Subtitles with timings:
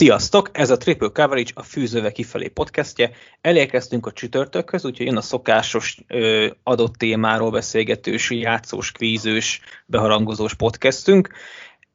[0.00, 0.50] Sziasztok!
[0.52, 3.10] Ez a Triple Coverage, a Fűzőve kifelé podcastje.
[3.40, 11.28] Elérkeztünk a csütörtökhöz, úgyhogy jön a szokásos ö, adott témáról beszélgetős, játszós, kvízős, beharangozós podcastünk.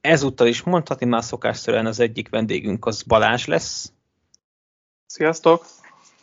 [0.02, 3.94] Ezúttal is mondhatni már szokásszerűen az egyik vendégünk az Balázs lesz.
[5.06, 5.66] Sziasztok!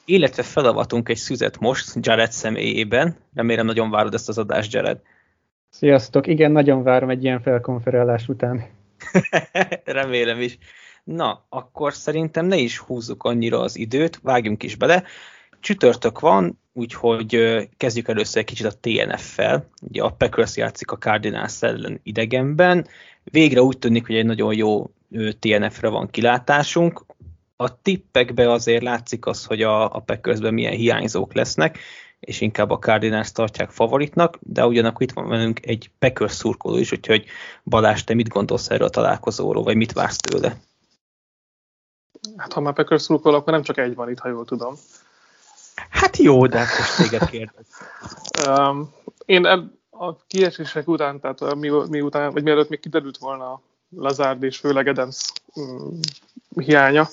[0.05, 3.17] Illetve felavatunk egy szüzet most Jared személyében.
[3.35, 5.01] Remélem nagyon várod ezt az adást, Jared.
[5.69, 6.27] Sziasztok!
[6.27, 8.67] Igen, nagyon várom egy ilyen felkonferálás után.
[9.85, 10.59] Remélem is.
[11.05, 15.05] Na, akkor szerintem ne is húzzuk annyira az időt, vágjunk is bele.
[15.61, 17.39] Csütörtök van, úgyhogy
[17.77, 19.69] kezdjük először egy kicsit a TNF-fel.
[19.83, 22.87] Ugye a Packers játszik a Cardinals ellen idegenben.
[23.25, 24.91] Végre úgy tűnik, hogy egy nagyon jó
[25.39, 27.05] TNF-re van kilátásunk.
[27.57, 31.79] A tippekbe azért látszik az, hogy a, a Packersben milyen hiányzók lesznek,
[32.21, 36.93] és inkább a Cardinals tartják favoritnak, de ugyanakkor itt van velünk egy Packers szurkoló is,
[36.93, 37.25] úgyhogy
[37.65, 40.57] Balázs, te mit gondolsz erről a találkozóról, vagy mit vársz tőle?
[42.37, 44.75] Hát ha már Packers szurkol, akkor nem csak egy van itt, ha jól tudom.
[45.91, 47.67] Hát jó, de hát most téged kérdez.
[48.49, 49.45] um, én
[49.91, 54.59] a kiesések után, tehát mi, mi után, vagy mielőtt még kiderült volna a Lazard és
[54.59, 55.99] főleg Adams um,
[56.57, 57.09] hiánya,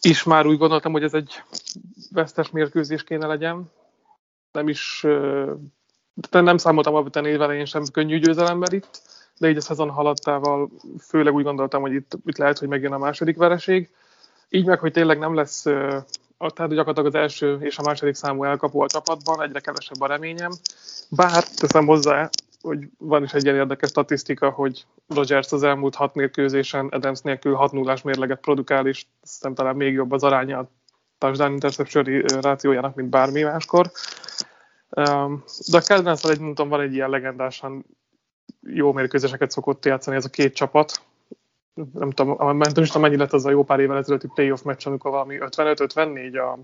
[0.00, 1.42] is már úgy gondoltam, hogy ez egy
[2.10, 3.70] vesztes mérkőzés kéne legyen.
[4.52, 5.06] Nem is,
[6.14, 9.02] de nem számoltam a elején sem könnyű győzelemmel itt,
[9.38, 12.98] de így a szezon haladtával főleg úgy gondoltam, hogy itt, itt lehet, hogy megjön a
[12.98, 13.90] második vereség.
[14.48, 15.62] Így meg, hogy tényleg nem lesz,
[16.38, 20.50] tehát gyakorlatilag az első és a második számú elkapó a csapatban, egyre kevesebb a reményem.
[21.10, 26.14] Bár teszem hozzá, hogy van is egy ilyen érdekes statisztika, hogy Rogers az elmúlt hat
[26.14, 30.70] mérkőzésen Adams nélkül 6 0 mérleget produkál, és szerintem talán még jobb az aránya a
[31.18, 32.04] touchdown interception
[32.40, 33.90] rációjának, mint bármi máskor.
[35.70, 37.84] De a cardinals egy mondtam, van egy ilyen legendásan
[38.60, 41.02] jó mérkőzéseket szokott játszani ez a két csapat,
[41.74, 45.10] nem tudom, nem tudom, mennyi lett az a jó pár évvel ezelőtti playoff meccs, amikor
[45.10, 46.58] valami 55-54 a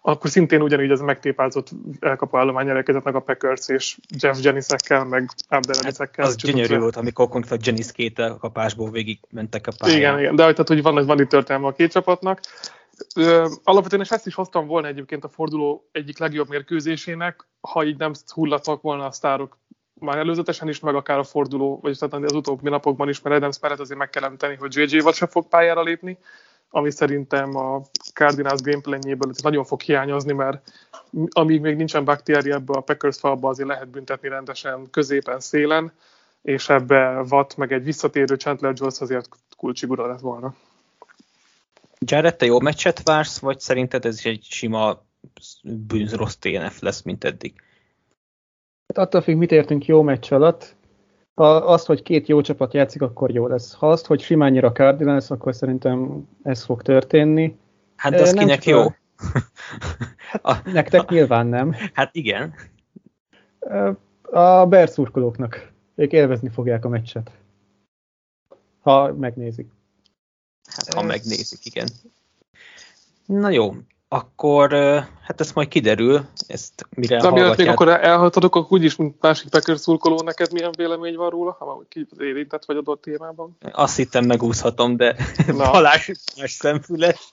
[0.00, 1.70] akkor szintén ugyanígy ez megtépázott
[2.00, 6.24] elkapó állomány elérkezett meg a Packers és Jeff Jennings-ekkel, meg Abdelaziz-ekkel.
[6.24, 9.98] Hát az gyönyörű volt, amikor konkrétan Jennings két elkapásból végig mentek a pályán.
[9.98, 12.40] Igen, igen, de tehát, hogy van, van itt történelme a két csapatnak.
[13.16, 17.98] Ö, alapvetően és ezt is hoztam volna egyébként a forduló egyik legjobb mérkőzésének, ha így
[17.98, 19.58] nem hullatnak volna a sztárok
[20.00, 23.58] már előzetesen is, meg akár a forduló, vagy tehát az utóbbi napokban is, mert Adams
[23.60, 26.18] mellett azért meg kell említeni, hogy JJ-val se fog pályára lépni,
[26.70, 27.82] ami szerintem a
[28.14, 30.72] Cardinals gameplanjéből nagyon fog hiányozni, mert
[31.30, 35.92] amíg még nincsen Bakhtiari ebbe a Packers falba, azért lehet büntetni rendesen középen, szélen,
[36.42, 40.54] és ebbe Watt meg egy visszatérő Chandler Jones azért kulcsigura lett volna.
[41.98, 45.02] Jared, te jó meccset vársz, vagy szerinted ez egy sima
[45.62, 47.54] bűnz rossz TNF lesz, mint eddig?
[48.94, 50.76] Hát attól függ, mit értünk jó meccs alatt.
[51.34, 53.74] Ha azt, hogy két jó csapat játszik, akkor jó lesz.
[53.74, 57.56] Ha azt, hogy simán nyer a Cardinals, akkor szerintem ez fog történni.
[57.96, 58.80] Hát de az nem kinek jó?
[58.80, 58.94] A...
[60.42, 60.64] Hát.
[60.64, 61.74] Nektek nyilván nem.
[61.92, 62.54] Hát igen.
[64.22, 65.72] A Bears szurkolóknak.
[65.94, 67.30] Ők élvezni fogják a meccset.
[68.80, 69.70] Ha megnézik.
[70.64, 71.88] Hát ha megnézik, igen.
[73.26, 73.74] Na jó,
[74.08, 74.72] akkor
[75.22, 79.48] hát ez majd kiderül, ezt mire De miért még akkor elhatodok, akkor úgyis, mint másik
[79.48, 81.82] Packers szurkoló, neked milyen vélemény van róla, ha
[82.18, 83.56] érintett vagy adott témában?
[83.72, 85.16] Azt hittem megúszhatom, de
[85.56, 86.10] Balázs
[86.40, 87.32] más szemfüles.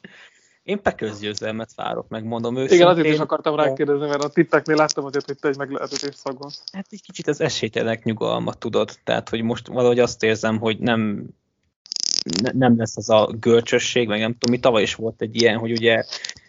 [0.63, 2.77] Én Packers győzelmet várok, megmondom őszintén.
[2.77, 6.49] Igen, azért is akartam rákérdezni, mert a tippeknél láttam azért, hogy te egy meglehetős szagon.
[6.71, 11.25] Hát egy kicsit az esélytelenek nyugalmat tudod, tehát hogy most valahogy azt érzem, hogy nem
[12.41, 15.57] ne, nem lesz az a görcsösség, meg nem tudom, mi tavaly is volt egy ilyen,
[15.57, 16.03] hogy ugye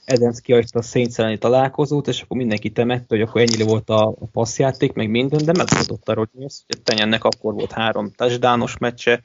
[0.07, 4.27] Adams kihagyta a Saints találkozót, és akkor mindenki temette, hogy akkor ennyi volt a, a
[4.33, 9.23] passzjáték, meg minden, de megadott a Rodgers, hogy Tenyennek akkor volt három touchdownos meccse,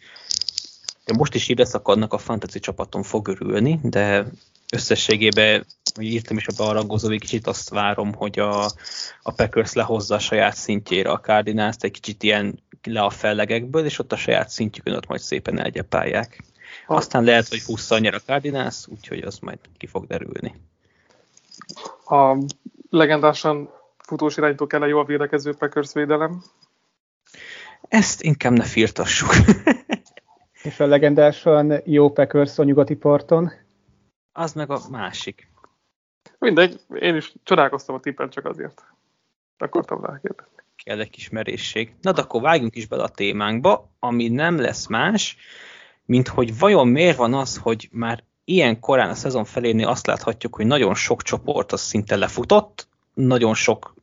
[1.06, 4.26] de most is ide szakadnak a fantasy csapaton fog örülni, de
[4.74, 5.66] összességében,
[5.96, 8.66] hogy írtam is a bearagozó, egy kicsit azt várom, hogy a,
[9.22, 14.00] a Packers lehozza a saját szintjére a cardinals egy kicsit ilyen le a fellegekből, és
[14.00, 16.44] ott a saját szintjükön ott majd szépen elgyepálják.
[16.88, 20.54] Aztán lehet, hogy 20 nyer a Cardinals, úgyhogy az majd ki fog derülni
[22.06, 22.38] a
[22.90, 26.44] legendásan futós irányító kell jó a védekező Packers védelem?
[27.82, 29.30] Ezt inkább ne firtassuk.
[30.64, 33.52] És a legendásan jó Packers a nyugati parton?
[34.32, 35.52] Az meg a másik.
[36.40, 38.84] Mindegy, én is csodálkoztam a tippen csak azért.
[39.58, 40.56] Akartam rá kérdezni.
[40.84, 41.96] Kell egy kis merészség.
[42.02, 45.38] Na de akkor vágjunk is bele a témánkba, ami nem lesz más,
[46.06, 50.56] mint hogy vajon miért van az, hogy már ilyen korán a szezon felénél azt láthatjuk,
[50.56, 53.94] hogy nagyon sok csoport az szinte lefutott, nagyon sok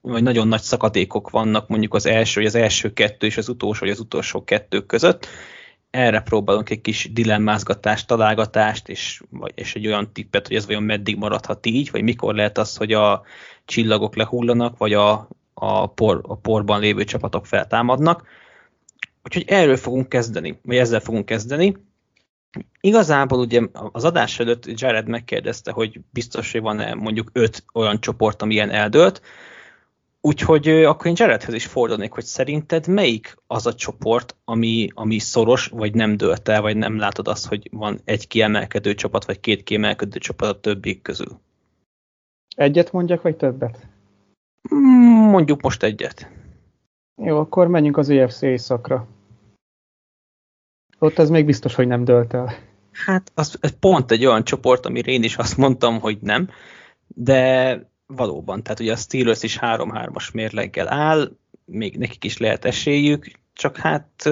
[0.00, 3.80] vagy nagyon nagy szakadékok vannak mondjuk az első, vagy az első kettő és az utolsó,
[3.80, 5.26] vagy az utolsó kettő között,
[5.90, 10.82] erre próbálunk egy kis dilemmázgatást, találgatást, és, vagy, és egy olyan tippet, hogy ez vajon
[10.82, 13.22] meddig maradhat így, vagy mikor lehet az, hogy a
[13.64, 18.26] csillagok lehullanak, vagy a, a, por, a porban lévő csapatok feltámadnak.
[19.24, 21.76] Úgyhogy erről fogunk kezdeni, vagy ezzel fogunk kezdeni.
[22.80, 28.42] Igazából ugye az adás előtt Jared megkérdezte, hogy biztos, hogy van-e mondjuk öt olyan csoport,
[28.42, 29.22] ami ilyen eldőlt,
[30.22, 35.66] Úgyhogy akkor én Jaredhez is fordulnék, hogy szerinted melyik az a csoport, ami, ami szoros,
[35.66, 39.62] vagy nem dőlt el, vagy nem látod azt, hogy van egy kiemelkedő csapat, vagy két
[39.62, 41.40] kiemelkedő csapat a többi közül?
[42.56, 43.86] Egyet mondjak, vagy többet?
[44.74, 46.30] Mm, mondjuk most egyet.
[47.22, 49.06] Jó, akkor menjünk az EFC éjszakra.
[51.02, 52.54] Ott ez még biztos, hogy nem dölt el.
[52.92, 56.48] Hát az, ez pont egy olyan csoport, amire én is azt mondtam, hogy nem,
[57.06, 61.30] de valóban, tehát ugye a Steelers is 3-3-as mérleggel áll,
[61.64, 64.30] még nekik is lehet esélyük, csak hát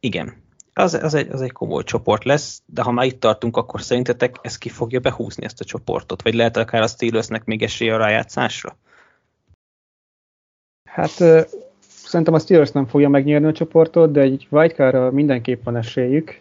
[0.00, 0.42] igen,
[0.72, 4.36] az, az, egy, az egy komoly csoport lesz, de ha már itt tartunk, akkor szerintetek
[4.42, 6.22] ez ki fogja behúzni ezt a csoportot?
[6.22, 8.76] Vagy lehet akár a Steelersnek még esélye a rájátszásra?
[10.84, 11.22] Hát
[12.14, 16.40] szerintem a Steelers nem fogja megnyerni a csoportot, de egy wildcard mindenképp van esélyük.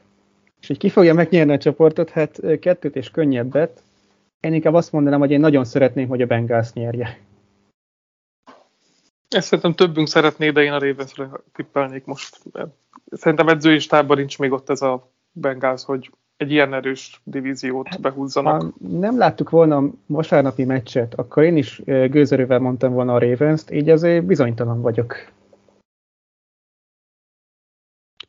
[0.62, 3.84] És hogy ki fogja megnyerni a csoportot, hát kettőt és könnyebbet,
[4.40, 7.20] én inkább azt mondanám, hogy én nagyon szeretném, hogy a Bengals nyerje.
[9.30, 12.40] Ezt szerintem többünk szeretné, de én a Ravensre tippelnék most.
[13.12, 18.62] Szerintem edzői stábban nincs még ott ez a Bengals, hogy egy ilyen erős divíziót behúzzanak.
[18.62, 23.72] Ha nem láttuk volna a vasárnapi meccset, akkor én is gőzerővel mondtam volna a Ravens-t,
[23.72, 25.16] így azért bizonytalan vagyok.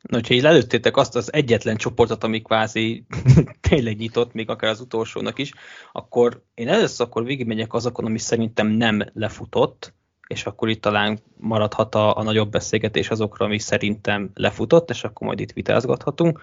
[0.07, 3.05] Na, hogyha így lelőttétek azt az egyetlen csoportot, ami kvázi
[3.69, 5.51] tényleg nyitott, még akár az utolsónak is,
[5.91, 9.93] akkor én először akkor végigmegyek azokon, ami szerintem nem lefutott,
[10.27, 15.27] és akkor itt talán maradhat a, a nagyobb beszélgetés azokra, ami szerintem lefutott, és akkor
[15.27, 16.41] majd itt vitázgathatunk.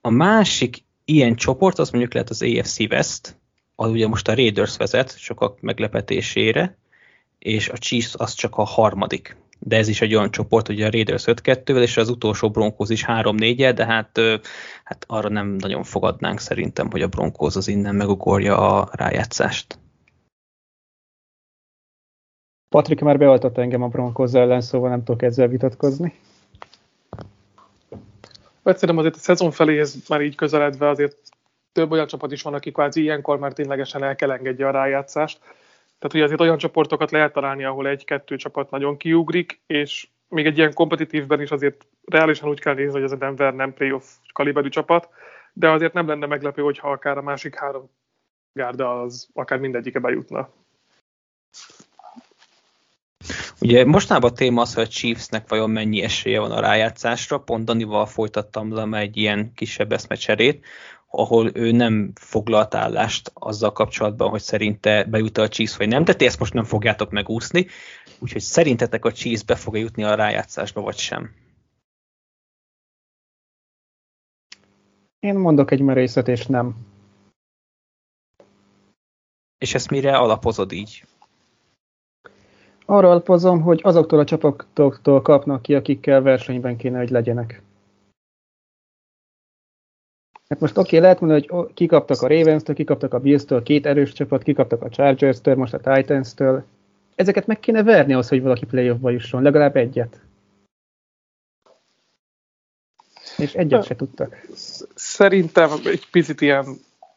[0.00, 3.38] A másik ilyen csoport, az mondjuk lehet az AFC West,
[3.74, 6.78] az ugye most a Raiders vezet, sokak meglepetésére,
[7.38, 10.90] és a Chiefs az csak a harmadik de ez is egy olyan csoport, hogy a
[10.90, 14.20] Raiders 5-2-vel, és az utolsó Broncos is 3-4 de hát,
[14.84, 19.78] hát arra nem nagyon fogadnánk szerintem, hogy a Broncos az innen megugorja a rájátszást.
[22.68, 26.14] Patrik már beoltott engem a Broncos ellen, szóval nem tudok ezzel vitatkozni.
[28.62, 31.16] Egyszerűen azért a szezon feléhez már így közeledve azért
[31.72, 35.38] több olyan csapat is van, aki kvázi ilyenkor már ténylegesen el kell engedje a rájátszást.
[35.98, 40.58] Tehát ugye azért olyan csoportokat lehet találni, ahol egy-kettő csapat nagyon kiugrik, és még egy
[40.58, 44.68] ilyen kompetitívben is azért reálisan úgy kell nézni, hogy ez a Denver nem playoff kaliberű
[44.68, 45.08] csapat,
[45.52, 47.90] de azért nem lenne meglepő, hogyha akár a másik három
[48.52, 50.48] gárda az akár mindegyike bejutna.
[53.60, 57.38] Ugye mostában a téma az, hogy a Chiefsnek vajon mennyi esélye van a rájátszásra.
[57.38, 60.66] Pont Danival folytattam le egy ilyen kisebb eszmecserét,
[61.06, 66.14] ahol ő nem foglalt állást azzal kapcsolatban, hogy szerinte bejut a Chiefs vagy nem, de
[66.14, 67.66] ti ezt most nem fogjátok megúszni,
[68.18, 71.30] úgyhogy szerintetek a Chiefs be fog jutni a rájátszásba, vagy sem?
[75.20, 76.76] Én mondok egy merészet, és nem.
[79.58, 81.04] És ezt mire alapozod így?
[82.86, 87.62] Arra alapozom, hogy azoktól a csapatoktól kapnak ki, akikkel versenyben kéne, hogy legyenek.
[90.48, 94.12] Hát most oké, okay, lehet mondani, hogy kikaptak a Ravens-től, kikaptak a Bills-től, két erős
[94.12, 96.64] csapat, kikaptak a Chargers-től, most a Titans-től.
[97.14, 100.20] Ezeket meg kéne verni ahhoz, hogy valaki playoffba jusson, legalább egyet.
[103.36, 104.46] És egyet se tudtak.
[104.94, 106.64] Szerintem egy picit ilyen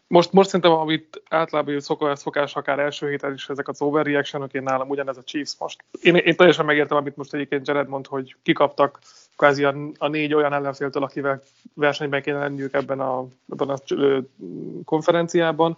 [0.09, 4.63] most, most szerintem, amit általában szokás, szokás akár első héten is ezek az overreaction én
[4.63, 5.83] nálam ugyanez a Chiefs most.
[6.01, 8.99] Én, én teljesen megértem, amit most egyébként Jared mond, hogy kikaptak
[9.39, 11.41] kvázi a, a négy olyan ellenféltől, akivel
[11.73, 13.77] versenyben kéne lenniük ebben a, ebben a
[14.85, 15.77] konferenciában.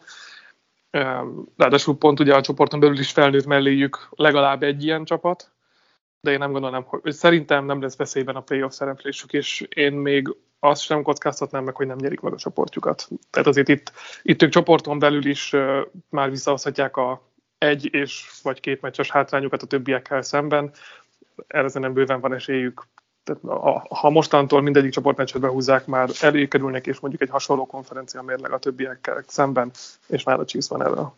[1.57, 5.51] Ráadásul pont ugye a csoporton belül is felnőtt melléjük legalább egy ilyen csapat,
[6.21, 10.35] de én nem gondolom, hogy szerintem nem lesz veszélyben a playoff szereplésük, és én még
[10.59, 13.07] azt sem kockáztatnám meg, hogy nem nyerik meg a csoportjukat.
[13.29, 13.91] Tehát azért itt,
[14.21, 15.55] itt ők csoporton belül is
[16.09, 17.21] már visszahozhatják a
[17.57, 20.71] egy és vagy két meccses hátrányukat a többiekkel szemben.
[21.47, 22.83] Erre nem bőven van esélyük.
[23.23, 28.51] Tehát, a, ha mostantól mindegyik csoportmeccset behúzzák, már előkerülnek, és mondjuk egy hasonló konferencia mérleg
[28.51, 29.71] a többiekkel szemben,
[30.07, 31.11] és már a Chiefs van erre.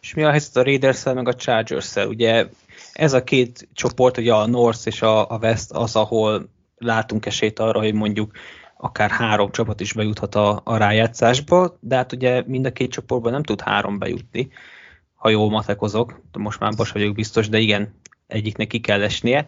[0.00, 1.96] És mi a helyzet a raiders meg a chargers?
[1.96, 2.48] Ugye
[2.92, 7.58] ez a két csoport, ugye a North és a, a West az, ahol látunk esélyt
[7.58, 8.32] arra, hogy mondjuk
[8.76, 13.32] akár három csapat is bejuthat a, a rájátszásba, de hát ugye mind a két csoportban
[13.32, 14.50] nem tud három bejutni,
[15.14, 17.94] ha jól matekozok, most már most vagyok biztos, de igen,
[18.26, 19.46] egyiknek ki kell esnie.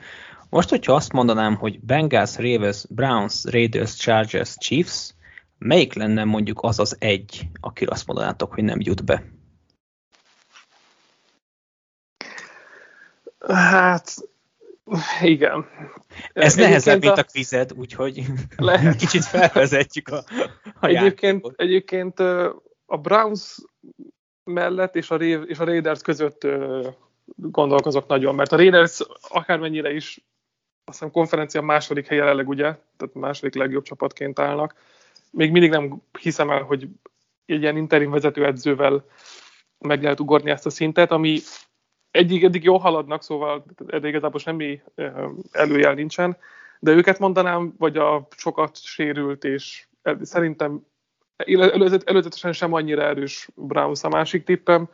[0.52, 5.14] Most, hogyha azt mondanám, hogy Bengals, Ravens, Browns, Raiders, Chargers, Chiefs,
[5.58, 9.24] melyik lenne mondjuk az az egy, akire azt mondanátok, hogy nem jut be?
[13.48, 14.14] Hát,
[15.22, 15.66] igen.
[16.32, 18.24] Ez nehezebb, mint a kvized, úgyhogy
[18.56, 18.96] lehet.
[19.04, 20.24] kicsit felvezetjük a,
[20.80, 22.20] a egyébként, egyébként
[22.86, 23.58] a Browns
[24.44, 26.46] mellett és a, és a Raiders között
[27.36, 30.20] gondolkozok nagyon, mert a Raiders akármennyire is
[30.84, 34.74] azt hiszem konferencia második helye jelenleg, ugye, tehát második legjobb csapatként állnak.
[35.30, 36.88] Még mindig nem hiszem el, hogy
[37.46, 39.04] egy ilyen interim vezetőedzővel
[39.78, 41.38] meg lehet ugorni ezt a szintet, ami
[42.10, 44.82] egyik eddig jól haladnak, szóval eddig igazából semmi
[45.50, 46.36] előjel nincsen,
[46.78, 49.86] de őket mondanám, vagy a sokat sérült, és
[50.20, 50.86] szerintem
[52.04, 54.88] előzetesen sem annyira erős Browns a másik tippem,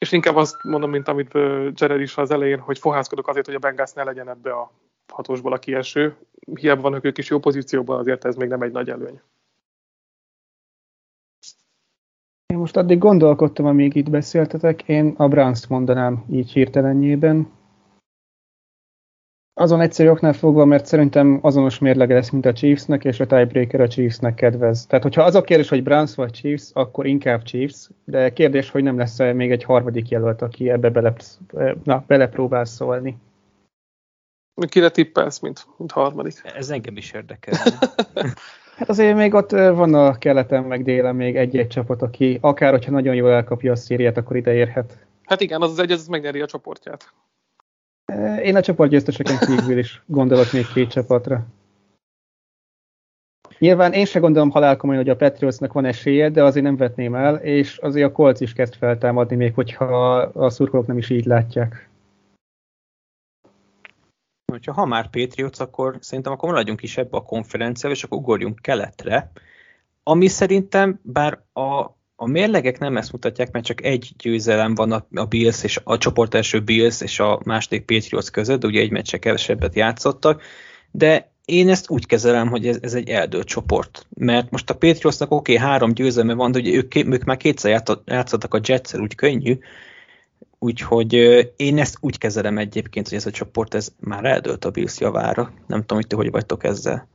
[0.00, 1.32] és inkább azt mondom, mint amit
[1.74, 4.72] Jared is az elején, hogy fohászkodok azért, hogy a Bengals ne legyen ebbe a
[5.12, 6.16] hatósból a kieső.
[6.54, 9.20] Hiába vannak ők is jó pozícióban, azért ez még nem egy nagy előny.
[12.46, 17.50] Én most addig gondolkodtam, amíg itt beszéltetek, én a Browns-t mondanám így hirtelenjében.
[19.60, 23.80] Azon egyszerű oknál fogva, mert szerintem azonos mérlege lesz, mint a Chiefsnek, és a tiebreaker
[23.80, 24.86] a Chiefsnek kedvez.
[24.86, 28.82] Tehát, hogyha az a kérdés, hogy Browns vagy Chiefs, akkor inkább Chiefs, de kérdés, hogy
[28.82, 31.14] nem lesz -e még egy harmadik jelölt, aki ebbe bele,
[31.84, 33.18] na, belepróbál szólni.
[34.68, 36.34] Kire tippelsz, mint, mint harmadik?
[36.56, 37.58] Ez engem is érdekel.
[38.78, 42.90] hát azért még ott van a keleten, meg délen még egy-egy csapat, aki akár, hogyha
[42.90, 45.06] nagyon jól elkapja a szériát, akkor ide érhet.
[45.24, 47.12] Hát igen, az az egy, az megnyeri a csoportját.
[48.42, 51.46] Én a csoportgyőzteseken kívül is gondolok még két csapatra.
[53.58, 57.34] Nyilván én se gondolom halálkomolyan, hogy a Patriotsnak van esélye, de azért nem vetném el,
[57.36, 59.84] és azért a Colts is kezd feltámadni, még hogyha
[60.18, 61.88] a szurkolók nem is így látják.
[64.66, 69.30] Ha már Patriots, akkor szerintem akkor maradjunk is ebbe a konferenciába, és akkor ugorjunk keletre,
[70.02, 71.86] ami szerintem, bár a
[72.22, 75.98] a mérlegek nem ezt mutatják, mert csak egy győzelem van a, a Bills és a
[75.98, 80.42] csoport első Bills és a második Patriots között, de ugye egy meccse kevesebbet játszottak,
[80.90, 84.06] de én ezt úgy kezelem, hogy ez, ez egy eldőlt csoport.
[84.16, 87.82] Mert most a Patriotsnak oké, okay, három győzelme van, de ugye ők, ők már kétszer
[88.04, 89.58] játszottak a jets úgy könnyű,
[90.58, 91.12] úgyhogy
[91.56, 95.52] én ezt úgy kezelem egyébként, hogy ez a csoport ez már eldőlt a Bills javára.
[95.66, 97.08] Nem tudom, hogy ti hogy vagytok ezzel.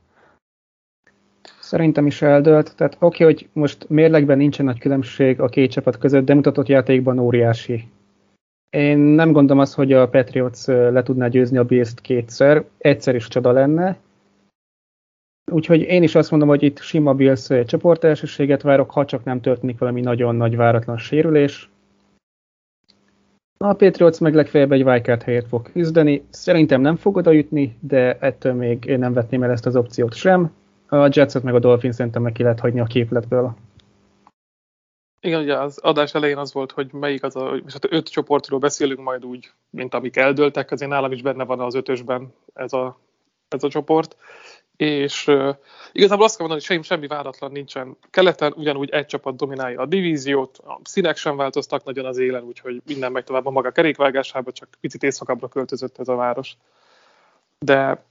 [1.66, 2.76] Szerintem is eldőlt.
[2.76, 6.66] Tehát oké, okay, hogy most mérlegben nincsen nagy különbség a két csapat között, de mutatott
[6.66, 7.88] játékban óriási.
[8.70, 12.64] Én nem gondolom azt, hogy a Patriots le tudná győzni a bills kétszer.
[12.78, 13.98] Egyszer is csoda lenne.
[15.52, 19.78] Úgyhogy én is azt mondom, hogy itt sima Bills csoportelsőséget várok, ha csak nem történik
[19.78, 21.70] valami nagyon nagy váratlan sérülés.
[23.56, 26.24] A Patriots meg legfeljebb egy wildcard helyet fog küzdeni.
[26.30, 30.14] Szerintem nem fog oda jutni, de ettől még én nem vetném el ezt az opciót
[30.14, 30.50] sem
[30.88, 33.56] a Jetset meg a Dolphins szerintem meg ki lehet hagyni a képletből.
[35.20, 38.58] Igen, ugye az adás elején az volt, hogy melyik az a, és hát öt csoportról
[38.58, 42.98] beszélünk majd úgy, mint amik eldőltek, azért nálam is benne van az ötösben ez a,
[43.48, 44.16] ez a csoport.
[44.76, 45.54] És uh,
[45.92, 47.96] igazából azt kell mondani, hogy semmi váratlan nincsen.
[48.10, 52.82] Keleten ugyanúgy egy csapat dominálja a divíziót, a színek sem változtak nagyon az élen, úgyhogy
[52.86, 56.56] minden megy tovább a maga kerékvágásába, csak picit északabbra költözött ez a város.
[57.58, 58.04] De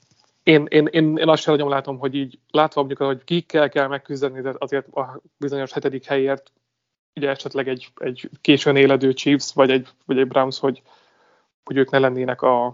[0.46, 3.88] én, én, én, én azt sem nagyon látom, hogy így látva mondjuk, hogy kikkel kell
[3.88, 6.52] megküzdeni de azért a bizonyos hetedik helyért,
[7.16, 10.82] ugye esetleg egy, egy későn éledő Chiefs, vagy egy, vagy egy Browns, hogy,
[11.64, 12.66] hogy ők ne lennének a,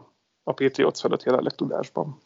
[0.44, 2.22] a Patriots felett jelenleg tudásban.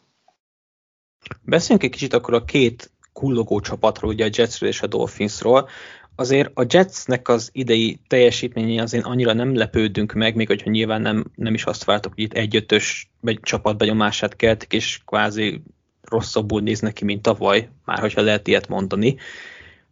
[1.42, 5.68] Beszéljünk egy kicsit akkor a két kullogó csapatról, ugye a Jetsről és a Dolphinsról
[6.16, 11.24] azért a Jetsnek az idei teljesítménye azért annyira nem lepődünk meg, még hogyha nyilván nem,
[11.34, 15.62] nem is azt vártok, hogy itt egy-ötös csapatbenyomását keltik, és kvázi
[16.02, 19.16] rosszabbul néznek ki, mint tavaly, már hogyha lehet ilyet mondani.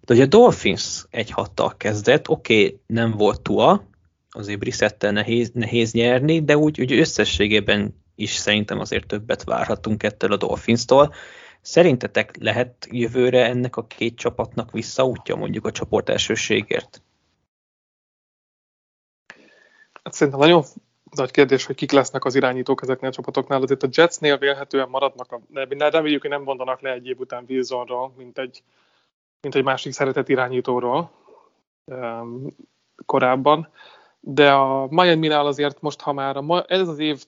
[0.01, 3.87] De ugye a Dolphins egy hattal kezdett, oké, okay, nem volt Tua,
[4.31, 10.33] azért Brissettel nehéz, nehéz nyerni, de úgy, úgy összességében is szerintem azért többet várhatunk ettől
[10.33, 11.15] a Dolphins-tól.
[11.67, 17.03] Szerintetek lehet jövőre ennek a két csapatnak visszaútja mondjuk a csoport elsőségért?
[20.03, 20.65] Hát szerintem nagyon
[21.11, 23.63] nagy kérdés, hogy kik lesznek az irányítók ezeknél a csapatoknál.
[23.63, 27.45] Azért a Jetsnél vélhetően maradnak, a, de reméljük, hogy nem mondanak le egy év után
[27.49, 28.63] Wilsonról, mint egy,
[29.41, 31.11] mint egy másik szeretett irányítóról
[31.85, 32.57] um,
[33.07, 33.69] korábban.
[34.21, 37.25] De a Miami-nál azért most, ha már a, ez az év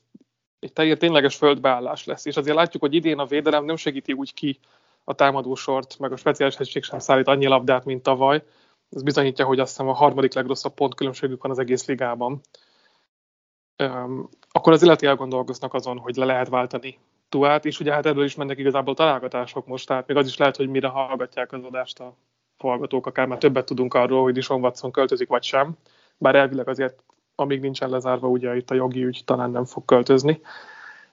[0.59, 2.25] egy teljes tényleges földbeállás lesz.
[2.25, 4.59] És azért látjuk, hogy idén a védelem nem segíti úgy ki
[5.05, 8.43] a támadósort, meg a speciális hegység sem szállít annyi labdát, mint tavaly.
[8.91, 12.41] Ez bizonyítja, hogy azt hiszem a harmadik legrosszabb pontkülönbségük van az egész ligában.
[14.51, 16.99] akkor az illeti elgondolkoznak azon, hogy le lehet váltani
[17.29, 20.57] Tuát, és ugye hát ebből is mennek igazából találgatások most, tehát még az is lehet,
[20.57, 22.17] hogy mire hallgatják az adást a
[22.59, 25.77] hallgatók, akár már többet tudunk arról, hogy Dishon Watson költözik vagy sem,
[26.19, 27.03] bár elvileg azért
[27.37, 30.41] amíg nincsen lezárva, ugye itt a jogi ügy talán nem fog költözni,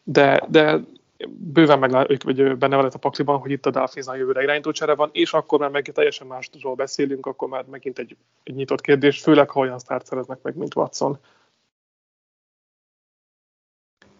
[0.03, 0.79] de, de
[1.27, 1.91] bőven meg,
[2.23, 5.33] vagy benne van a pakliban, hogy itt a Dolphins a jövőre irányító csere van, és
[5.33, 9.59] akkor már meg teljesen másról beszélünk, akkor már megint egy, egy nyitott kérdés, főleg ha
[9.59, 11.17] olyan sztárt szereznek meg, mint Watson.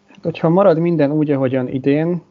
[0.07, 2.21] Hát, hogyha marad minden úgy, ahogyan idén,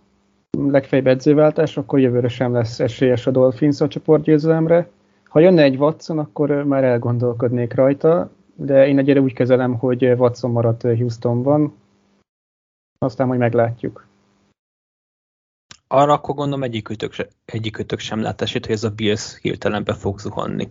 [0.58, 4.90] legfeljebb edzőváltás, akkor jövőre sem lesz esélyes a Dolphins a csoportgyőzelemre.
[5.28, 8.30] Ha jönne egy Watson, akkor már elgondolkodnék rajta,
[8.64, 11.74] de én egyre úgy kezelem, hogy Watson maradt Houstonban,
[12.98, 14.06] aztán majd meglátjuk.
[15.86, 19.94] Arra akkor gondolom egyikőtök, se, egyikőtök sem lát esélyt, hogy ez a Bills hirtelen be
[19.94, 20.68] fog zuhanni.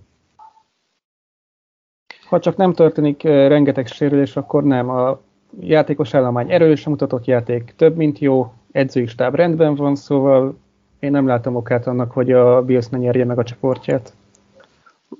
[2.28, 4.90] Ha csak nem történik eh, rengeteg sérülés, akkor nem.
[4.90, 5.20] A
[5.60, 10.58] játékos állomány erős, mutatott játék több, mint jó, edzői stáb rendben van, szóval
[11.00, 14.14] én nem látom okát annak, hogy a Bills ne nyerje meg a csoportját.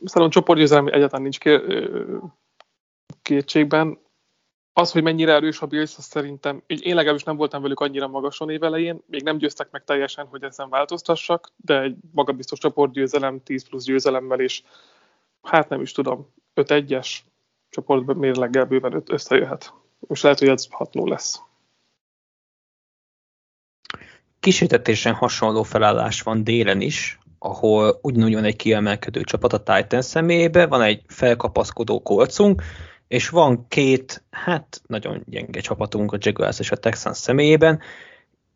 [0.04, 1.38] Szerintem csoportgyőzelem egyáltalán nincs
[3.32, 4.00] kétségben.
[4.74, 8.50] Az, hogy mennyire erős a Bills, azt szerintem, én legalábbis nem voltam velük annyira magason
[8.50, 13.84] évelején, még nem győztek meg teljesen, hogy ezen változtassak, de egy magabiztos csoportgyőzelem, 10 plusz
[13.84, 14.64] győzelemmel is,
[15.42, 17.18] hát nem is tudom, 5-1-es
[17.70, 19.74] csoportban mérleggel bőven összejöhet.
[20.00, 21.42] Most lehet, hogy ez 6-0 lesz.
[24.40, 30.68] Kísértetésen hasonló felállás van délen is, ahol ugyanúgy van egy kiemelkedő csapat a Titan személyébe,
[30.68, 32.64] van egy felkapaszkodó kolcunk,
[33.12, 37.80] és van két, hát nagyon gyenge csapatunk a Jaguars és a Texans személyében.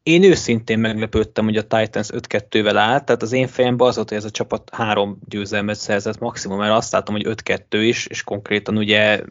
[0.03, 4.17] Én őszintén meglepődtem, hogy a Titans 5-2-vel állt, tehát az én fejemben az volt, hogy
[4.17, 8.77] ez a csapat három győzelmet szerzett maximum, mert azt látom, hogy 5-2 is, és konkrétan
[8.77, 9.21] ugye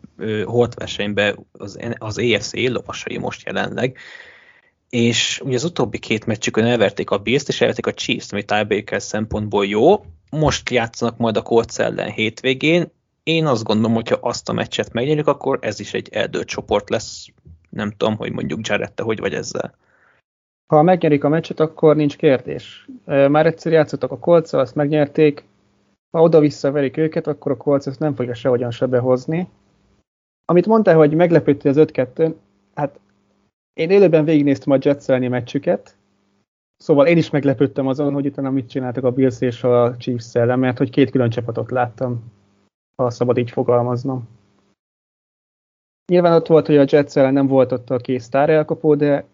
[0.45, 3.99] holt versenyben az, az EFC éllovasai most jelenleg,
[4.91, 9.03] és ugye az utóbbi két meccsükön elverték a Bills-t, és elverték a Chiefs-t, ami tiebreaker
[9.03, 10.05] szempontból jó.
[10.31, 12.93] Most játszanak majd a Colts ellen hétvégén,
[13.25, 17.27] én azt gondolom, hogyha azt a meccset megnyerjük, akkor ez is egy eldőlt csoport lesz.
[17.71, 19.75] Nem tudom, hogy mondjuk Jared, te hogy vagy ezzel.
[20.67, 22.89] Ha megnyerik a meccset, akkor nincs kérdés.
[23.05, 25.45] Már egyszer játszottak a kolccal, azt megnyerték.
[26.11, 29.49] Ha oda-vissza verik őket, akkor a kolc ezt nem fogja sehogyan se behozni.
[30.45, 32.35] Amit mondtál, hogy meglepődtél az 5-2
[32.75, 33.01] hát
[33.73, 35.97] én élőben végignéztem a Jets meccsüket,
[36.77, 40.59] Szóval én is meglepődtem azon, hogy utána mit csináltak a Bills és a Chiefs ellen,
[40.59, 42.33] mert hogy két külön csapatot láttam
[42.97, 44.29] ha szabad így fogalmaznom.
[46.13, 49.25] Nyilván ott volt, hogy a Jets ellen nem volt ott a két sztár elkapó, de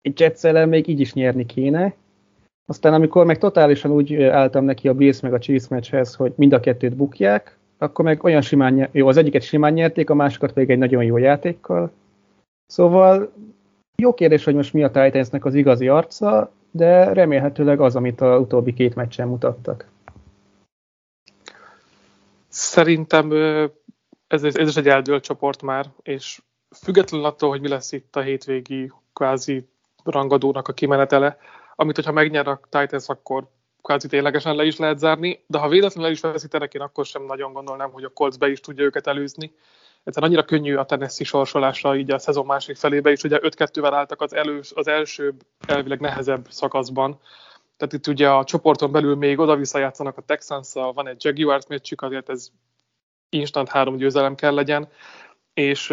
[0.00, 1.94] egy Jets ellen még így is nyerni kéne.
[2.68, 6.52] Aztán amikor meg totálisan úgy álltam neki a Bills meg a Chiefs meccshez, hogy mind
[6.52, 10.70] a kettőt bukják, akkor meg olyan simán, jó, az egyiket simán nyerték, a másikat pedig
[10.70, 11.90] egy nagyon jó játékkal.
[12.66, 13.32] Szóval
[13.96, 18.38] jó kérdés, hogy most mi a Titansnek az igazi arca, de remélhetőleg az, amit a
[18.38, 19.88] utóbbi két meccsen mutattak.
[22.58, 23.32] Szerintem
[24.26, 26.40] ez, ez is egy eldőlt csoport már, és
[26.82, 29.68] függetlenül attól, hogy mi lesz itt a hétvégi kvázi
[30.04, 31.38] rangadónak a kimenetele,
[31.74, 33.48] amit hogyha megnyer a Titans, akkor
[33.82, 37.24] kvázi ténylegesen le is lehet zárni, de ha véletlenül le is veszítenek, én akkor sem
[37.24, 39.54] nagyon gondolnám, hogy a Colts be is tudja őket előzni.
[40.04, 44.20] Egyszerűen annyira könnyű a Tennessee sorsolása így a szezon másik felébe is, ugye 5-2-vel álltak
[44.20, 45.34] az, elő, az első
[45.66, 47.20] elvileg nehezebb szakaszban,
[47.76, 52.02] tehát itt ugye a csoporton belül még oda-vissza játszanak a texans van egy Jaguars meccsük,
[52.02, 52.48] azért ez
[53.28, 54.88] instant három győzelem kell legyen,
[55.54, 55.88] és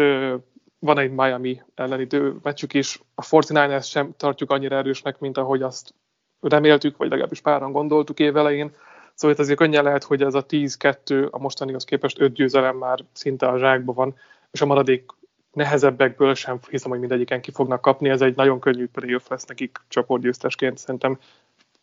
[0.78, 2.06] van egy Miami elleni
[2.42, 3.00] meccsük is.
[3.14, 5.94] A 49ers sem tartjuk annyira erősnek, mint ahogy azt
[6.40, 8.74] reméltük, vagy legalábbis páran gondoltuk évelején.
[9.14, 12.98] Szóval itt azért könnyen lehet, hogy ez a 10-2 a mostanihoz képest 5 győzelem már
[13.12, 14.14] szinte a zsákban van,
[14.50, 15.04] és a maradék
[15.52, 18.08] nehezebbekből sem hiszem, hogy mindegyiken ki fognak kapni.
[18.08, 20.78] Ez egy nagyon könnyű playoff lesz nekik csoportgyőztesként.
[20.78, 21.18] Szerintem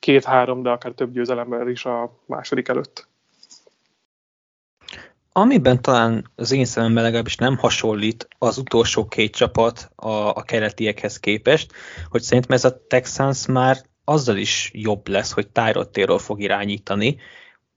[0.02, 3.08] két-három, de akár több győzelemmel is a második előtt.
[5.32, 11.20] Amiben talán az én szememben legalábbis nem hasonlít az utolsó két csapat a, a keletiekhez
[11.20, 11.72] képest,
[12.10, 17.18] hogy szerintem ez a Texans már azzal is jobb lesz, hogy Tyrod Taylor fog irányítani,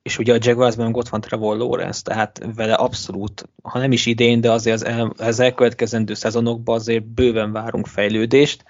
[0.03, 4.41] és ugye a Jaguarsban ott van Trevor Lawrence, tehát vele abszolút, ha nem is idén,
[4.41, 8.65] de azért az, el, az elkövetkezendő szezonokban azért bőven várunk fejlődést,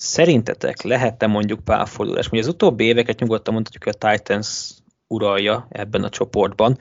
[0.00, 2.28] Szerintetek lehet-e mondjuk pálfordulás?
[2.28, 4.70] Ugye az utóbbi éveket nyugodtan mondhatjuk, hogy a Titans
[5.06, 6.78] uralja ebben a csoportban.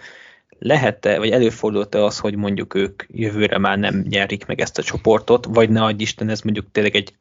[0.59, 5.45] Lehet-e, vagy előfordult-e az, hogy mondjuk ők jövőre már nem nyerik meg ezt a csoportot,
[5.45, 7.15] vagy ne adj Isten, ez mondjuk tényleg egy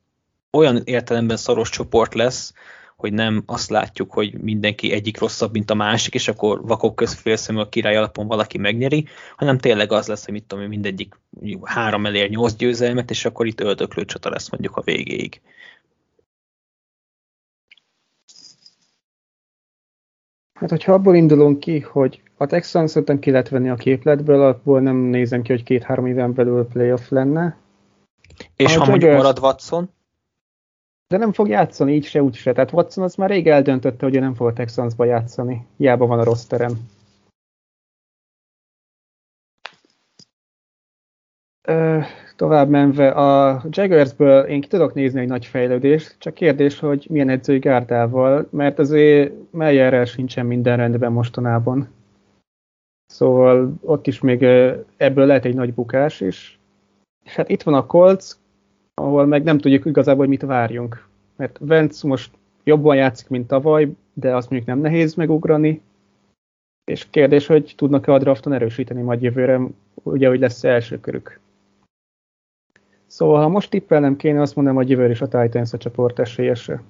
[0.50, 2.52] olyan értelemben szoros csoport lesz,
[2.96, 7.58] hogy nem azt látjuk, hogy mindenki egyik rosszabb, mint a másik, és akkor vakok közfélszemű
[7.58, 9.06] a király alapon valaki megnyeri,
[9.36, 11.14] hanem tényleg az lesz, hogy mit tudom, mindegyik
[11.62, 15.40] három elér nyolc győzelmet, és akkor itt öldöklő csata lesz mondjuk a végéig.
[20.56, 24.80] Hát, hogyha abból indulunk ki, hogy a Texans szerintem ki lehet venni a képletből, abból
[24.80, 27.56] nem nézem ki, hogy két-három éven belül playoff lenne.
[28.56, 29.90] És a ha mondjuk marad Watson?
[31.08, 32.52] De nem fog játszani, így se, úgy se.
[32.52, 35.66] Tehát Watson az már rég eldöntötte, hogy ő nem fog a Texansba játszani.
[35.76, 36.72] Hiába van a rossz terem.
[41.62, 42.00] Ö,
[42.36, 47.28] tovább menve, a Jaguarsből én ki tudok nézni egy nagy fejlődést, csak kérdés, hogy milyen
[47.28, 51.88] edzői gárdával, mert azért Meyerrel sincsen minden rendben mostanában.
[53.06, 54.42] Szóval ott is még
[54.96, 56.58] ebből lehet egy nagy bukás is.
[57.24, 58.32] És hát itt van a Colts,
[58.94, 61.06] ahol meg nem tudjuk igazából, hogy mit várjunk.
[61.36, 62.30] Mert Vence most
[62.64, 65.80] jobban játszik, mint tavaly, de azt mondjuk nem nehéz megugrani.
[66.84, 69.60] És kérdés, hogy tudnak-e a drafton erősíteni majd jövőre,
[70.02, 71.40] ugye, hogy lesz első körük.
[73.06, 76.82] Szóval, ha most tippelnem kéne, azt mondanám, hogy jövőre is a Titans a csoport esélyese.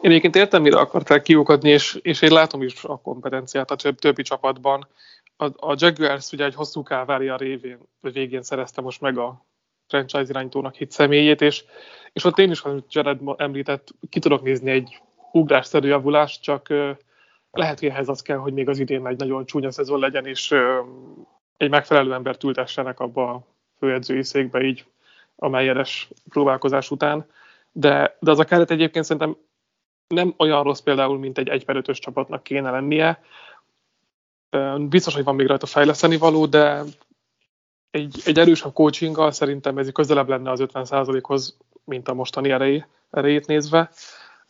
[0.00, 4.22] Én egyébként értem, mire akarták kiukadni, és, és én látom is a kompetenciát a többi
[4.22, 4.88] csapatban.
[5.36, 9.44] A, a Jaguars ugye egy hosszú kávária révén, vagy végén szerezte most meg a
[9.86, 11.64] franchise irányítónak hit személyét, és,
[12.12, 16.68] és ott én is, amit Jared említett, ki tudok nézni egy ugrásszerű javulást, csak
[17.50, 20.54] lehet, hogy ehhez az kell, hogy még az idén egy nagyon csúnya szezon legyen, és
[21.56, 24.84] egy megfelelő embert ültessenek abba a főedzői székbe így
[25.36, 27.26] a melyeres próbálkozás után.
[27.72, 29.36] De, de az a keret egyébként szerintem
[30.06, 33.20] nem olyan rossz például, mint egy 1 per 5 csapatnak kéne lennie.
[34.78, 36.82] Biztos, hogy van még rajta fejleszteni való, de
[37.90, 43.46] egy, egy erősebb coachinggal szerintem ez közelebb lenne az 50%-hoz, mint a mostani erej, erejét
[43.46, 43.90] nézve.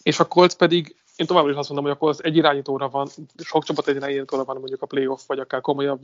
[0.02, 3.08] És a Colts pedig, én továbbra is azt mondom, hogy a Colts egy irányítóra van,
[3.38, 6.00] sok csapat egy irányítóra van mondjuk a playoff, vagy akár komolyabb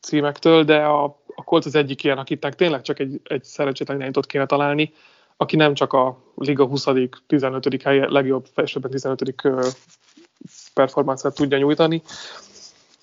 [0.00, 4.26] címektől, de a, a Colts az egyik ilyen, akitnek tényleg csak egy, egy szerencsétlen irányítót
[4.26, 4.92] kéne találni,
[5.36, 6.86] aki nem csak a Liga 20
[7.26, 7.82] 15.
[7.82, 9.34] helye, legjobb, felsőbben 15.
[10.74, 12.02] performance tudja nyújtani,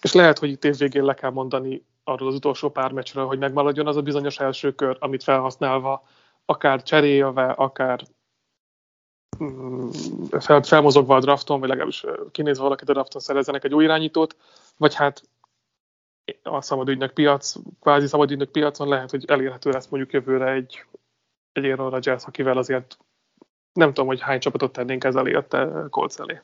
[0.01, 3.88] és lehet, hogy itt évvégén le kell mondani arról az utolsó pár meccsről, hogy megmaradjon
[3.88, 6.08] az a bizonyos első kör, amit felhasználva,
[6.45, 8.01] akár cserélve, akár
[9.43, 9.89] mm,
[10.39, 14.36] fel, felmozogva a drafton, vagy legalábbis kinézve valakit a drafton szerezzenek egy új irányítót,
[14.77, 15.23] vagy hát
[16.43, 20.85] a szabadügynök piac, kvázi szabadügynök piacon lehet, hogy elérhető lesz mondjuk jövőre egy,
[21.51, 22.97] egy Aaron Rodgers, akivel azért
[23.73, 26.41] nem tudom, hogy hány csapatot tennénk ez elé, a Colts elé.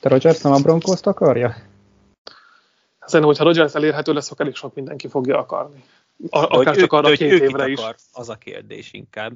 [0.00, 1.54] Te Rodgers nem a broncos akarja?
[3.00, 5.84] Szerintem, hogyha Rodgers elérhető lesz, akkor elég sok mindenki fogja akarni.
[6.30, 7.78] A, akár csak arra két évre is.
[7.78, 9.32] Akar, az a kérdés inkább.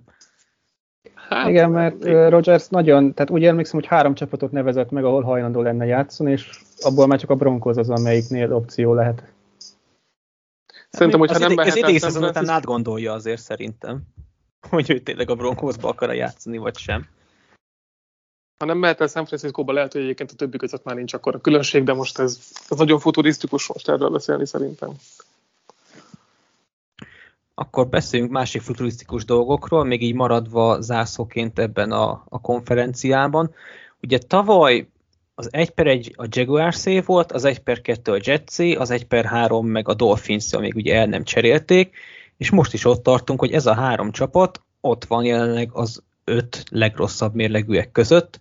[1.14, 5.22] Hát, Igen, mert uh, Rodgers nagyon, tehát úgy emlékszem, hogy három csapatot nevezett meg, ahol
[5.22, 9.22] hajlandó lenne játszani, és abból már csak a Broncos az, amelyiknél opció lehet.
[10.90, 14.02] Szerintem, hogyha nem Ez idén szezon után átgondolja azért szerintem,
[14.70, 17.06] hogy ő tényleg a Broncosba akar játszani, vagy sem.
[18.58, 21.34] Ha nem mehet el San Francisco-ba, lehet, hogy egyébként a többi között már nincs akkor
[21.34, 24.90] a különbség, de most ez, ez nagyon futurisztikus most erről beszélni szerintem.
[27.60, 33.54] Akkor beszéljünk másik futurisztikus dolgokról, még így maradva zászóként ebben a, a konferenciában.
[34.02, 34.88] Ugye tavaly
[35.34, 39.04] az 1 per 1 a Jaguars volt, az 1 per 2 a Jetsé, az 1
[39.04, 41.96] per 3 meg a dolphins még ugye el nem cserélték,
[42.36, 46.64] és most is ott tartunk, hogy ez a három csapat ott van jelenleg az öt
[46.70, 48.40] legrosszabb mérlegűek között.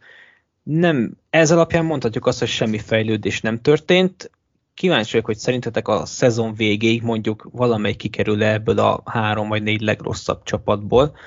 [0.63, 4.31] Nem, ez alapján mondhatjuk azt, hogy semmi fejlődés nem történt.
[4.77, 9.63] Kíváncsi vagyok, hogy szerintetek a szezon végéig mondjuk valamelyik kikerül -e ebből a három vagy
[9.63, 11.17] négy legrosszabb csapatból,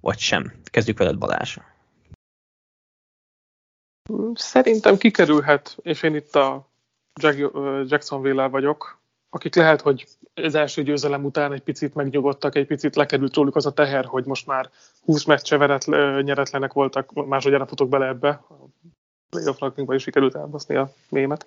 [0.00, 0.52] vagy sem.
[0.64, 1.56] Kezdjük veled Balázs.
[4.34, 6.68] Szerintem kikerülhet, és én itt a
[7.86, 13.34] Jacksonville-el vagyok, akik lehet, hogy az első győzelem után egy picit megnyugodtak, egy picit lekerült
[13.34, 14.70] róluk az a teher, hogy most már
[15.04, 15.78] 20 meccse
[16.22, 18.44] nyeretlenek voltak, másodjára futok bele ebbe,
[19.30, 21.46] playoff rankingba is sikerült elbaszni a mémet.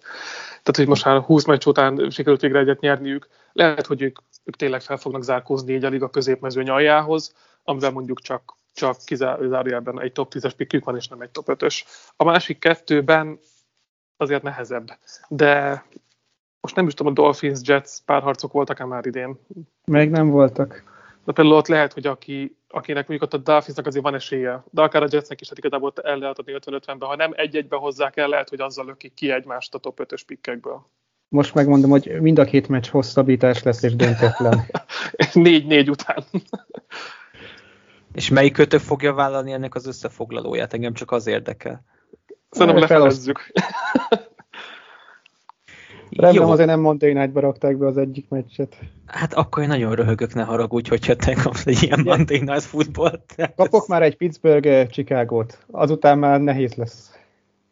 [0.49, 4.55] Tehát, hogy most már 20 meccs után sikerült végre egyet nyerniük, lehet, hogy ők, ők
[4.55, 10.11] tényleg fel fognak zárkózni egy a liga középmezőny aljához, amivel mondjuk csak, csak kizárójában egy
[10.11, 11.81] top 10-es pikkük van, és nem egy top 5-ös.
[12.15, 13.39] A másik kettőben
[14.17, 15.83] azért nehezebb, de
[16.61, 19.39] most nem is tudom, a Dolphins, Jets párharcok voltak-e már idén?
[19.85, 20.83] Még nem voltak.
[21.29, 24.81] De például ott lehet, hogy aki, akinek mondjuk ott a Dolphinsnak azért van esélye, de
[24.81, 28.27] akár a Jetsnek is, hát igazából el lehet adni 50-50-be, ha nem egy-egybe hozzák el,
[28.27, 30.89] lehet, hogy azzal lökik ki egymást a top 5-ös pikkekből.
[31.27, 34.59] Most megmondom, hogy mind a két meccs hosszabbítás lesz és döntetlen.
[35.33, 36.23] Négy-négy után.
[38.13, 40.73] És melyik kötő fogja vállalni ennek az összefoglalóját?
[40.73, 41.83] Engem csak az érdekel.
[42.49, 43.51] Szerintem lefelezzük.
[46.09, 46.51] Remélem Jó.
[46.51, 48.75] azért nem Monday Night-ba rakták be az egyik meccset.
[49.05, 52.17] Hát akkor én nagyon röhögök, ne haragudj, hogyha te kapsz egy ilyen Igen.
[52.17, 53.35] Monday Night futballt.
[53.55, 55.45] Kapok már egy Pittsburgh eh.
[55.71, 57.11] Azután már nehéz lesz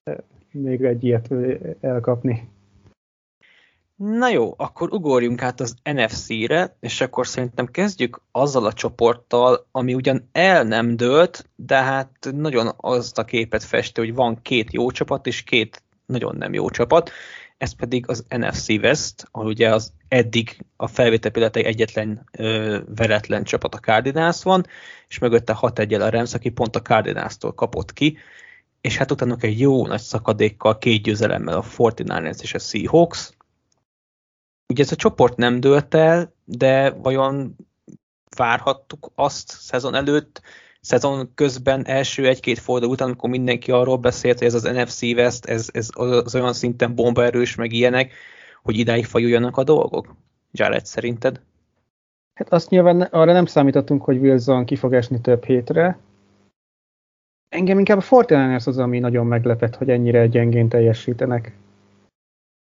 [0.04, 0.15] eh,
[0.52, 2.50] még egy ilyet eh, elkapni.
[3.97, 9.93] Na jó, akkor ugorjunk át az NFC-re, és akkor szerintem kezdjük azzal a csoporttal, ami
[9.93, 14.91] ugyan el nem dőlt, de hát nagyon azt a képet festő, hogy van két jó
[14.91, 17.12] csapat és két nagyon nem jó csapat,
[17.58, 23.76] ez pedig az NFC West, ahol ugye az eddig a felvétel egyetlen ö, veretlen csapat
[23.76, 24.65] a Cardinals van,
[25.08, 28.17] és mögötte 6 1 a Rams, aki pont a Cardinals-tól kapott ki,
[28.82, 33.30] és hát utána egy jó nagy szakadékkal, két győzelemmel a 49ers és a Seahawks.
[34.67, 37.56] Ugye ez a csoport nem dőlt el, de vajon
[38.36, 40.41] várhattuk azt szezon előtt,
[40.88, 45.45] szezon közben első egy-két forduló után, amikor mindenki arról beszélt, hogy ez az NFC West,
[45.45, 48.13] ez, ez az olyan szinten bombaerős, meg ilyenek,
[48.63, 50.15] hogy idáig fajuljanak a dolgok?
[50.52, 51.41] Jared, szerinted?
[52.34, 55.97] Hát azt nyilván arra nem számítottunk, hogy Wilson ki fog esni több hétre.
[57.50, 61.52] Engem inkább a Fortinanders az, ami nagyon meglepett, hogy ennyire gyengén teljesítenek.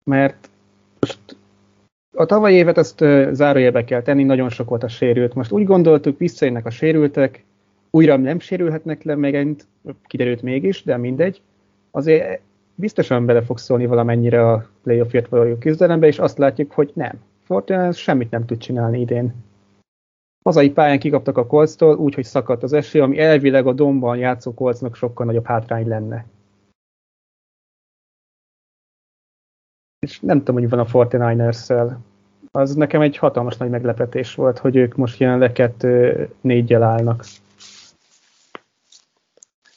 [0.05, 0.51] Mert
[1.01, 1.19] most
[2.17, 2.99] a tavalyi évet azt
[3.33, 5.35] zárójelbe kell tenni, nagyon sok volt a sérült.
[5.35, 7.45] Most úgy gondoltuk, visszajönnek a sérültek,
[7.97, 9.67] újra nem sérülhetnek le megint,
[10.07, 11.43] kiderült mégis, de mindegy.
[11.91, 12.41] Azért
[12.75, 17.21] biztosan bele fog szólni valamennyire a playoffért való küzdelembe, és azt látjuk, hogy nem.
[17.43, 19.35] Fortuna semmit nem tud csinálni idén.
[20.45, 24.97] Hazai pályán kikaptak a kolctól, úgyhogy szakadt az eső, ami elvileg a domban játszó kolcnak
[24.97, 26.27] sokkal nagyobb hátrány lenne.
[29.99, 31.97] És nem tudom, hogy van a 49ers-szel.
[32.51, 37.25] Az nekem egy hatalmas nagy meglepetés volt, hogy ők most jelenleg kettő négyel állnak.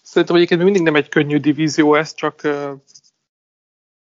[0.10, 2.42] Szerintem egyébként mindig nem egy könnyű divízió ez, csak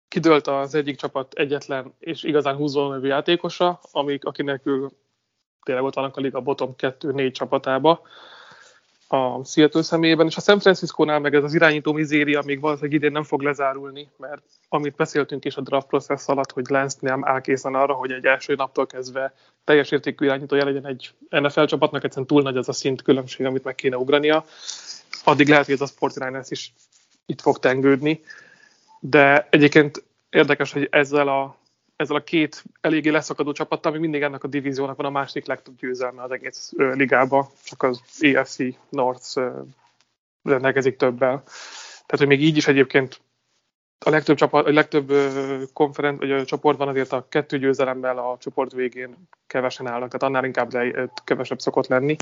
[0.09, 4.63] kidőlt az egyik csapat egyetlen és igazán húzónövű játékosa, amik, akinek
[5.63, 8.03] tényleg ott vannak a liga bottom 2-4 csapatába
[9.09, 13.13] a Seattle személyében, és a San Francisco-nál meg ez az irányító mizéria még valószínűleg idén
[13.13, 17.41] nem fog lezárulni, mert amit beszéltünk is a draft process alatt, hogy Lance nem áll
[17.41, 22.27] készen arra, hogy egy első naptól kezdve teljes értékű irányítója legyen egy NFL csapatnak, egyszerűen
[22.27, 24.45] túl nagy az a szint különbség, amit meg kéne ugrania
[25.25, 26.73] addig lehet, hogy ez a Sportiners is
[27.27, 28.21] itt fog tengődni.
[29.01, 31.57] De egyébként érdekes, hogy ezzel a,
[31.97, 35.77] ezzel a két eléggé leszakadó csapattal még mindig ennek a divíziónak van a második legtöbb
[35.77, 38.57] győzelme az egész ligába, csak az EFC
[38.89, 39.41] North
[40.43, 41.43] rendelkezik többel.
[42.07, 43.21] Tehát, hogy még így is egyébként
[43.99, 45.13] a legtöbb, csapat, a legtöbb
[45.73, 50.45] konferen, vagy a csoportban azért a kettő győzelemmel a csoport végén kevesen állnak, tehát annál
[50.45, 52.17] inkább le, kevesebb szokott lenni.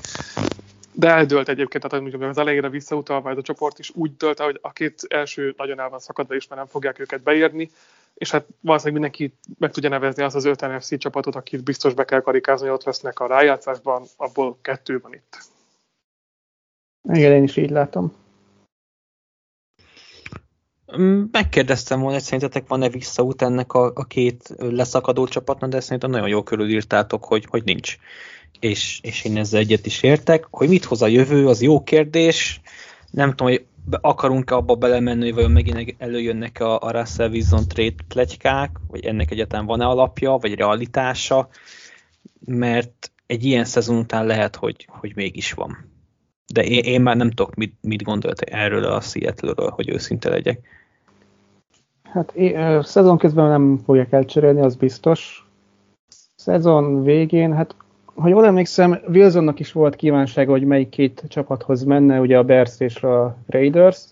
[0.94, 4.58] De eldőlt egyébként, tehát amikor az elejére visszautalva ez a csoport is úgy dölt, hogy
[4.62, 7.70] a két első nagyon el van szakadva, és már nem fogják őket beérni,
[8.14, 12.04] és hát valószínűleg mindenki meg tudja nevezni az az öt NFC csapatot, akit biztos be
[12.04, 15.38] kell karikázni, hogy ott lesznek a rájátszásban, abból kettő van itt.
[17.08, 18.12] Igen, én is így látom.
[21.30, 26.28] Megkérdeztem volna, hogy szerintetek van-e visszaút ennek a, a két leszakadó csapatnak, de szerintem nagyon
[26.28, 27.96] jól körülírtátok, hogy, hogy nincs
[28.60, 30.46] és, és én ezzel egyet is értek.
[30.50, 32.60] Hogy mit hoz a jövő, az jó kérdés.
[33.10, 33.64] Nem tudom, hogy
[34.00, 39.30] akarunk-e abba belemenni, hogy vajon megint előjönnek a, a Russell Wilson trade plegykák, vagy ennek
[39.30, 41.48] egyáltalán van-e alapja, vagy realitása,
[42.44, 45.90] mert egy ilyen szezon után lehet, hogy, hogy mégis van.
[46.52, 50.60] De én, én már nem tudok, mit, mit gondolt erről a Seattle-ről, hogy őszinte legyek.
[52.02, 52.32] Hát
[52.82, 55.46] szezon közben nem fogják elcserélni, az biztos.
[56.36, 57.76] Szezon végén, hát
[58.14, 62.80] ha jól emlékszem, Wilsonnak is volt kívánsága, hogy melyik két csapathoz menne, ugye a Bears
[62.80, 64.08] és a Raiders.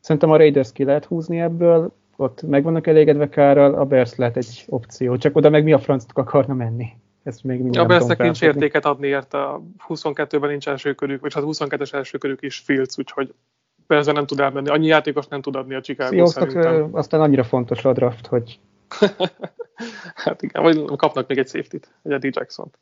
[0.00, 4.36] Szerintem a Raiders ki lehet húzni ebből, ott meg vannak elégedve kárral, a Bears lehet
[4.36, 6.86] egy opció, csak oda meg mi a francok akarna menni.
[7.22, 11.44] Ezt még a Bersnek nincs értéket adni ért, a 22-ben nincs első körük, vagy hát
[11.46, 13.34] 22-es első körük is Fields, úgyhogy
[13.86, 14.68] persze nem tud elmenni.
[14.68, 16.88] Annyi játékos nem tud adni a Chicago szerintem.
[16.92, 18.58] aztán annyira fontos a draft, hogy...
[20.24, 22.78] hát igen, vagy kapnak még egy safety-t, egy Eddie Jackson-t.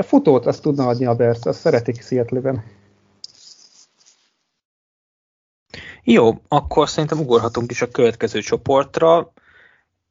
[0.00, 2.64] Futót azt tudna adni a Bears, azt szeretik Seattle-ben.
[6.04, 9.32] Jó, akkor szerintem ugorhatunk is a következő csoportra.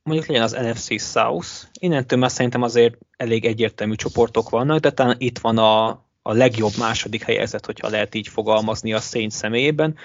[0.03, 1.47] Mondjuk legyen az NFC South.
[1.79, 5.87] Innentől már szerintem azért elég egyértelmű csoportok vannak, de talán itt van a,
[6.21, 9.95] a legjobb második helyezett, hogyha lehet így fogalmazni a Saints személyében.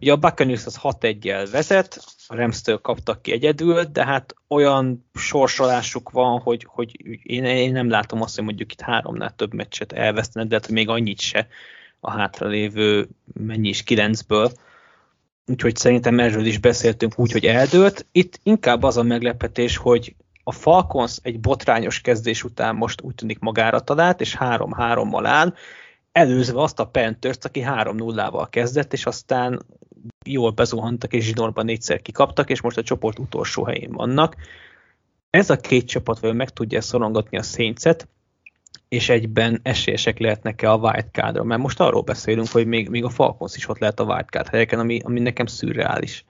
[0.00, 6.10] Ugye a Buccaneers az 6-1-jel vezet, a rams kaptak ki egyedül, de hát olyan sorsolásuk
[6.10, 10.48] van, hogy, hogy én, én nem látom azt, hogy mondjuk itt háromnál több meccset elvesztenek,
[10.48, 11.48] de hát még annyit se
[12.00, 14.52] a hátralévő mennyi is kilencből.
[15.46, 18.06] Úgyhogy szerintem erről is beszéltünk úgy, hogy eldőlt.
[18.12, 23.38] Itt inkább az a meglepetés, hogy a Falcons egy botrányos kezdés után most úgy tűnik
[23.38, 25.54] magára talált, és 3-3-mal áll,
[26.12, 29.62] előzve azt a panthers aki 3-0-val kezdett, és aztán
[30.26, 34.36] jól bezuhantak, és zsinórban négyszer kikaptak, és most a csoport utolsó helyén vannak.
[35.30, 38.08] Ez a két csapat vajon meg tudja szorongatni a széncet,
[38.88, 43.56] és egyben esélyesek lehetnek-e a wildcardra, mert most arról beszélünk, hogy még, még a Falcons
[43.56, 46.24] is ott lehet a wildcard helyeken, ami, ami nekem szürreális.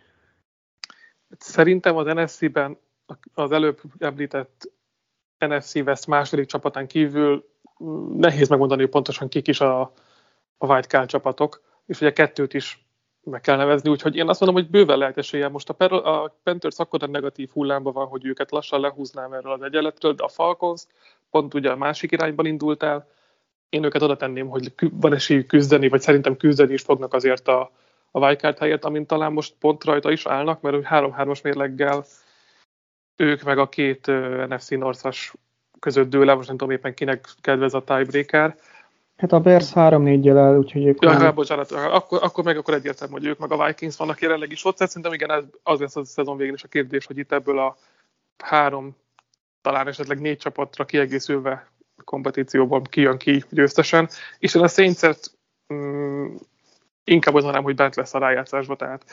[1.38, 2.78] Szerintem az NFC-ben
[3.34, 4.70] az előbb említett
[5.38, 7.48] NFC West második csapatán kívül
[8.16, 9.80] nehéz megmondani, hogy pontosan kik is a,
[10.58, 12.89] a wildcard csapatok, és ugye kettőt is
[13.24, 15.48] meg kell nevezni, úgyhogy én azt mondom, hogy bőven lehet esélye.
[15.48, 19.52] Most a, per, a Panthers akkor a negatív hullámban van, hogy őket lassan lehúznám erről
[19.52, 20.86] az egyenletről, de a Falcons
[21.30, 23.08] pont ugye a másik irányban indult el.
[23.68, 27.70] Én őket oda tenném, hogy van esélyük küzdeni, vagy szerintem küzdeni is fognak azért a,
[28.10, 32.04] a wildcard helyet, amint talán most pont rajta is állnak, mert 3-3-as mérleggel
[33.16, 35.32] ők meg a két uh, NFC Northas
[35.78, 38.56] között dől le, most nem tudom éppen kinek kedvez a tiebreaker.
[39.20, 41.20] Hát a Bears 3-4-jel el, úgyhogy ők ja, nem...
[41.20, 44.64] Hát bocsánat, akkor, akkor meg akkor egyértelmű, hogy ők meg a Vikings vannak jelenleg is
[44.64, 44.76] ott.
[44.76, 47.58] Tehát szerintem igen, ez, az lesz a szezon végén is a kérdés, hogy itt ebből
[47.58, 47.76] a
[48.44, 48.96] három,
[49.62, 51.70] talán esetleg négy csapatra kiegészülve
[52.04, 54.08] kompetícióban kijön ki győztesen.
[54.38, 55.30] És én a Saints-et
[55.74, 56.34] mm,
[57.04, 59.04] inkább az mondanám, hogy bent lesz a rájátszásba, tehát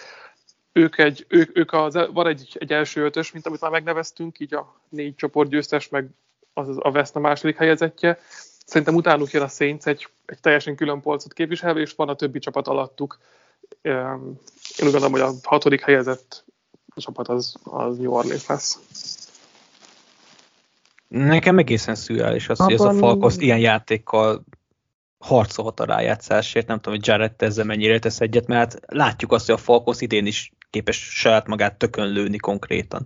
[0.71, 4.53] ők egy, ők, ők az, van egy, egy első ötös, mint amit már megneveztünk, így
[4.53, 6.09] a négy csoport győztes, meg
[6.53, 8.19] az a West a második helyezettje.
[8.67, 12.39] Szerintem utánuk jön a Saints egy, egy teljesen külön polcot képviselve, és van a többi
[12.39, 13.19] csapat alattuk.
[13.81, 14.39] Én
[14.79, 16.45] úgy gondolom, hogy a hatodik helyezett
[16.95, 18.79] csapat az, az New Orleans lesz.
[21.07, 24.43] Nekem egészen szürreális az, hogy ez a Falkos ilyen játékkal
[25.17, 26.67] harcolhat a rájátszásért.
[26.67, 30.01] Nem tudom, hogy Jared ezzel mennyire tesz egyet, mert hát látjuk azt, hogy a Falkos
[30.01, 33.03] idén is képes saját magát tökön lőni konkrétan.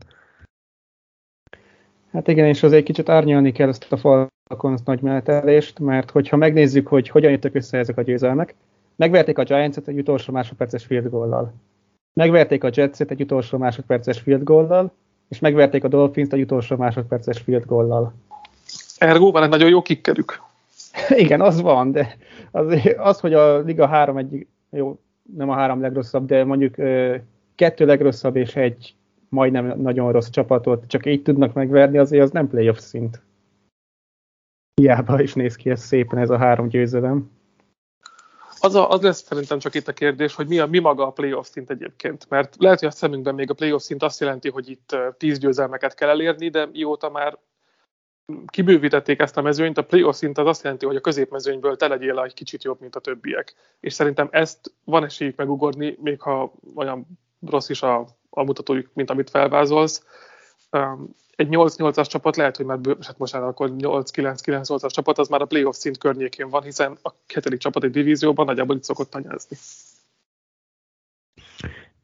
[2.12, 6.88] Hát igen, és azért kicsit árnyalni kell ezt a Falcons nagy menetelést, mert hogyha megnézzük,
[6.88, 8.56] hogy hogyan jöttek össze ezek a győzelmek,
[8.96, 11.54] megverték a Giants-et egy utolsó másodperces field goal
[12.14, 14.92] Megverték a Jets-et egy utolsó másodperces field goal
[15.30, 18.14] és megverték a Dolphins-t egy utolsó másodperces field goal
[18.98, 20.42] Ergo van egy nagyon jó kikkerük.
[21.24, 22.18] Igen, az van, de
[22.52, 25.00] az, az, hogy a Liga három egyik, jó,
[25.36, 26.76] nem a három legrosszabb, de mondjuk
[27.56, 28.96] kettő legrosszabb és egy
[29.32, 33.22] majdnem nagyon rossz csapatot csak így tudnak megverni, azért az nem playoff szint.
[34.74, 37.32] Hiába is néz ki ez szépen ez a három győzelem.
[38.60, 41.12] Az, a, az lesz szerintem csak itt a kérdés, hogy mi, a, mi maga a
[41.12, 42.30] playoff szint egyébként.
[42.30, 45.94] Mert lehet, hogy a szemünkben még a playoff szint azt jelenti, hogy itt tíz győzelmeket
[45.94, 47.38] kell elérni, de mióta már
[48.46, 52.20] kibővítették ezt a mezőnyt, a playoff szint az azt jelenti, hogy a középmezőnyből te legyél
[52.20, 53.54] egy kicsit jobb, mint a többiek.
[53.80, 57.06] És szerintem ezt van esélyük megugorni, még ha olyan
[57.48, 60.04] rossz is a, a mutatójuk, mint amit felvázolsz.
[61.36, 65.46] Egy 8-8-as csapat lehet, hogy már hát most már akkor 8-9-9-8-as csapat, az már a
[65.46, 69.58] playoff szint környékén van, hiszen a hetedik csapat egy divízióban nagyjából itt szokott tanyázni.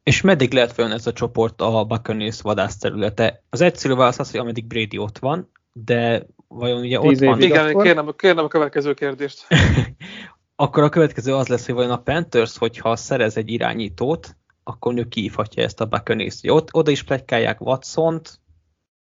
[0.02, 3.42] És meddig lehet vajon ez a csoport a Buccaneers vadászterülete?
[3.50, 7.40] Az egyszerű válasz az, hogy ameddig Brady ott van, de vajon ugye ott van...
[7.40, 9.46] Igen, kérnem, kérnem a következő kérdést.
[10.56, 14.36] akkor a következő az lesz, hogy vajon a Panthers, hogyha szerez egy irányítót,
[14.68, 18.40] akkor ő kiívhatja ezt a buccaneers Ott, oda is plegykálják watson -t,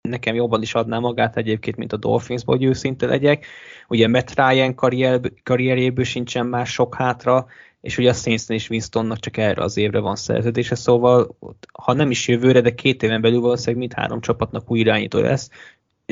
[0.09, 3.45] nekem jobban is adná magát egyébként, mint a dolphins hogy őszinte legyek.
[3.87, 7.47] Ugye Matt Ryan karrier, karrierjéből sincsen már sok hátra,
[7.81, 11.37] és ugye a saints is Winstonnak csak erre az évre van szerződése, szóval
[11.73, 15.49] ha nem is jövőre, de két éven belül valószínűleg mind három csapatnak új irányító lesz,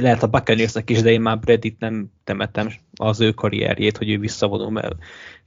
[0.01, 4.19] lehet a Buccaneersnek is, de én már Bredit nem temetem az ő karrierjét, hogy ő
[4.19, 4.95] visszavonul, mert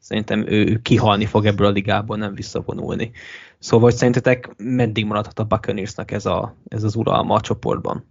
[0.00, 3.10] szerintem ő kihalni fog ebből a ligából, nem visszavonulni.
[3.58, 8.04] Szóval, hogy szerintetek meddig maradhat a Buccaneersnek ez, a, ez az uralma a csoportban?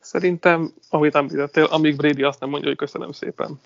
[0.00, 3.60] Szerintem, amit említettél, amíg Brady azt nem mondja, hogy köszönöm szépen.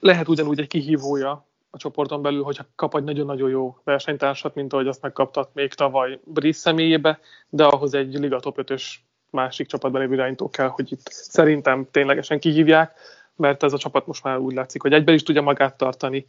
[0.00, 4.86] Lehet ugyanúgy egy kihívója a csoporton belül, hogyha kap egy nagyon-nagyon jó versenytársat, mint ahogy
[4.86, 7.18] azt megkaptat még tavaly Brice személyébe,
[7.48, 8.94] de ahhoz egy Liga top 5-ös
[9.36, 12.92] másik csapatban lévő irányító kell, hogy itt szerintem ténylegesen kihívják,
[13.36, 16.26] mert ez a csapat most már úgy látszik, hogy egyben is tudja magát tartani.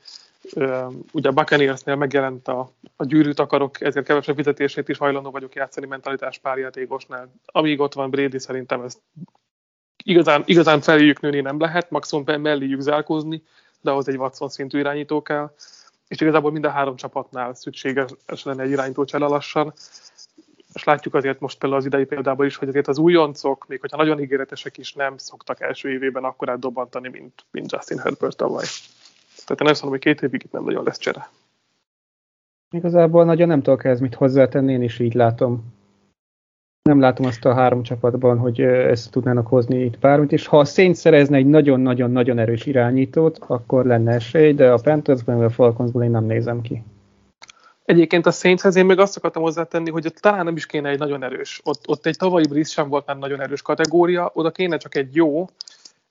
[1.12, 5.86] Ugye a Buccaneersnél megjelent a, a gyűrűt akarok, ezért kevesebb fizetését is hajlandó vagyok játszani
[5.86, 7.32] mentalitás párjátékosnál.
[7.46, 8.98] Amíg ott van Brady, szerintem ez
[10.04, 13.44] igazán, igazán feléjük nőni nem lehet, maximum melléjük zárkózni,
[13.82, 15.52] de ahhoz egy Watson szintű irányító kell.
[16.08, 19.74] és igazából mind a három csapatnál szükséges lenne egy irányító lassan.
[20.78, 23.98] És látjuk azért most például az idei példában is, hogy azért az újoncok, még hogyha
[23.98, 28.66] nagyon ígéretesek is, nem szoktak első évében akkor dobantani, mint, mint Justin Herbert tavaly.
[29.46, 31.30] Tehát én azt mondom, hogy két évig itt nem nagyon lesz csere.
[32.70, 35.64] Igazából nagyon nem tudok ehhez mit hozzátenni, én is így látom.
[36.82, 40.66] Nem látom azt a három csapatban, hogy ezt tudnának hozni itt bármit, és ha a
[40.66, 46.04] Saints szerezne egy nagyon-nagyon-nagyon erős irányítót, akkor lenne esély, de a Panthersben vagy a Falconsból
[46.04, 46.84] én nem nézem ki.
[47.88, 51.00] Egyébként a Saintshez én még azt akartam hozzátenni, hogy ott talán nem is kéne egy
[51.00, 51.62] nagyon erős.
[51.64, 55.16] Ott, ott egy tavalyi Brice sem volt már nagyon erős kategória, oda kéne csak egy
[55.16, 55.50] jó,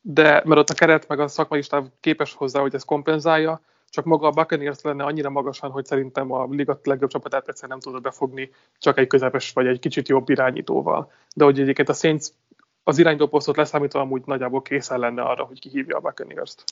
[0.00, 1.62] de mert ott a keret meg a szakmai
[2.00, 3.60] képes hozzá, hogy ez kompenzálja,
[3.90, 7.80] csak maga a Buccaneers lenne annyira magasan, hogy szerintem a liga legjobb csapatát egyszer nem
[7.80, 11.12] tudod befogni, csak egy közepes vagy egy kicsit jobb irányítóval.
[11.34, 12.26] De hogy egyébként a Saints
[12.84, 16.64] az irányító posztot leszámítva amúgy nagyjából készen lenne arra, hogy kihívja a Buccaneers-t.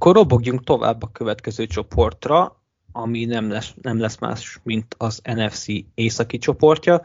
[0.00, 2.60] Akkor robogjunk tovább a következő csoportra,
[2.92, 7.02] ami nem lesz, nem lesz más, mint az NFC északi csoportja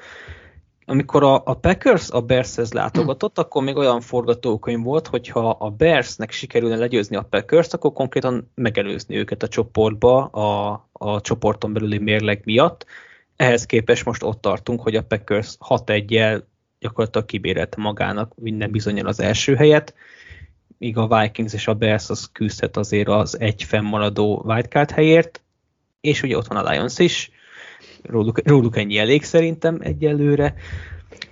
[0.86, 6.32] amikor a, a Packers a Bearshez látogatott, akkor még olyan forgatókönyv volt, hogyha a Bearsnek
[6.32, 12.42] sikerülne legyőzni a Packers, akkor konkrétan megelőzni őket a csoportba a, a csoporton belüli mérleg
[12.46, 12.86] miatt.
[13.36, 16.44] Ehhez képest most ott tartunk, hogy a Packers 6-1-jel
[16.80, 19.94] gyakorlatilag kibérelte magának minden bizonyal az első helyet,
[20.84, 25.42] míg a Vikings és a Bears az küzdhet azért az egy fennmaradó wildcard helyért,
[26.02, 27.32] és ugye ott van a Lions is,
[28.02, 30.54] róluk, róluk ennyi elég szerintem egyelőre.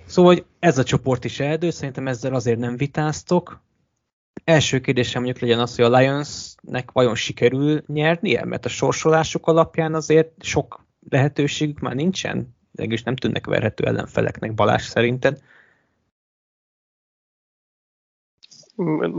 [0.06, 3.62] Szóval hogy ez a csoport is eldő, szerintem ezzel azért nem vitáztok.
[4.44, 9.94] Első kérdésem mondjuk legyen az, hogy a Lionsnek vajon sikerül nyernie, mert a sorsolásuk alapján
[9.94, 15.42] azért sok lehetőségük már nincsen, is nem tűnnek verhető ellenfeleknek Balázs szerinted.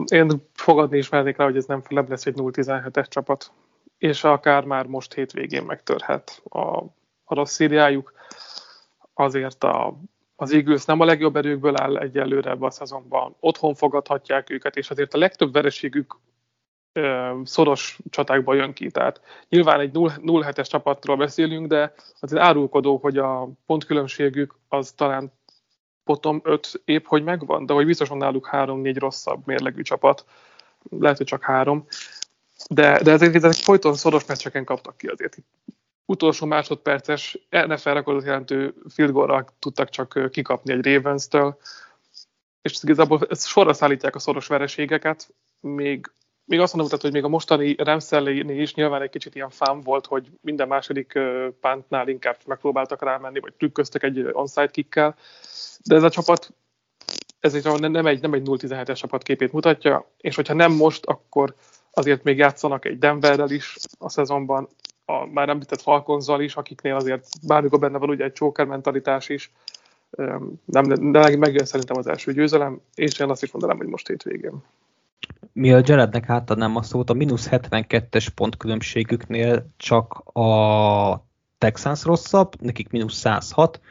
[0.06, 3.52] Én fogadni is mernék rá, hogy ez nem felebb lesz egy 0-17-es csapat,
[3.98, 6.84] és akár már most hétvégén megtörhet a
[7.24, 8.14] a rossz szíriájuk.
[9.14, 9.98] Azért a,
[10.36, 13.36] az Eagles nem a legjobb erőkből áll egyelőre ebben a szezonban.
[13.40, 16.18] Otthon fogadhatják őket, és azért a legtöbb vereségük
[17.44, 18.92] szoros csatákba jön ki.
[18.92, 25.32] Tehát nyilván egy 0-7-es csapatról beszélünk, de azért árulkodó, hogy a pontkülönbségük az talán
[26.04, 30.26] potom 5 épp, hogy megvan, de hogy biztosan náluk 3-4 rosszabb mérlegű csapat,
[30.90, 31.86] lehet, hogy csak három,
[32.70, 35.38] de, de ezek, ezek folyton szoros meccseken kaptak ki azért.
[36.06, 41.58] Utolsó másodperces NFL rekordot jelentő field goal tudtak csak kikapni egy Ravens-től,
[42.62, 46.12] és igazából sorra szállítják a szoros vereségeket, még,
[46.46, 50.06] még azt mondom, hogy még a mostani Remszellénél is nyilván egy kicsit ilyen fám volt,
[50.06, 51.20] hogy minden második
[51.62, 55.16] pántnál inkább megpróbáltak rámenni, vagy trükköztek egy onside kickkel,
[55.84, 56.54] de ez a csapat
[57.40, 61.56] ez egy, nem egy, nem egy 0-17-es csapat képét mutatja, és hogyha nem most, akkor
[61.92, 64.68] azért még játszanak egy Denverrel is a szezonban,
[65.06, 69.52] a már említett Falconzal is, akiknél azért bármikor benne van ugye egy csóker mentalitás is,
[70.66, 74.64] nem, de megjön szerintem az első győzelem, és én azt is mondanám, hogy most hétvégén.
[75.54, 82.62] Mi a Jarednek átadnám a szót, a mínusz 72-es pont különbségüknél csak a Texans rosszabb,
[82.62, 83.82] nekik mínusz 106,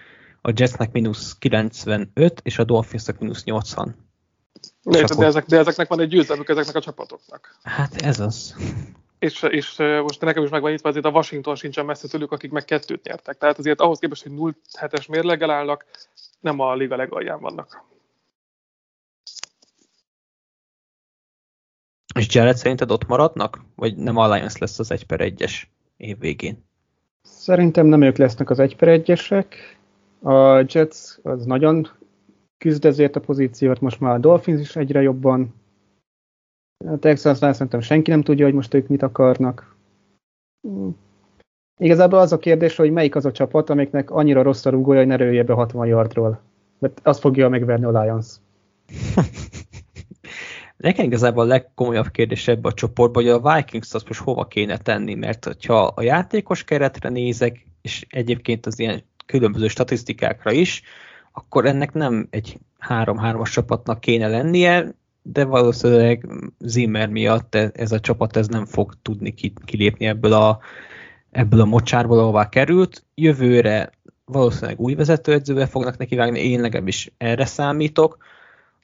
[0.43, 3.97] a Jetsnek mínusz 95, és a Dolphinsnak mínusz 80.
[4.83, 7.57] De, de, ezek, de ezeknek van egy győzelmük ezeknek a csapatoknak.
[7.63, 8.55] Hát ez az
[9.23, 12.65] és, és most nekem is megvan nyitva, azért a Washington sincsen messze tőlük, akik meg
[12.65, 13.39] kettőt nyertek.
[13.39, 14.33] Tehát azért ahhoz képest, hogy
[14.81, 15.85] 0-7-es mérleggel állnak,
[16.41, 17.85] nem a liga legalján vannak.
[22.19, 23.65] És Jared szerinted ott maradnak?
[23.75, 25.63] Vagy nem Alliance lesz az 1 per 1-es
[25.97, 26.65] év végén?
[27.23, 29.47] Szerintem nem ők lesznek az 1 per 1-esek.
[30.23, 31.89] A Jets az nagyon
[32.59, 35.55] küzd ezért a pozíciót, most már a Dolphins is egyre jobban
[36.87, 39.77] a Texansnál szerintem senki nem tudja, hogy most ők mit akarnak.
[41.79, 45.09] Igazából az a kérdés, hogy melyik az a csapat, amiknek annyira rossz a rúgója, hogy
[45.09, 46.41] ne rője be 60 yardról.
[46.79, 48.27] Mert azt fogja megverni a Lions.
[50.83, 54.77] Nekem igazából a legkomolyabb kérdés ebbe a csoportban, hogy a Vikings azt most hova kéne
[54.77, 60.83] tenni, mert ha a játékos keretre nézek, és egyébként az ilyen különböző statisztikákra is,
[61.33, 62.59] akkor ennek nem egy
[62.89, 66.29] 3-3-as csapatnak kéne lennie, de valószínűleg
[66.59, 70.59] Zimmer miatt e- ez a csapat ez nem fog tudni kilépni ebből a,
[71.31, 73.05] ebből a mocsárból, ahová került.
[73.15, 73.91] Jövőre
[74.25, 78.17] valószínűleg új vezetőedzővel fognak neki vágni, én legalábbis erre számítok.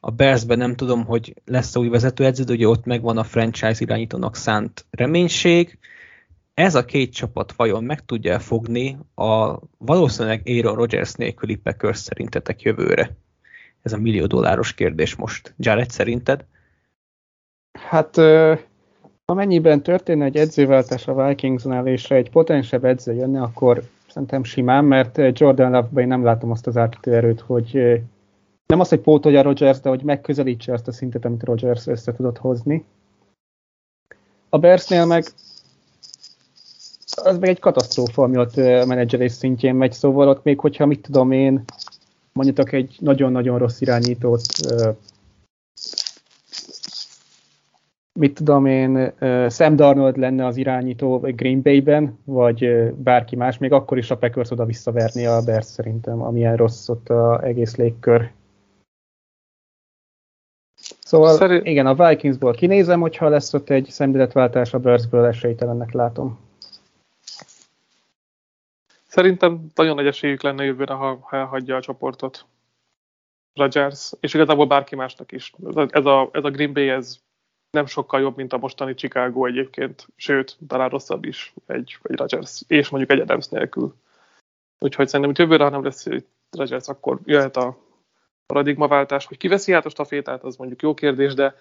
[0.01, 4.37] A Bearsben nem tudom, hogy lesz új vezetőedző, de ugye ott megvan a franchise irányítónak
[4.37, 5.79] szánt reménység.
[6.55, 12.63] Ez a két csapat vajon meg tudja fogni a valószínűleg Aaron Rodgers nélküli Packers szerintetek
[12.63, 13.17] jövőre?
[13.83, 15.55] Ez a millió dolláros kérdés most.
[15.57, 16.45] Jared, szerinted?
[17.79, 18.17] Hát
[19.31, 25.39] Amennyiben történne egy edzőváltás a Vikingsnál, és egy potensebb edző jönne, akkor szerintem simán, mert
[25.39, 28.01] Jordan Love-ban én nem látom azt az átütő erőt, hogy
[28.69, 32.39] nem az, hogy pótolja Rogers, de hogy megközelítse azt a szintet, amit Rogers össze tudott
[32.39, 32.85] hozni.
[34.49, 35.25] A Bearsnél meg
[37.23, 38.57] az meg egy katasztrófa, ami ott
[38.87, 41.65] menedzserés szintjén megy, szóval ott még hogyha, mit tudom én,
[42.33, 44.43] mondjatok egy nagyon-nagyon rossz irányítót,
[48.13, 49.13] mit tudom én,
[49.49, 54.51] Sam Darnold lenne az irányító Green Bay-ben, vagy bárki más, még akkor is a Packers
[54.51, 58.31] oda visszaverni a Bears szerintem, amilyen rossz ott az egész légkör.
[61.09, 61.67] Szóval Szerint...
[61.67, 66.39] igen, a Vikingsból kinézem, hogyha lesz ott egy szemléletváltás a Bearsből, esélytelennek látom.
[69.07, 72.47] Szerintem nagyon nagy esélyük lenne jövőre, ha, ha elhagyja a csoportot.
[73.55, 75.53] Rodgers, és igazából bárki másnak is.
[75.69, 77.19] Ez a, ez a, ez a Green Bay, ez
[77.71, 82.63] nem sokkal jobb, mint a mostani Chicago egyébként, sőt, talán rosszabb is egy, egy Rodgers,
[82.67, 83.95] és mondjuk egy Adams nélkül.
[84.79, 86.07] Úgyhogy szerintem, hogy jövőre, ha nem lesz
[86.51, 87.87] Rodgers, akkor jöhet a
[88.49, 91.55] paradigmaváltás, hogy kiveszi át a stafétát, az mondjuk jó kérdés, de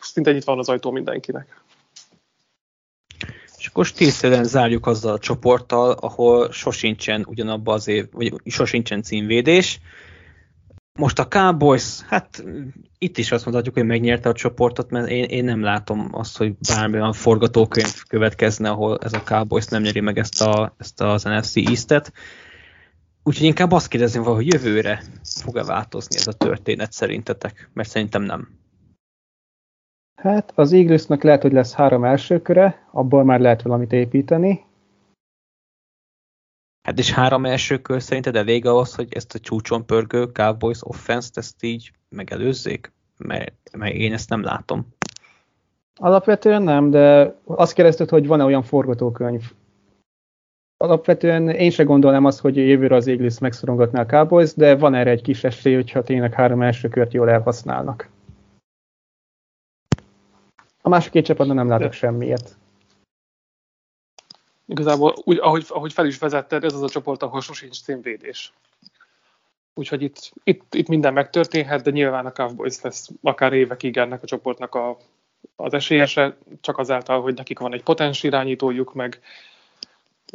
[0.00, 1.62] szinte itt van az ajtó mindenkinek.
[3.58, 9.80] És akkor stílszerűen zárjuk azzal a csoporttal, ahol sosincsen ugyanabban az év, vagy sosincsen címvédés.
[10.98, 12.44] Most a Cowboys, hát
[12.98, 16.54] itt is azt mondhatjuk, hogy megnyerte a csoportot, mert én, én nem látom azt, hogy
[16.68, 21.56] bármilyen forgatókönyv következne, ahol ez a Cowboys nem nyeri meg ezt, a, ezt az NFC
[21.56, 22.12] East-et.
[23.22, 27.70] Úgyhogy inkább azt kérdezném, hogy jövőre fog-e változni ez a történet szerintetek?
[27.72, 28.58] Mert szerintem nem.
[30.22, 34.64] Hát az Eaglesnek lehet, hogy lesz három első köre, abból már lehet valamit építeni.
[36.82, 41.36] Hát és három első kör szerinted elég ahhoz, hogy ezt a csúcson pörgő Cowboys offense-t
[41.36, 42.92] ezt így megelőzzék?
[43.16, 44.86] Mert, mert én ezt nem látom.
[45.94, 49.52] Alapvetően nem, de azt kérdezted, hogy van-e olyan forgatókönyv.
[50.82, 55.10] Alapvetően én se gondolnám azt, hogy jövőre az Eagles megszorongatná a Cowboys, de van erre
[55.10, 58.08] egy kis esély, hogyha tényleg három első kört jól elhasználnak.
[60.82, 62.56] A másik két csapatban nem látok semmiért.
[64.66, 68.52] Igazából, úgy, ahogy, ahogy fel is vezetted, ez az a csoport, ahol sosincs címvédés.
[69.74, 74.26] Úgyhogy itt, itt, itt minden megtörténhet, de nyilván a Cowboys lesz akár évekig ennek a
[74.26, 74.96] csoportnak a,
[75.56, 79.20] az esélyese, csak azáltal, hogy nekik van egy potens irányítójuk, meg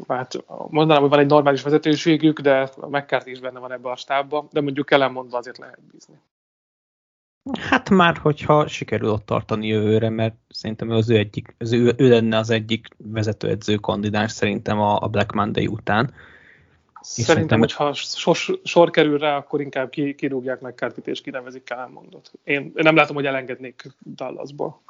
[0.07, 3.95] hát mondanám, hogy van egy normális vezetőségük, de a McCarthy is benne van ebbe a
[3.95, 6.15] stábba, de mondjuk ellenmondva azért lehet bízni.
[7.69, 12.09] Hát már, hogyha sikerül ott tartani jövőre, mert szerintem az ő, egyik, az ő, ő
[12.09, 16.13] lenne az egyik vezetőedző kandidás szerintem a, a Black Monday után.
[17.01, 22.31] Szerintem, hogyha sor, sor kerül rá, akkor inkább ki, kirúgják meg Kártit és kinevezik Kálmondot.
[22.43, 23.83] Én, én nem látom, hogy elengednék
[24.15, 24.81] Dallasból.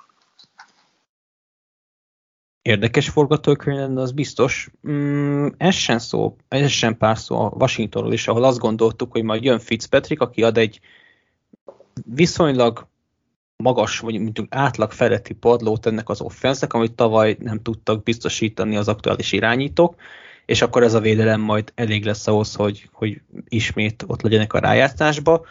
[2.66, 4.70] Érdekes forgatókönyv lenne, az biztos.
[4.89, 9.24] Mm, ez sem szó, ez sem pár szó a Washingtonról is, ahol azt gondoltuk, hogy
[9.24, 10.80] majd jön Fitzpatrick, aki ad egy
[12.05, 12.88] viszonylag
[13.55, 18.88] magas, vagy mondjuk átlag feletti padlót ennek az offensznek, amit tavaly nem tudtak biztosítani az
[18.88, 19.95] aktuális irányítók,
[20.45, 24.59] és akkor ez a védelem majd elég lesz ahhoz, hogy, hogy ismét ott legyenek a
[24.59, 25.45] rájátszásba.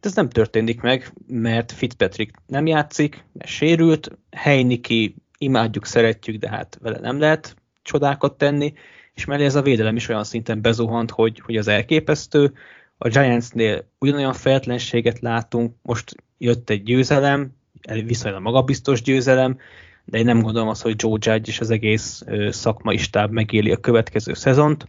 [0.00, 6.78] Ez nem történik meg, mert Fitzpatrick nem játszik, mert sérült, Heiniki imádjuk, szeretjük, de hát
[6.82, 8.72] vele nem lehet csodákat tenni,
[9.14, 12.52] és mellé ez a védelem is olyan szinten bezuhant, hogy, hogy az elképesztő,
[12.98, 17.56] a Giantsnél ugyanolyan feltlenséget látunk, most jött egy győzelem,
[18.04, 19.58] viszonylag magabiztos győzelem,
[20.04, 23.76] de én nem gondolom azt, hogy Joe Judge és az egész szakmai stáb megéli a
[23.76, 24.88] következő szezont,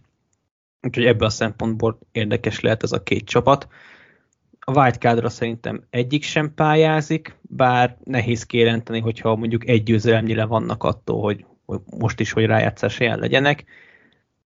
[0.82, 3.68] úgyhogy ebből a szempontból érdekes lehet ez a két csapat.
[4.66, 11.22] A wildcardra szerintem egyik sem pályázik, bár nehéz kijelenteni, hogyha mondjuk egy győzelemnyire vannak attól,
[11.22, 13.64] hogy, hogy most is, hogy rájátszás helyen legyenek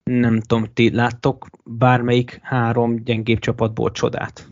[0.03, 4.47] nem tudom, ti láttok bármelyik három gyengébb csapatból csodát?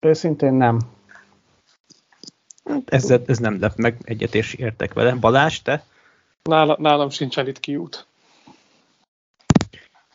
[0.00, 0.78] Őszintén nem.
[2.64, 5.14] Hát ez, ez nem lep meg, egyet és értek vele.
[5.14, 5.84] Balázs, te?
[6.42, 8.06] Nálam, nálam sincsen itt kiút.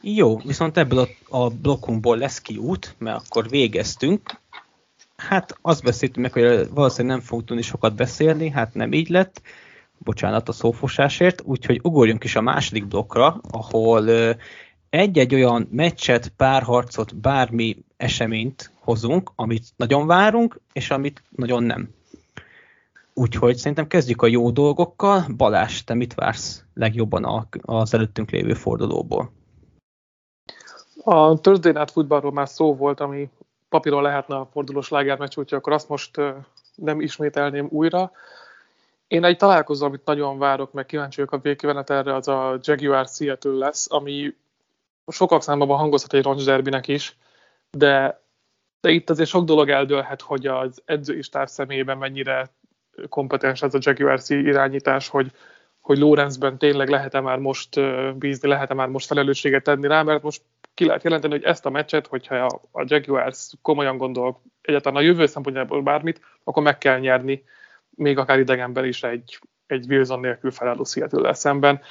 [0.02, 4.40] Jó, viszont ebből a, a blokkunkból lesz kiút, mert akkor végeztünk.
[5.16, 9.42] Hát azt beszéltünk meg, hogy valószínűleg nem fogunk tudni sokat beszélni, hát nem így lett
[9.98, 14.10] bocsánat a szófosásért, úgyhogy ugorjunk is a második blokkra, ahol
[14.90, 21.90] egy-egy olyan meccset, párharcot, bármi eseményt hozunk, amit nagyon várunk, és amit nagyon nem.
[23.14, 25.26] Úgyhogy szerintem kezdjük a jó dolgokkal.
[25.38, 29.38] Balázs, te mit vársz legjobban az előttünk lévő fordulóból?
[31.04, 33.30] A Thursday Night Footballról már szó volt, ami
[33.70, 36.22] papíron lehetne a fordulós lágármeccs, úgyhogy akkor azt most
[36.76, 38.12] nem ismételném újra.
[39.08, 43.08] Én egy találkozó, amit nagyon várok, meg kíváncsi vagyok a végkivenet erre, az a Jaguar
[43.08, 44.36] Seattle lesz, ami
[45.08, 47.18] sokak számában hangozhat egy roncs derbinek is,
[47.72, 48.22] de,
[48.82, 52.50] de itt azért sok dolog eldőlhet, hogy az edzői stáb személyében mennyire
[53.10, 55.32] kompetens ez a Jaguars irányítás, hogy,
[55.80, 57.80] hogy Lorenzben tényleg lehet-e már most
[58.18, 60.42] bízni, lehet-e már most felelősséget tenni rá, mert most
[60.80, 65.26] ki lehet jelenteni, hogy ezt a meccset, hogyha a, Jaguars komolyan gondol egyáltalán a jövő
[65.26, 67.44] szempontjából bármit, akkor meg kell nyerni,
[67.90, 71.82] még akár idegenben is egy, egy Wilson nélkül felálló seattle szemben.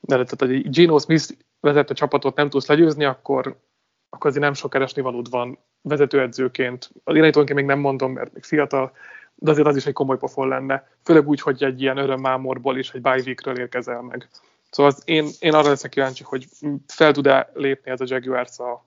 [0.00, 1.30] De tehát, hogy Gino Smith
[1.60, 3.60] vezető csapatot nem tudsz legyőzni, akkor,
[4.08, 6.90] akkor azért nem sok keresni valód van vezetőedzőként.
[7.04, 8.92] Az irányítónként még nem mondom, mert még fiatal,
[9.34, 10.88] de azért az is egy komoly pofon lenne.
[11.04, 14.28] Főleg úgy, hogy egy ilyen örömmámorból is, egy bye érkezel meg.
[14.74, 16.46] Szóval az én, én arra leszek kíváncsi, hogy
[16.86, 18.84] fel tud-e lépni ez a Jaguars a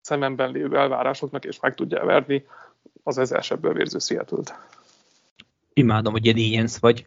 [0.00, 2.44] szememben lévő elvárásoknak, és meg tudja verni
[3.02, 4.54] az ezesebből vérző seattle -t.
[5.72, 7.06] Imádom, hogy ilyen ilyen vagy.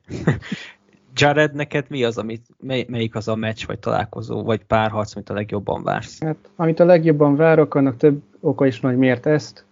[1.16, 5.30] Jared, neked mi az, amit, mely, melyik az a meccs, vagy találkozó, vagy párharc, amit
[5.30, 6.22] a legjobban vársz?
[6.22, 9.66] Hát, amit a legjobban várok, annak több oka is hogy miért ezt.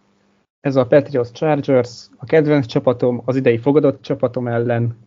[0.61, 4.97] Ez a Patriots Chargers, a kedvenc csapatom, az idei fogadott csapatom ellen.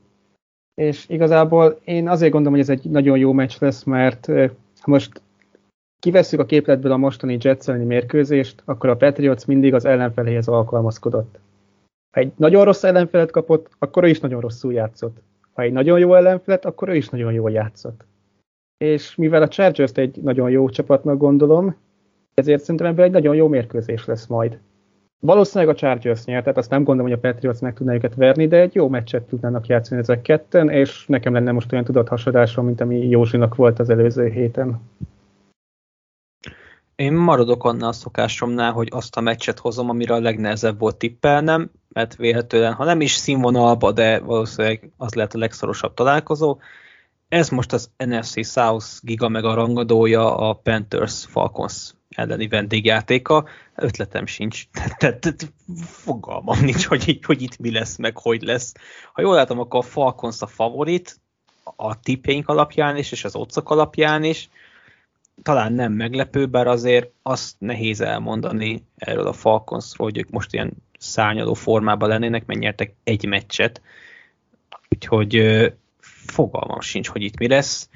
[0.74, 4.26] És igazából én azért gondolom, hogy ez egy nagyon jó meccs lesz, mert
[4.80, 5.22] ha most
[5.98, 11.38] kivesszük a képletből a mostani Jets elleni mérkőzést, akkor a Patriots mindig az ellenfeléhez alkalmazkodott.
[12.14, 15.20] Ha egy nagyon rossz ellenfelet kapott, akkor ő is nagyon rosszul játszott
[15.52, 18.04] ha egy nagyon jó ellenfelet, akkor ő is nagyon jól játszott.
[18.76, 21.76] És mivel a Chargers-t egy nagyon jó csapatnak gondolom,
[22.34, 24.58] ezért szerintem ebből egy nagyon jó mérkőzés lesz majd.
[25.26, 28.48] Valószínűleg a Chargers nyer, tehát azt nem gondolom, hogy a Patriots meg tudná őket verni,
[28.48, 32.80] de egy jó meccset tudnának játszani ezek ketten, és nekem lenne most olyan tudathasadásom, mint
[32.80, 34.80] ami Józsinak volt az előző héten.
[36.94, 41.70] Én maradok annál a szokásomnál, hogy azt a meccset hozom, amire a legnehezebb volt tippelnem,
[41.88, 46.58] mert véletlenül, ha nem is színvonalba, de valószínűleg az lehet a legszorosabb találkozó.
[47.28, 53.48] Ez most az NFC South giga meg a rangadója a Panthers Falcons elleni vendégjátéka.
[53.74, 54.64] Ötletem sincs,
[54.98, 55.52] tehát
[55.84, 58.72] fogalmam nincs, hogy, hogy itt mi lesz, meg hogy lesz.
[59.12, 61.20] Ha jól látom, akkor a Falcons a favorit,
[61.76, 64.48] a tippéink alapján is, és az otcok alapján is.
[65.42, 70.72] Talán nem meglepő, bár azért azt nehéz elmondani erről a Falconsról, hogy ők most ilyen
[70.98, 73.82] szárnyaló formában lennének, mert nyertek egy meccset,
[74.88, 75.42] úgyhogy
[76.26, 77.88] fogalmam sincs, hogy itt mi lesz.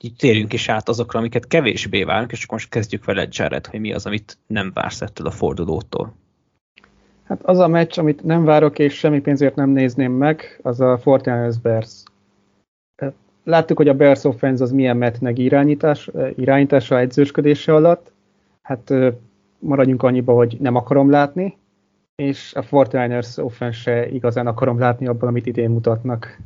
[0.00, 3.80] Így térjünk is át azokra, amiket kevésbé várunk, és akkor most kezdjük vele, Jared, hogy
[3.80, 6.14] mi az, amit nem vársz ettől a fordulótól.
[7.24, 10.98] Hát az a meccs, amit nem várok, és semmi pénzért nem nézném meg, az a
[10.98, 12.02] Fortnite Bears.
[13.44, 18.12] Láttuk, hogy a Bears offense az milyen metneg irányítás, irányítása edzősködése alatt.
[18.62, 18.92] Hát
[19.58, 21.56] maradjunk annyiba, hogy nem akarom látni,
[22.14, 26.38] és a Fortiners offense se igazán akarom látni abban, amit idén mutatnak.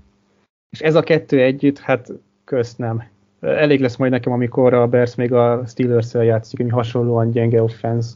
[0.71, 2.13] És ez a kettő együtt, hát
[2.45, 3.05] közt nem.
[3.41, 8.15] Elég lesz majd nekem, amikor a Bears még a Steelers-el játszik, ami hasonlóan gyenge offense.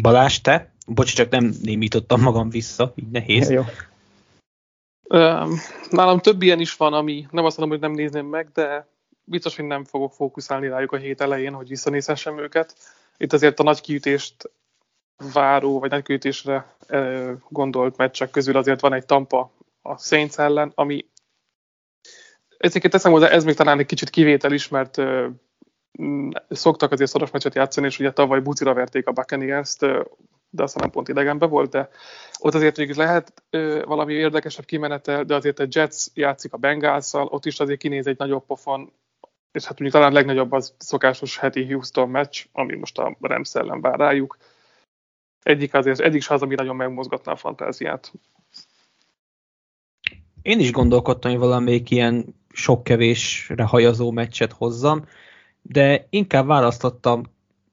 [0.00, 0.72] Balázs, te?
[0.86, 3.50] Bocs, csak nem némítottam magam vissza, így nehéz.
[3.50, 3.62] Jó.
[5.90, 8.86] Nálam több ilyen is van, ami nem azt mondom, hogy nem nézném meg, de
[9.24, 12.76] biztos, hogy nem fogok fókuszálni rájuk a hét elején, hogy visszanézhessem őket.
[13.16, 14.50] Itt azért a nagy kiütést
[15.32, 16.76] váró, vagy nagy kiütésre
[17.48, 19.50] gondolt meccsek közül azért van egy Tampa
[19.86, 21.06] a Saints ellen, ami
[22.58, 25.00] ezeket teszem hozzá, ez még talán egy kicsit kivétel is, mert
[26.48, 29.80] szoktak azért szoros meccset játszani, és ugye tavaly bucira verték a Buccaneers-t,
[30.50, 31.88] de aztán nem pont idegenbe volt, de
[32.38, 37.12] ott azért még lehet ö, valami érdekesebb kimenetel, de azért a Jets játszik a bengals
[37.12, 38.92] ott is azért kinéz egy nagyobb pofon,
[39.52, 43.54] és hát mondjuk talán a legnagyobb az szokásos heti Houston meccs, ami most a Rams
[43.54, 44.36] ellen vár rájuk.
[45.42, 48.12] Egyik azért, egyik se az, ami nagyon megmozgatná a fantáziát.
[50.44, 55.04] Én is gondolkodtam, hogy valamelyik ilyen sok-kevésre hajazó meccset hozzam,
[55.62, 57.22] de inkább választottam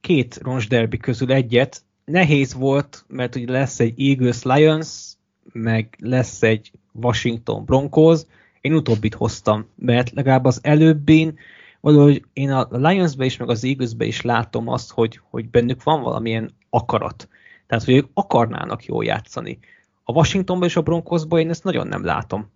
[0.01, 1.81] két roncsderbi közül egyet.
[2.05, 5.13] Nehéz volt, mert ugye lesz egy Eagles Lions,
[5.51, 8.21] meg lesz egy Washington Broncos.
[8.61, 11.37] Én utóbbit hoztam, mert legalább az előbbin
[11.79, 16.01] valahogy én a Lions-be is, meg az Eagles-be is látom azt, hogy, hogy bennük van
[16.01, 17.27] valamilyen akarat.
[17.67, 19.59] Tehát, hogy ők akarnának jól játszani.
[20.03, 22.49] A Washingtonban és a Broncosban én ezt nagyon nem látom.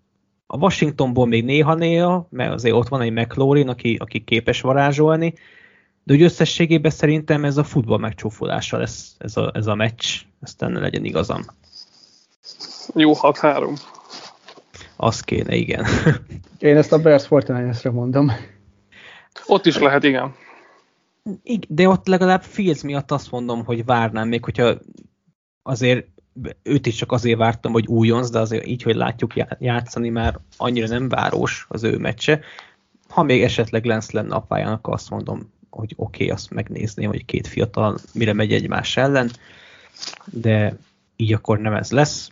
[0.47, 5.33] A Washingtonból még néha-néha, mert azért ott van egy McLaurin, aki, aki képes varázsolni,
[6.03, 10.71] de úgy összességében szerintem ez a futball megcsúfolása lesz ez a, ez a meccs, aztán
[10.71, 11.41] ne legyen igazam.
[12.93, 13.79] Jó 6-3.
[14.95, 15.85] Az kéne, igen.
[16.59, 18.31] Én ezt a Bears 49 re mondom.
[19.45, 20.35] Ott is lehet, igen.
[21.67, 24.73] De ott legalább Fields miatt azt mondom, hogy várnám még, hogyha
[25.63, 26.07] azért
[26.63, 30.87] őt is csak azért vártam, hogy újonc, de azért így, hogy látjuk játszani, már annyira
[30.87, 32.39] nem város az ő meccse.
[33.09, 37.09] Ha még esetleg Lenz lenne a pályán, akkor azt mondom, hogy oké, okay, azt megnézném,
[37.09, 39.31] hogy két fiatal mire megy egymás ellen,
[40.25, 40.77] de
[41.15, 42.29] így akkor nem ez lesz.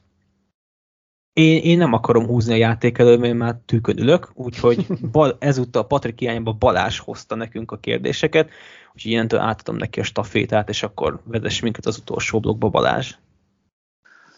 [1.34, 5.88] Én, én nem akarom húzni a játék elő, mert már tűkön ülök, úgyhogy bal, ezúttal
[5.88, 8.50] Patrik hiányba Balázs hozta nekünk a kérdéseket,
[8.94, 13.16] úgyhogy ilyentől átadom neki a stafétát, és akkor vezess minket az utolsó blokkba Balázs.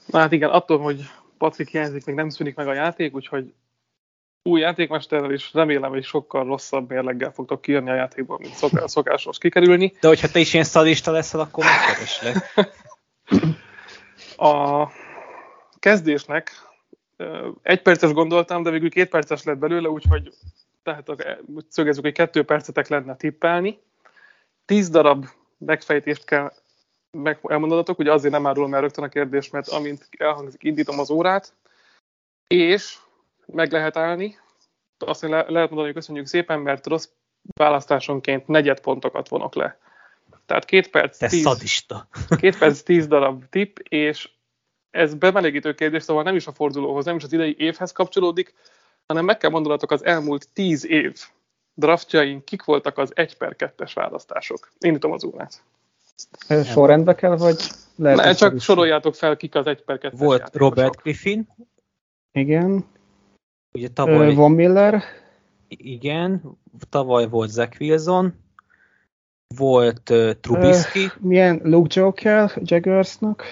[0.06, 3.54] Na hát igen, attól, hogy Patrik hiányzik, még nem szűnik meg a játék, úgyhogy
[4.44, 8.56] új játékmesterrel is remélem, hogy sokkal rosszabb mérleggel fogtok kijönni a játékból, mint
[8.88, 9.94] szokásos kikerülni.
[10.00, 12.54] De hogyha te is ilyen szadista leszel, akkor megkereslek.
[14.38, 14.88] A
[15.80, 16.52] kezdésnek
[17.62, 20.30] egy perces gondoltam, de végül két perces lett belőle, úgyhogy
[20.84, 21.10] tehát
[21.70, 23.80] szögezzük, hogy kettő percetek lenne tippelni.
[24.66, 25.26] Tíz darab
[25.58, 26.52] megfejtést kell
[27.16, 31.10] meg elmondadatok, ugye azért nem árulom el rögtön a kérdést, mert amint elhangzik, indítom az
[31.10, 31.54] órát,
[32.48, 32.98] és
[33.46, 34.38] meg lehet állni.
[34.98, 37.10] Azt le, lehet mondani, hogy köszönjük szépen, mert rossz
[37.60, 39.80] választásonként negyed pontokat vonok le.
[40.46, 42.08] Tehát két perc, Te tíz, szadista.
[42.42, 44.30] két perc, tíz darab tipp, és
[44.90, 48.54] ez bemelegítő kérdés, szóval nem is a fordulóhoz, nem is az idei évhez kapcsolódik,
[49.08, 51.20] hanem meg kell mondanatok az elmúlt tíz év
[51.74, 54.70] draftjain, kik voltak az 1 per 2-es választások.
[54.80, 55.64] Indítom az órát.
[56.64, 57.58] Sorrendbe kell, vagy
[57.96, 58.26] lehet?
[58.26, 60.62] Ne, csak soroljátok fel, kik az 1 per 2-es Volt játékosok.
[60.62, 61.48] Robert Griffin.
[62.32, 62.86] Igen.
[63.72, 64.34] Ugye tavaly...
[64.34, 65.04] Von Miller.
[65.68, 66.42] Igen.
[66.90, 68.34] Tavaly volt Zach Wilson.
[69.56, 71.06] Volt uh, Trubisky.
[71.06, 73.44] Uh, milyen Luke Joker Jaggersnak?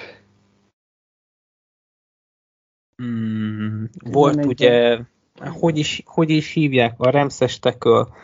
[3.04, 5.00] Mm, volt ugye,
[5.40, 8.16] hogy is, hogy is hívják a Remszes teköl,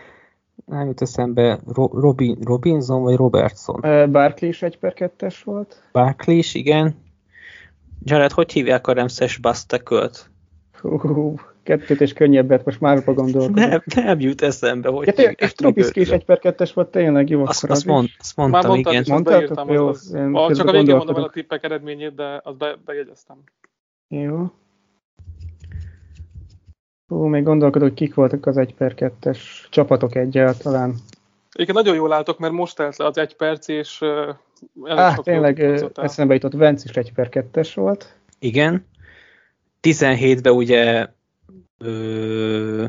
[0.65, 1.59] nem jut eszembe,
[1.91, 3.81] Robin, Robinson vagy Robertson?
[4.11, 5.83] Barkley is egy per kettes volt.
[5.91, 6.95] Barkley is, igen.
[8.03, 10.29] Jared, hogy hívják a Remszes basztekölt?
[11.63, 13.53] Kettőt és könnyebbet, most már gondolkodom.
[13.53, 17.45] Nem, nem jut eszembe, hogy ja, És Trubisky is egy per kettes volt, tényleg jó.
[17.45, 19.03] Azt, azt, mond, azt mondtam, már igen.
[19.07, 19.71] Mondtátok?
[19.71, 23.37] Jó, az, az, csak a végén mondom el a tippek eredményét, de azt be, bejegyeztem.
[24.07, 24.51] Jó.
[27.09, 29.39] Hú, még gondolkodok, hogy kik voltak az 1 per 2-es
[29.69, 30.95] csapatok egyáltalán.
[31.55, 34.35] Igen, nagyon jól látok, mert most telt le az egy perc, és uh,
[34.83, 35.59] ah, tényleg
[35.93, 38.15] eszembe jutott, Vence is 1 per 2-es volt.
[38.39, 38.85] Igen.
[39.81, 41.07] 17-ben ugye
[41.77, 42.85] ö,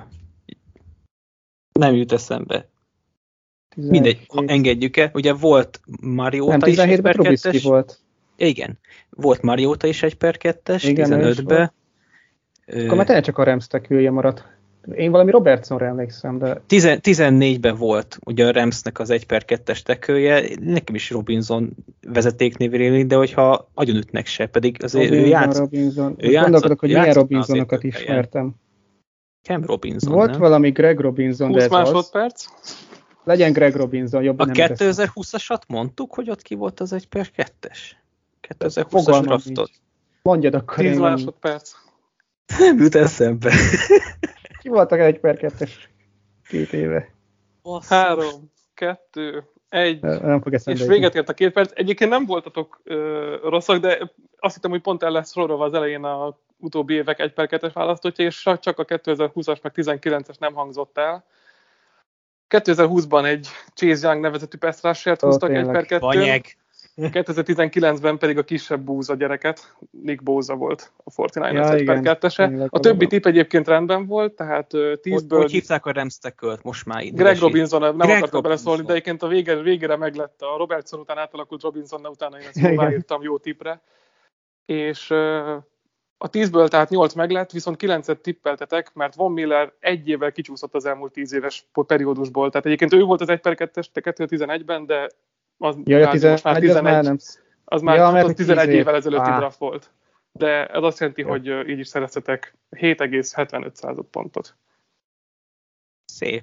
[1.73, 2.69] nem jut eszembe.
[3.69, 3.91] 17.
[3.91, 5.11] Mindegy, engedjük el.
[5.15, 7.99] Ugye volt Mariota nem, 17-ben Trubisky volt.
[8.37, 8.79] Igen.
[9.11, 11.73] Volt Mariota is egy per 2-es, 15-ben.
[12.73, 14.45] Akkor már tényleg csak a Rams tekülje maradt.
[14.95, 16.63] Én valami Robertsonra emlékszem, de...
[16.69, 21.71] 14-ben volt ugye a Ramsnek az 1 per 2-es tekője, nekem is Robinson
[22.09, 25.59] vezetéknévére de hogyha agyonütnek se, pedig azért Robinson, ő játszott.
[25.59, 26.15] Robinson.
[26.19, 28.55] Ő játszott, Gondolkodok, hogy milyen Robinsonokat ismertem.
[29.43, 30.41] Cam Robinson, Volt nem?
[30.41, 32.45] valami Greg Robinson, 20 de ez másodperc.
[32.63, 32.89] Az.
[33.25, 37.79] Legyen Greg Robinson, jobb A 2020-asat mondtuk, hogy ott ki volt az 1 per 2-es?
[38.49, 39.71] 2020-as draftot.
[40.23, 40.77] Mondjad akkor.
[40.85, 41.73] 10 másodperc.
[42.59, 43.53] Nem jut eszembe.
[44.61, 45.91] Ki voltak egy per kettes
[46.49, 47.09] két éve?
[47.63, 47.89] Basszus.
[47.89, 51.71] Három, kettő, egy, nem fog és véget ért a két perc.
[51.75, 56.05] Egyébként nem voltatok ö, rosszak, de azt hittem, hogy pont el lesz sorolva az elején
[56.05, 60.99] a utóbbi évek egy per kettes választottja, és csak a 2020-as meg 19-es nem hangzott
[60.99, 61.25] el.
[62.49, 66.41] 2020-ban egy Chase Young nevezetű pass rushert húztak egy per kettő.
[66.97, 72.67] 2019-ben pedig a kisebb búza gyereket, Nick Bóza volt a 49 ja, egy per kettese.
[72.69, 75.37] A többi tip egyébként rendben volt, tehát 10-ből...
[75.37, 77.15] Hogy hívták a Remstekölt most már itt?
[77.15, 81.19] Greg Robinson, nem Greg akartam beleszólni, de egyébként a végére, végére meglett a Robertson után
[81.19, 83.83] átalakult Robinson, utána én ezt ráírtam jó tipre.
[84.67, 85.11] És
[86.23, 90.85] a 10-ből tehát 8 meglett, viszont 9-et tippeltetek, mert Von Miller egy évvel kicsúszott az
[90.85, 92.51] elmúlt 10 éves periódusból.
[92.51, 95.11] Tehát egyébként ő volt az 1 per 2-es 2011-ben, de
[95.63, 97.19] az ja, ja, 11, már 11, már nem.
[97.65, 98.75] Az már ja, az 11 év.
[98.75, 99.91] évvel ezelőtti draft volt.
[100.33, 101.29] De ez azt jelenti, ja.
[101.29, 104.55] hogy így is szereztetek 7,75 pontot.
[106.05, 106.43] Szép.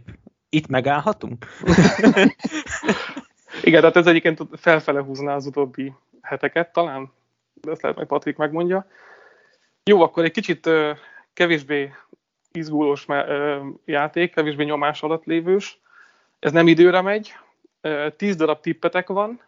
[0.50, 1.46] Itt megállhatunk?
[3.64, 7.12] Igen, tehát ez egyébként felfele húzná az utóbbi heteket talán,
[7.54, 8.88] de ezt lehet, hogy Patrik megmondja.
[9.84, 10.70] Jó, akkor egy kicsit
[11.34, 11.94] kevésbé
[12.52, 13.06] izgulós
[13.86, 15.80] játék, kevésbé nyomás alatt lévős.
[16.40, 17.36] Ez nem időre megy,
[18.16, 19.42] 10 darab tippetek van,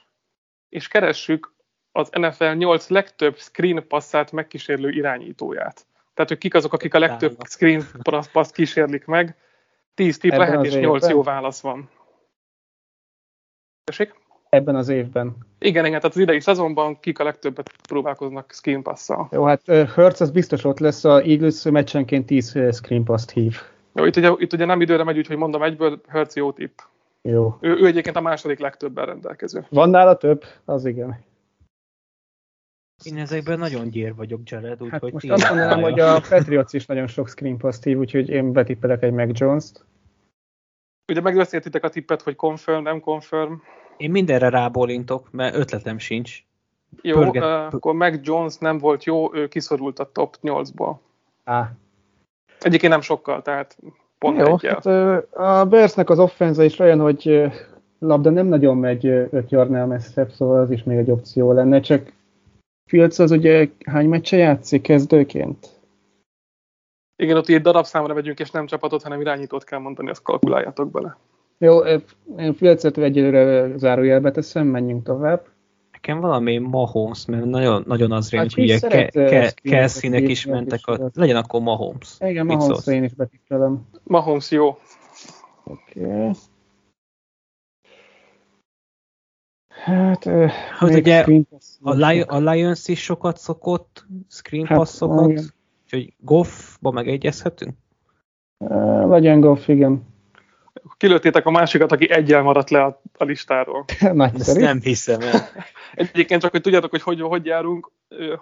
[0.69, 1.53] és keressük
[1.91, 5.85] az NFL 8 legtöbb screen passzát megkísérlő irányítóját.
[6.13, 7.83] Tehát, hogy kik azok, akik a legtöbb screen
[8.31, 9.35] passz kísérlik meg.
[9.93, 11.89] 10 tipp lehet, és 8 jó válasz van.
[13.83, 14.15] Tessék?
[14.49, 15.35] Ebben az évben.
[15.59, 19.27] Igen, igen, tehát az idei szezonban kik a legtöbbet próbálkoznak screen pass-szal.
[19.31, 23.61] Jó, hát Hertz az biztos ott lesz, a Eagles meccsenként 10 screen pass hív.
[23.93, 26.79] Jó, itt ugye, itt ugye nem időre megy, úgyhogy mondom egyből, Hertz jó tipp.
[27.29, 27.57] Jó.
[27.61, 29.65] Ő, ő egyébként a második legtöbben rendelkező.
[29.69, 30.43] Van nála több?
[30.65, 31.25] Az igen.
[33.03, 34.89] Én ezekben nagyon gyér vagyok, Jared, úgyhogy...
[34.91, 38.51] Hát most azt mondanám, hogy a Patriots is nagyon sok screen pass hív, úgyhogy én
[38.51, 39.85] betippelek egy Mac Jones-t.
[41.07, 43.53] Ugye megbeszéltitek a tippet, hogy confirm, nem confirm.
[43.97, 46.43] Én mindenre rábólintok, mert ötletem sincs.
[47.01, 47.43] Jó, Pörget.
[47.43, 50.97] uh, akkor Mac Jones nem volt jó, ő kiszorult a top 8-ból.
[51.43, 51.71] Á.
[52.59, 53.77] Egyébként nem sokkal, tehát
[54.19, 54.81] pont Jó, egyel.
[54.83, 54.85] hát,
[55.35, 57.51] a Bearsnek az offenza is olyan, hogy
[57.99, 62.11] labda nem nagyon megy 5 yardnál messzebb, szóval az is még egy opció lenne, csak
[62.89, 65.67] Fields az ugye hány meccse játszik kezdőként?
[67.15, 71.17] Igen, ott egy darabszámra megyünk, és nem csapatot, hanem irányítót kell mondani, azt kalkuláljátok bele.
[71.57, 71.79] Jó,
[72.37, 75.45] én Fields-et egyelőre zárójelbe teszem, menjünk tovább.
[76.01, 80.87] Nekem valami Mahomes, mert nagyon, nagyon az rémlik, hát, ugye ke, ke, Kelsey-nek is mentek,
[80.87, 82.17] a, legyen akkor Mahomes.
[82.19, 83.87] Igen, Mahomes én is betippelem.
[84.03, 84.77] Mahomes jó.
[85.63, 86.05] Oké.
[86.05, 86.31] Okay.
[89.67, 90.23] Hát,
[90.79, 91.25] hogy ugye
[91.81, 95.43] a, Lion, a Lions is sokat szokott, screen hát, passzokat, igen.
[95.83, 97.73] úgyhogy Goffba megegyezhetünk?
[99.07, 100.08] Legyen Goff, igen.
[100.99, 103.85] Kilőttétek a másikat, aki egyel maradt le a, a listáról.
[104.53, 105.49] Nem hiszem el.
[105.93, 107.91] Egyébként csak, hogy tudjátok, hogy hogy, hogy járunk,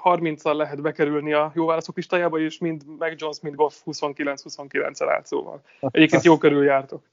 [0.04, 5.26] 30-al lehet bekerülni a jó válaszok listájába, és mind Mac Jones, mind Goff 29-29-el állt
[5.26, 5.62] szóval.
[5.80, 7.04] Egyébként jó körül jártok.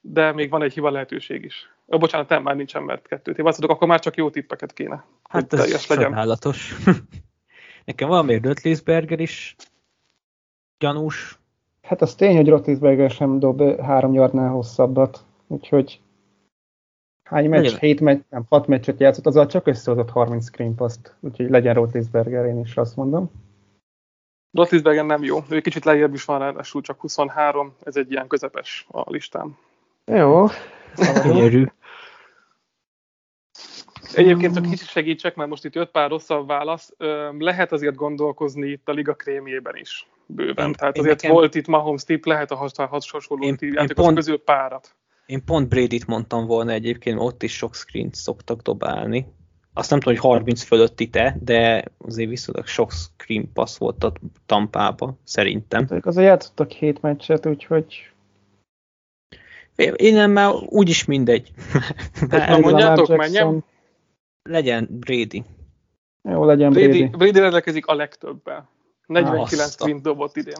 [0.00, 1.70] De még van egy hiba lehetőség is.
[1.88, 5.04] Ó, bocsánat, nem, már nincsen, mert kettőt hibáztatok, akkor már csak jó tippeket kéne.
[5.28, 6.04] Hát ez teljes legyen.
[6.04, 6.74] sajnálatos.
[7.84, 9.56] Nekem valamiért Rötlisberger is
[10.78, 11.38] gyanús.
[11.86, 16.00] Hát az tény, hogy Rotlisberger sem dob három yardnál hosszabbat, úgyhogy
[17.28, 17.78] hány meccs, legyen.
[17.78, 22.44] hét meccs, nem, hat meccset játszott, azzal csak összehozott 30 screen paszt, úgyhogy legyen Rotlisberger,
[22.44, 23.30] én is azt mondom.
[24.52, 28.86] Rotlisberger nem jó, ő kicsit lejjebb is van ráadásul, csak 23, ez egy ilyen közepes
[28.90, 29.56] a listán.
[30.04, 30.46] Jó.
[31.24, 31.66] Gyönyörű.
[34.16, 36.92] Egyébként csak kicsit segítsek, mert most itt jött pár rosszabb válasz.
[37.38, 40.66] Lehet azért gondolkozni itt a liga krémjében is bőven.
[40.66, 41.36] Én, Tehát azért nekem...
[41.36, 44.94] volt itt Mahomes tipp, lehet a hasonló én, én pont, közül párat.
[45.26, 49.26] Én pont Brady-t mondtam volna egyébként, ott is sok screen szoktak dobálni.
[49.72, 54.12] Azt nem tudom, hogy 30 fölötti te, de azért viszonylag sok screen pass volt a
[54.46, 55.86] tampába, szerintem.
[56.00, 58.10] Azért játszottak hét meccset, úgyhogy
[59.96, 61.52] én nem, már úgyis mindegy.
[62.30, 63.64] Hát, mondjátok, menjem?
[64.46, 65.44] Legyen Brady.
[66.22, 66.86] Jó, legyen Brady.
[66.86, 68.68] Brady, Brady rendelkezik a legtöbbel.
[69.06, 70.54] 49 sprint dobott idén.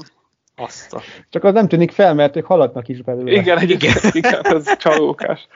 [0.56, 1.00] Azt a...
[1.28, 3.32] Csak az nem tűnik fel, mert ők haladnak is belőle.
[3.32, 5.46] Igen, egyébként igen, ez csalókás.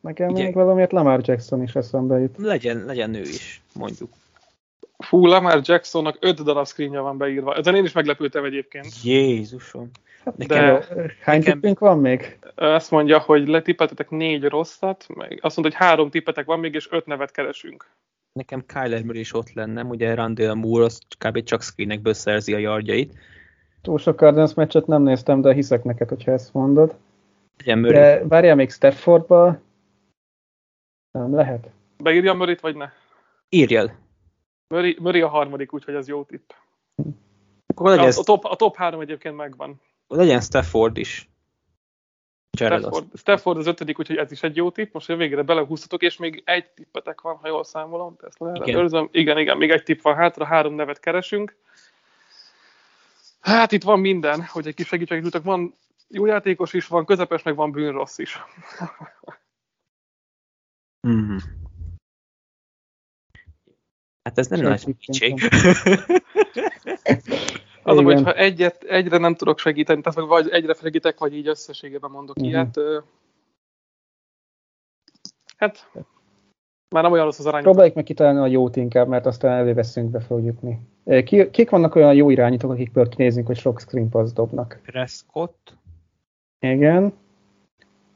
[0.00, 0.44] Nekem Igen.
[0.44, 2.36] még valamiért Lamar Jackson is eszembe jut.
[2.38, 4.10] Legyen, legyen nő is, mondjuk.
[4.98, 7.54] Fú, Lamar Jacksonnak öt darab screenje van beírva.
[7.54, 9.02] Ezen én is meglepültem egyébként.
[9.02, 9.90] Jézusom.
[10.36, 10.86] Nekem, De
[11.20, 12.38] hány nekem, tippünk van még?
[12.54, 16.88] Azt mondja, hogy letippeltetek négy rosszat, meg azt mondja, hogy három tippetek van még, és
[16.90, 17.90] öt nevet keresünk.
[18.32, 21.42] Nekem Kyler Murray is ott lenne, ugye Randall Moore az kb.
[21.42, 23.14] csak screenekből szerzi a yardjait.
[23.82, 26.96] Túl sok Cardinals meccset nem néztem, de hiszek neked, hogyha ezt mondod.
[27.60, 27.92] Ugye Murray.
[27.92, 29.58] De várjál még Staffordba.
[31.10, 31.70] Nem lehet.
[31.96, 32.88] Beírja Murray-t, vagy ne?
[33.48, 33.98] Írjál.
[34.68, 36.50] Murray, Murray a harmadik, úgyhogy az jó tipp.
[37.66, 39.80] Akkor a, a, top, a top három egyébként megvan.
[40.12, 41.30] Legyen Stafford is.
[42.56, 44.92] Stafford, Stafford az ötödik, úgyhogy ez is egy jó tipp.
[44.92, 48.16] Most a végére belehúztatok, és még egy tippetek van, ha jól számolom.
[48.26, 48.36] Ezt
[48.66, 49.08] igen.
[49.12, 51.56] igen, igen, még egy tipp van hátra, három nevet keresünk.
[53.40, 55.44] Hát itt van minden, hogy egy kis segítséget jutok.
[55.44, 55.74] Van
[56.08, 58.38] jó játékos is, van közepes, meg van bűnrossz is.
[61.08, 61.36] mm.
[64.22, 65.40] Hát ez nem nagy segítség.
[67.82, 71.48] Az a hogy ha egyet, egyre nem tudok segíteni, tehát vagy egyre segítek, vagy így
[71.48, 72.52] összességében mondok uh-huh.
[72.52, 72.80] ilyet.
[75.56, 75.90] Hát,
[76.92, 77.62] már nem olyan rossz az arány.
[77.62, 80.80] Próbáljuk meg kitalálni a jót inkább, mert aztán előveszünk be fog jutni.
[81.24, 84.80] Ki, kik vannak olyan jó irányítók, akikből kinézünk, hogy sok screen pass dobnak?
[84.84, 85.76] Prescott.
[86.60, 87.12] Igen.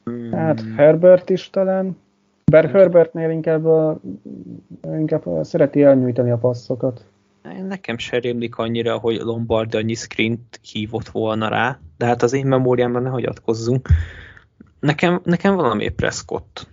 [0.05, 0.33] Hmm.
[0.33, 1.97] Hát Herbert is talán.
[2.51, 4.01] Bár Herbertnél inkább, a,
[4.83, 7.05] inkább a, szereti elnyújtani a passzokat.
[7.67, 12.47] Nekem se rémlik annyira, hogy Lombard annyi screent hívott volna rá, de hát az én
[12.47, 13.89] memóriámban ne hagyatkozzunk.
[14.81, 16.69] Nekem, nekem valami Prescott.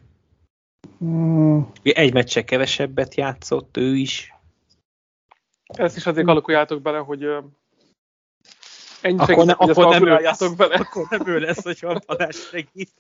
[0.97, 1.71] Hmm.
[1.84, 4.34] Egy meccse kevesebbet játszott, ő is.
[5.65, 7.24] Ezt is azért alakuljátok bele, hogy
[9.01, 10.76] Ennyi Akkor, ne, akkor, nem ő lesz, bele.
[10.76, 12.91] akkor nem ő lesz, hogyha Balázs segít.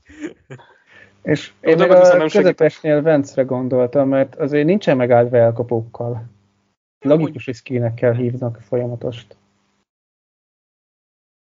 [1.21, 2.31] És én de meg a segítek.
[2.31, 6.32] közepesnél Vence-re gondoltam, mert azért nincsen megáldva elkapókkal.
[7.03, 9.37] Logikus, hogy skillnek kell hívnak folyamatost.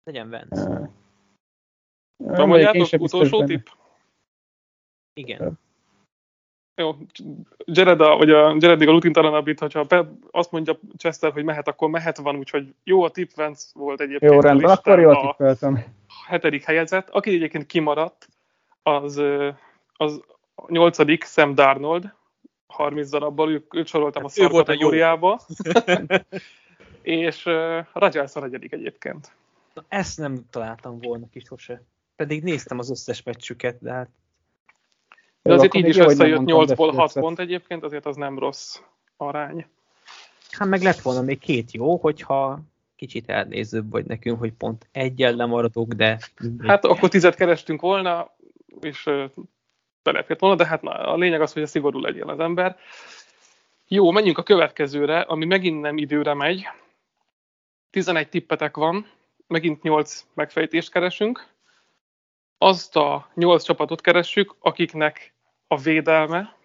[0.04, 0.90] Legyen Vence.
[2.16, 3.66] Tudom, mondjátok, utolsó tipp?
[5.14, 5.58] Igen.
[6.74, 6.96] Jó,
[7.64, 11.90] Jared, a, vagy a Jared a rutintalanabbit, hogyha be, azt mondja Chester, hogy mehet, akkor
[11.90, 14.32] mehet van, úgyhogy jó a tip Vance volt egyébként.
[14.32, 15.84] Jó, a rendben, listán akkor jól a tippeltem.
[16.26, 17.10] hetedik helyezett.
[17.10, 18.28] Aki egyébként kimaradt,
[18.82, 19.22] az,
[19.92, 20.22] az
[20.54, 22.14] a nyolcadik Sam Darnold,
[22.72, 24.58] 30 darabbal, őt, őt soroltam a Hát ő szar a jó.
[24.58, 25.40] kategóriába.
[27.02, 29.32] És uh, Rajals a negyedik egyébként.
[29.74, 31.82] Na, ezt nem találtam volna ki sose.
[32.16, 34.08] Pedig néztem az összes meccsüket, de hát
[35.42, 37.22] De azért így is összejött mondtam 8-ból 6 Deflecet.
[37.22, 38.80] pont egyébként, azért az nem rossz
[39.16, 39.66] arány.
[40.50, 42.60] Hát meg lett volna még két jó, hogyha
[42.96, 46.18] kicsit elnézőbb vagy nekünk, hogy pont egyel lemaradok, de.
[46.58, 48.36] Hát akkor tizet kerestünk volna,
[48.80, 49.10] és
[50.02, 52.78] belefért volna, de hát na, a lényeg az, hogy a szigorú legyen az ember.
[53.88, 56.68] Jó, menjünk a következőre, ami megint nem időre megy.
[57.90, 59.06] 11 tippetek van,
[59.46, 61.46] megint 8 megfejtést keresünk.
[62.58, 65.34] Azt a 8 csapatot keressük, akiknek
[65.66, 66.56] a védelme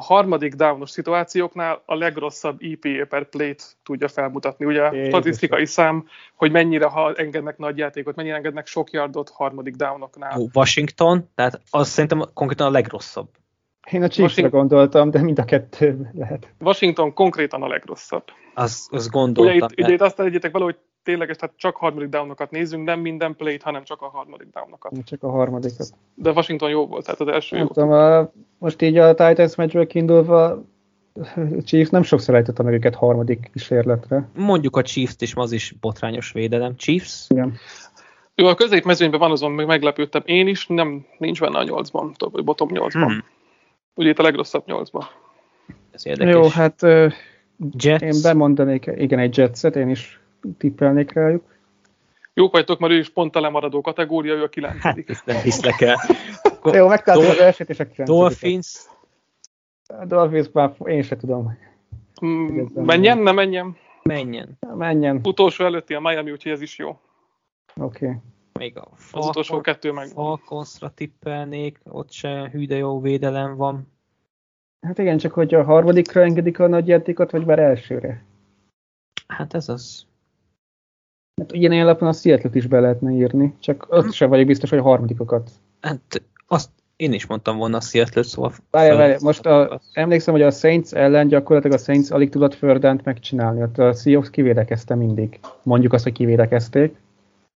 [0.00, 4.64] a harmadik downos szituációknál a legrosszabb EPA per plate tudja felmutatni.
[4.64, 9.74] Ugye a statisztikai szám, hogy mennyire ha engednek nagy játékot, mennyire engednek sok yardot harmadik
[9.74, 10.50] downoknál.
[10.54, 13.28] Washington, tehát az szerintem konkrétan a legrosszabb.
[13.90, 16.52] Én a Chiefsre Washington- gondoltam, de mind a kettő lehet.
[16.60, 18.24] Washington konkrétan a legrosszabb.
[18.54, 19.68] Az, az Ugye gondoltam.
[19.70, 20.76] itt, ugye itt azt tegyétek vele, hogy
[21.06, 24.92] tényleg tehát csak harmadik downokat nézzünk, nem minden play hanem csak a harmadik downokat.
[25.04, 25.88] Csak a harmadikat.
[26.14, 27.72] De Washington jó volt, tehát az első Nem jó.
[27.72, 30.64] tudom, a, most így a Titans meccsről kiindulva a
[31.66, 34.28] Chiefs nem sokszor ejtette meg őket harmadik kísérletre.
[34.34, 36.76] Mondjuk a Chiefs-t is, az is botrányos védelem.
[36.76, 37.26] Chiefs?
[37.28, 37.54] Igen.
[38.34, 40.22] Ő a középmezőnyben van, azon meg meglepődtem.
[40.24, 43.10] Én is, nem, nincs benne a nyolcban, vagy bottom nyolcban.
[43.10, 43.24] Hmm.
[43.94, 45.04] Ugye itt a legrosszabb nyolcban.
[45.90, 46.34] Ez érdekes.
[46.34, 46.82] Jó, hát
[47.78, 48.02] Jets?
[48.02, 50.20] én bemondanék, igen, egy Jetset, én is
[50.58, 51.54] tippelnék rájuk.
[52.34, 55.08] Jók vagytok, mert ő is pont a lemaradó kategória, ő a Hát, kilencedik.
[55.08, 55.96] ezt nem hiszlek el.
[56.72, 58.06] Jó, megtaláltam az elsőt és a kilencediket.
[58.06, 58.86] Dolphins?
[59.86, 61.58] A Dolphins már én se tudom.
[62.24, 63.76] Mm, menjen, ne menjen.
[64.02, 64.58] Menjen.
[64.74, 65.20] Menjen.
[65.24, 66.88] Utolsó előtti a Miami, úgyhogy ez is jó.
[66.88, 68.06] Oké.
[68.06, 68.16] Okay.
[68.58, 70.06] Még a Az utolsó Falcon- kettő meg.
[70.08, 73.92] Falconsra tippelnék, ott se hű, de jó védelem van.
[74.80, 78.24] Hát igen, csak hogy a harmadikra engedik a nagy játékot, vagy már elsőre.
[79.26, 80.06] Hát ez az.
[81.40, 84.78] Hát ilyen alapon a seattle is be lehetne írni, csak ott sem vagyok biztos, hogy
[84.78, 85.50] a harmadikokat.
[85.80, 88.52] Hát azt én is mondtam volna a Seattle, szóval...
[88.70, 93.04] Várj, várj, most a, emlékszem, hogy a Saints ellen gyakorlatilag a Saints alig tudott fördent
[93.04, 93.62] megcsinálni.
[93.62, 95.40] Ott a Seahawks kivédekezte mindig.
[95.62, 96.96] Mondjuk azt, hogy kivédekezték.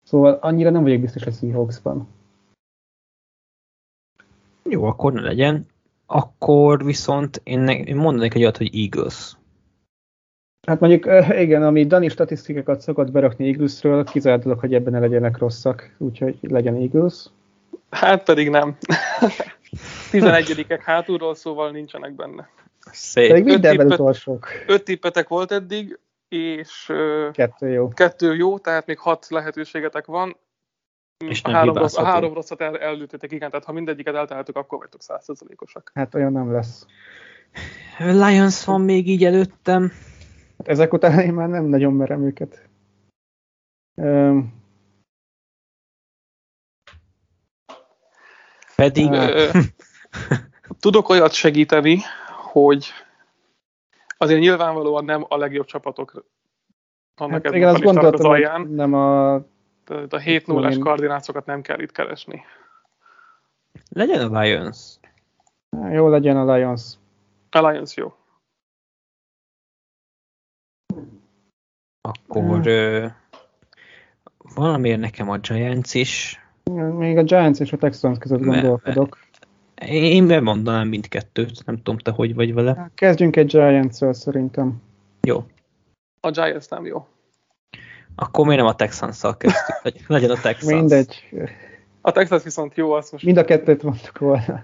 [0.02, 2.08] Szóval annyira nem vagyok biztos a Seahawksban.
[4.62, 5.66] Jó, akkor ne legyen.
[6.06, 9.36] Akkor viszont én, ne, én mondanék egy olyat, hogy Eagles.
[10.68, 14.98] Hát mondjuk, eh, igen, ami Dani statisztikákat szokott berakni Eaglesről, kizárt dolog, hogy ebben ne
[14.98, 17.26] legyenek rosszak, úgyhogy legyen Eagles.
[17.90, 18.76] Hát pedig nem.
[20.12, 22.48] 11-ek hátulról, szóval nincsenek benne.
[22.92, 23.28] Szép.
[23.28, 24.48] Pedig mindenben tippet- utolsók.
[24.66, 25.98] Öt tippetek volt eddig,
[26.28, 26.92] és
[27.32, 27.88] Kettő jó.
[27.88, 30.36] kettő jó, tehát még hat lehetőségetek van.
[31.28, 34.78] És a három, rossz, a három rosszat el, ellőttétek, igen, tehát ha mindegyiket eltaláltuk, akkor
[34.78, 35.90] vagytok százszerzalékosak.
[35.94, 36.86] Hát olyan nem lesz.
[37.98, 39.92] Lions van még így előttem.
[40.64, 42.68] Ezek után én már nem nagyon merem őket.
[43.94, 44.56] Um,
[48.76, 49.10] Pedig...
[50.80, 51.98] Tudok olyat segíteni,
[52.52, 52.92] hogy
[54.16, 56.24] azért nyilvánvalóan nem a legjobb csapatok
[57.18, 58.68] vannak hát igen, ebben azt a az gondoltam, hogy alján.
[58.68, 59.40] nem a...
[59.84, 62.44] Tehát a 7 0 Én- kardinácokat nem kell itt keresni.
[63.90, 64.98] Legyen a Lions.
[65.90, 66.94] Jó legyen a Lions.
[67.50, 68.12] Alliance jó.
[72.08, 72.64] Akkor Hmm.
[72.64, 73.06] ö,
[74.54, 76.40] valamiért nekem a Giants is.
[76.98, 79.18] Még a Giants és a Texans között gondolkodok.
[79.86, 82.90] Én bemondanám mindkettőt, nem tudom te hogy vagy vele.
[82.94, 84.82] Kezdjünk egy Giants-szel szerintem.
[85.22, 85.44] Jó.
[86.20, 87.06] A Giants nem jó.
[88.14, 89.76] Akkor miért nem a Texans-szal kezdtük?
[89.82, 90.74] Legy- Legyen a Texans.
[90.74, 91.28] Mindegy.
[92.00, 94.62] A Texas viszont jó, azt most Mind a kettőt mondtuk volna.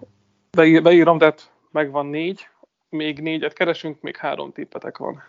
[0.50, 2.48] beír, beírom, tehát megvan négy,
[2.88, 5.22] még négyet keresünk, még három tippetek van.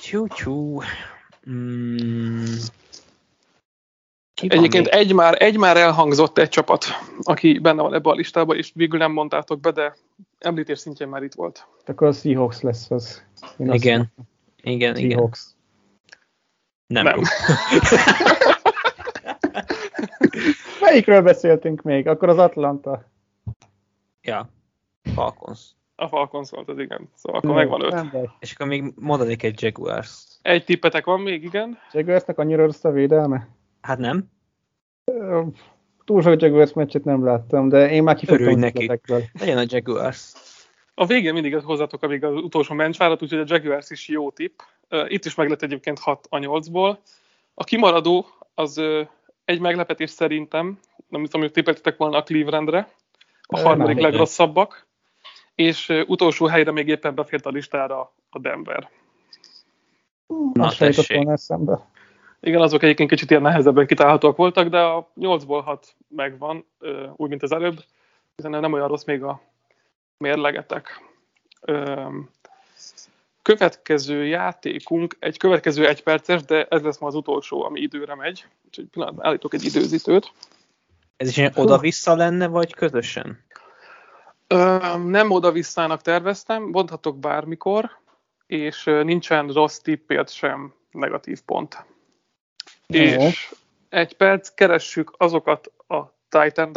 [0.00, 0.82] Tyú-tyú.
[1.50, 2.44] Mm.
[4.42, 4.94] Egyébként még?
[4.94, 6.84] egy már, egy már elhangzott egy csapat,
[7.22, 9.96] aki benne van ebbe a listában, és végül nem mondtátok be, de
[10.38, 11.66] említés szintjén már itt volt.
[11.86, 13.22] Akkor a Seahawks lesz az.
[13.56, 14.12] Én Igen.
[14.62, 15.10] Igen, igen.
[15.10, 15.46] Seahawks.
[16.86, 17.04] Nem.
[17.04, 17.20] Nem.
[20.80, 22.08] Melyikről beszéltünk még?
[22.08, 23.04] Akkor az Atlanta.
[24.22, 24.48] ja.
[25.14, 25.60] Falcons.
[26.00, 27.08] A Falcons volt az igen.
[27.14, 28.28] Szóval akkor megvan öt.
[28.38, 30.38] És akkor még mondanék egy Jaguars.
[30.42, 31.78] Egy tippetek van még, igen?
[31.92, 33.48] Jaguarsnak annyira rossz a védelme?
[33.80, 34.24] Hát nem?
[36.04, 39.00] Túl sok Jaguars meccset nem láttam, de én már a neki.
[39.38, 40.32] Legyen a Jaguars.
[40.94, 44.60] A végén mindig hozzátok még az utolsó mencsvárat, úgyhogy a Jaguars is jó tipp.
[45.08, 46.96] Itt is meg lett egyébként 6 a 8-ból.
[47.54, 48.82] A kimaradó az
[49.44, 50.78] egy meglepetés szerintem,
[51.08, 52.90] nem tudom, hogy tippeltetek volna a Clevelandre,
[53.42, 54.86] a harmadik legrosszabbak,
[55.58, 58.90] és utolsó helyre még éppen befért a listára a Denver.
[60.52, 61.16] Na, Azt tessék.
[61.16, 61.88] volna eszembe.
[62.40, 66.64] Igen, azok egyébként kicsit ilyen nehezebben kitálhatóak voltak, de a 8-ból 6 megvan,
[67.16, 67.84] úgy, mint az előbb,
[68.36, 69.40] hiszen nem olyan rossz még a
[70.16, 71.02] mérlegetek.
[73.42, 78.46] Következő játékunk egy következő egy perces, de ez lesz ma az utolsó, ami időre megy.
[78.66, 80.32] Úgyhogy pillanatban állítok egy időzítőt.
[81.16, 83.46] Ez is oda-vissza lenne, vagy közösen?
[85.04, 87.90] Nem oda-visszának terveztem, mondhatok bármikor,
[88.46, 91.84] és nincsen rossz tippért sem negatív pont.
[92.86, 93.02] Jó.
[93.02, 93.54] És
[93.88, 96.72] egy perc, keressük azokat a titan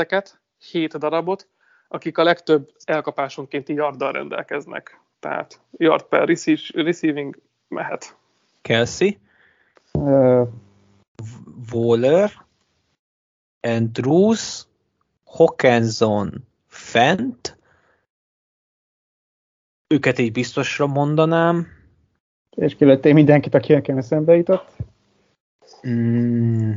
[0.72, 1.48] hét darabot,
[1.88, 5.00] akik a legtöbb elkapásonkénti yarddal rendelkeznek.
[5.20, 6.28] Tehát yard per
[6.74, 8.16] receiving mehet.
[8.62, 9.20] Kelsey,
[9.92, 10.44] Ö,
[11.72, 12.32] Waller,
[13.62, 14.68] Andrews,
[15.26, 17.58] Hawkinson, Fent.
[19.92, 21.68] Őket így biztosra mondanám.
[22.56, 24.76] És kilőttél mindenkit, aki nekem eszembe jutott.
[25.88, 26.72] Mm,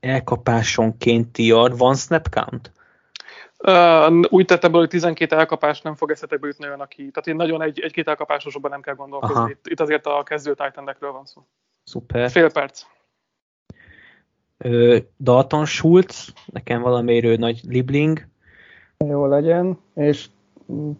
[0.00, 1.78] elkapásonkénti yard.
[1.78, 2.72] Van snap count?
[3.58, 6.96] Uh, úgy tettem hogy 12 elkapás nem fog eszetekbe jutni olyan, aki...
[6.96, 9.02] Tehát én nagyon egy, egy-két elkapásosabban nem kell Aha.
[9.02, 9.50] gondolkozni.
[9.50, 11.42] Itt, itt azért a kezdő titan van szó.
[11.84, 12.30] Szuper.
[12.30, 12.82] Fél perc.
[14.58, 18.26] Ö, Dalton Schultz, nekem valamiért ő nagy libling.
[18.96, 19.78] Jó legyen.
[19.94, 20.28] És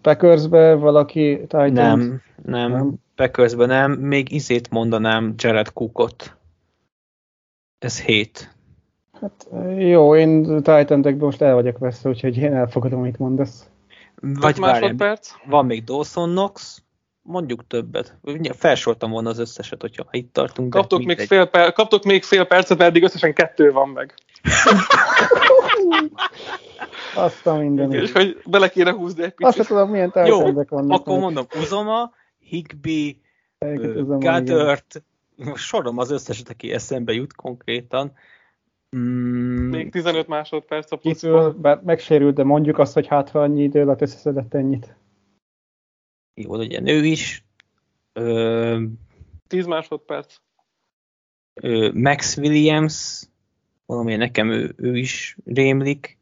[0.00, 1.72] Packersbe valaki Titan.
[1.72, 2.70] Nem, nem, Nem.
[2.70, 2.94] nem.
[3.14, 3.92] Packersben nem.
[3.92, 6.36] Még izét mondanám Jared Cookot.
[7.78, 8.54] Ez hét.
[9.20, 9.46] Hát,
[9.78, 13.66] jó, én titan most el vagyok veszve, úgyhogy én elfogadom, amit mondasz.
[14.20, 15.30] Vagy másodperc.
[15.46, 16.82] van még Dawson Knox,
[17.22, 18.18] mondjuk többet.
[18.52, 20.70] Felsoroltam volna az összeset, hogyha itt tartunk.
[20.70, 24.14] Kaptok még, fél per, kaptok még fél percet, mert eddig összesen kettő van meg.
[27.16, 28.00] Azt a mindenit.
[28.02, 29.68] És hogy bele kéne húzni egy Azt picit.
[29.70, 31.00] tudom, milyen Jó, titan vannak.
[31.00, 33.20] akkor mondom, Uzoma, Higby.
[34.06, 34.84] Goddard,
[35.36, 38.12] most sorom az összeset, aki eszembe jut konkrétan.
[38.96, 41.50] Mm, Még 15 másodperc a pluszból.
[41.52, 44.96] bár megsérült, de mondjuk azt, hogy hát ha annyi idő alatt összeszedett ennyit.
[46.34, 47.44] jó, legyen ő is.
[48.12, 48.82] Ö,
[49.46, 50.36] 10 másodperc.
[51.54, 53.22] ö, Max Williams,
[53.86, 56.18] valami nekem ő, ő is rémlik.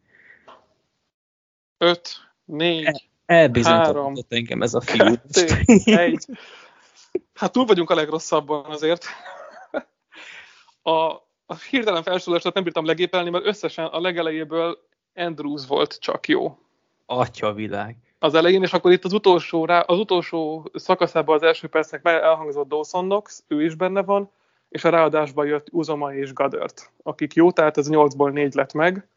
[1.83, 2.97] 5, 4, Három.
[3.27, 5.15] Elbizonyított engem ez a fiú.
[5.33, 5.47] 2,
[5.85, 6.27] 1.
[7.35, 9.05] Hát túl vagyunk a legrosszabban azért.
[10.83, 10.91] A,
[11.47, 14.79] a hirtelen felsorolását nem bírtam legépelni, mert összesen a legelejéből
[15.15, 16.59] Andrews volt csak jó.
[17.07, 17.97] Atya világ.
[18.19, 22.69] az elején, és akkor itt az utolsó, rá, az utolsó szakaszában az első percnek elhangzott
[22.69, 24.31] Dawson Knox, ő is benne van,
[24.69, 29.09] és a ráadásban jött Uzoma és Gadert, akik jó, tehát ez 8-ból 4 lett meg,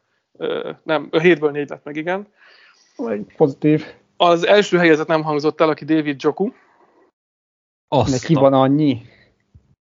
[0.82, 2.26] nem, 7-ből 4 lett meg, igen.
[2.96, 3.84] Vagy pozitív.
[4.16, 6.48] Az első helyezett nem hangzott el, aki David Joku.
[7.88, 9.02] Azt Neki a- van annyi.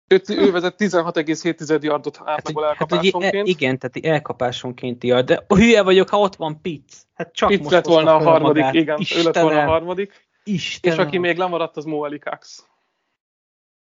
[0.08, 3.46] Ő, ő vezet 16,7 yardot Hát, átlagol hát, hogy e, elkapásonként.
[3.46, 6.94] igen, tehát elkapásonként jár, de hülye vagyok, ha ott van Pitts.
[7.14, 8.74] Hát csak Itt most lett volna a harmadik, magát.
[8.74, 10.28] igen, ő lett volna a harmadik.
[10.44, 10.98] Istenem.
[10.98, 12.66] És aki még lemaradt, az Mo Elikax.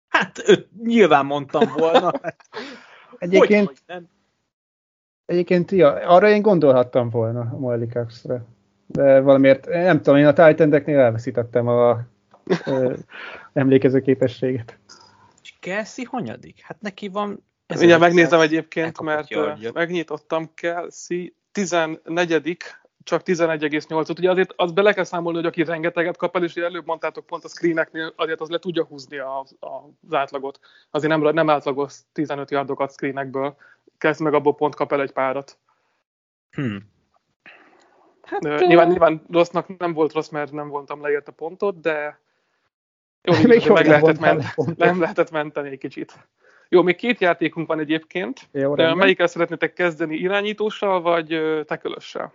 [0.08, 2.12] Hát őt nyilván mondtam volna.
[3.18, 4.08] Egyébként, Hogy, hogy nem?
[5.26, 8.34] egyébként ja, arra én gondolhattam volna a Moelikaxra.
[8.34, 8.44] De
[8.96, 12.00] valamiért, nem tudom, én a Titan-eknél elveszítettem a
[13.52, 14.78] emlékező képességet.
[15.42, 16.62] És Kelsey hanyadik?
[16.62, 17.44] Hát neki van...
[17.78, 22.56] Mindjárt megnézem egyébként, mert ö, megnyitottam Kelsey 14
[23.04, 24.18] csak 11,8-ot.
[24.18, 27.44] Ugye azért az bele kell számolni, hogy aki rengeteget kap el, és előbb mondtátok pont
[27.44, 29.68] a screeneknél, azért az le tudja húzni a, a,
[30.06, 30.58] az átlagot.
[30.90, 33.56] Azért nem, nem átlagos 15 yardokat screenekből.
[33.98, 35.58] Kezd meg abból pont kap el egy párat.
[36.50, 36.76] Hm.
[38.24, 42.18] Hát, Nyilván, nyilván rossznak nem volt rossz, mert nem vontam le érte pontot, de
[43.22, 44.76] jó, Még jól meg nem lehetett, vontál men- le pontot.
[44.76, 46.12] nem lehetett menteni egy kicsit.
[46.68, 48.40] Jó, még két játékunk van egyébként.
[48.52, 52.32] Jó, De melyikkel szeretnétek kezdeni, irányítóssal vagy tekölössel?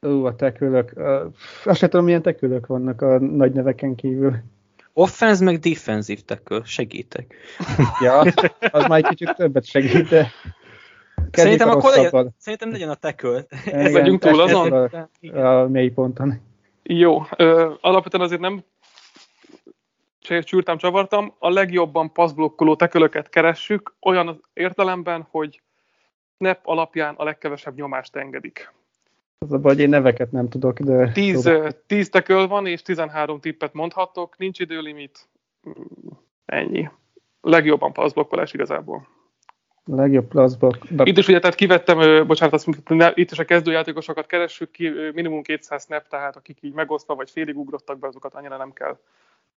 [0.00, 0.92] Ú, a tekülök.
[0.96, 1.20] Uh,
[1.64, 4.34] azt sem tudom, milyen tekülök vannak a nagy neveken kívül.
[4.92, 7.34] offense meg defensive tackle, segítek.
[8.00, 8.18] Ja,
[8.70, 10.30] az már egy kicsit többet segít, de
[11.32, 13.44] Szerintem akkor legyen, szerintem legyen a tackle.
[13.66, 14.72] Igen, vagyunk túl ez- ez azon?
[15.34, 16.40] A, a mély ponton.
[16.82, 18.64] Jó, ö, alapvetően azért nem
[20.42, 21.34] csúrtam, csavartam.
[21.38, 25.62] A legjobban passzblokkoló tekölöket keressük, olyan az értelemben, hogy
[26.38, 28.72] snap alapján a legkevesebb nyomást engedik.
[29.38, 31.12] Az a baj, én neveket nem tudok, de...
[31.12, 31.62] 10, tudom.
[31.62, 35.28] ö, 10 teköl van, és 13 tippet mondhatok, nincs időlimit,
[35.68, 35.72] Mm,
[36.44, 36.88] ennyi.
[37.40, 39.06] Legjobban passzblokkolás igazából.
[39.92, 40.76] A legjobb plaszba.
[41.02, 42.68] Itt is ugye, tehát kivettem, bocsánat, azt
[43.14, 47.56] itt is a kezdőjátékosokat keressük ki, minimum 200 snap, tehát akik így megosztva vagy félig
[47.56, 48.98] ugrottak be, azokat annyira nem kell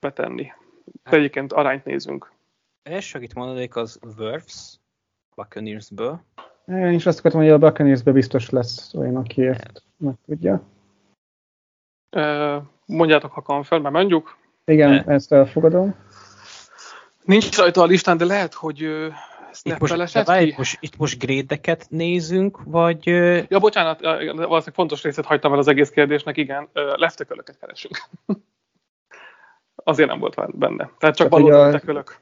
[0.01, 0.53] betenni.
[1.03, 2.33] De egyébként arányt nézünk.
[2.83, 4.79] Első, akit mondanék, az Werfs,
[5.35, 6.21] Buccaneersből.
[6.67, 10.63] Én is azt akartam, hogy a Buccaneersbe biztos lesz olyan, aki ezt meg tudja.
[12.87, 14.37] Mondjátok, ha confirm, mert mondjuk.
[14.65, 15.05] Igen, Ne.
[15.05, 15.95] ezt elfogadom.
[17.23, 18.89] Nincs rajta a listán, de lehet, hogy
[19.65, 23.07] ö, Itt most, várj, most, itt most grédeket nézünk, vagy
[23.49, 27.97] Ja, bocsánat, valószínűleg fontos részét hagytam el az egész kérdésnek, igen, leftekölöket keresünk.
[29.87, 30.91] Azért nem volt benne.
[30.99, 32.21] Tehát csak baloldali tekölök.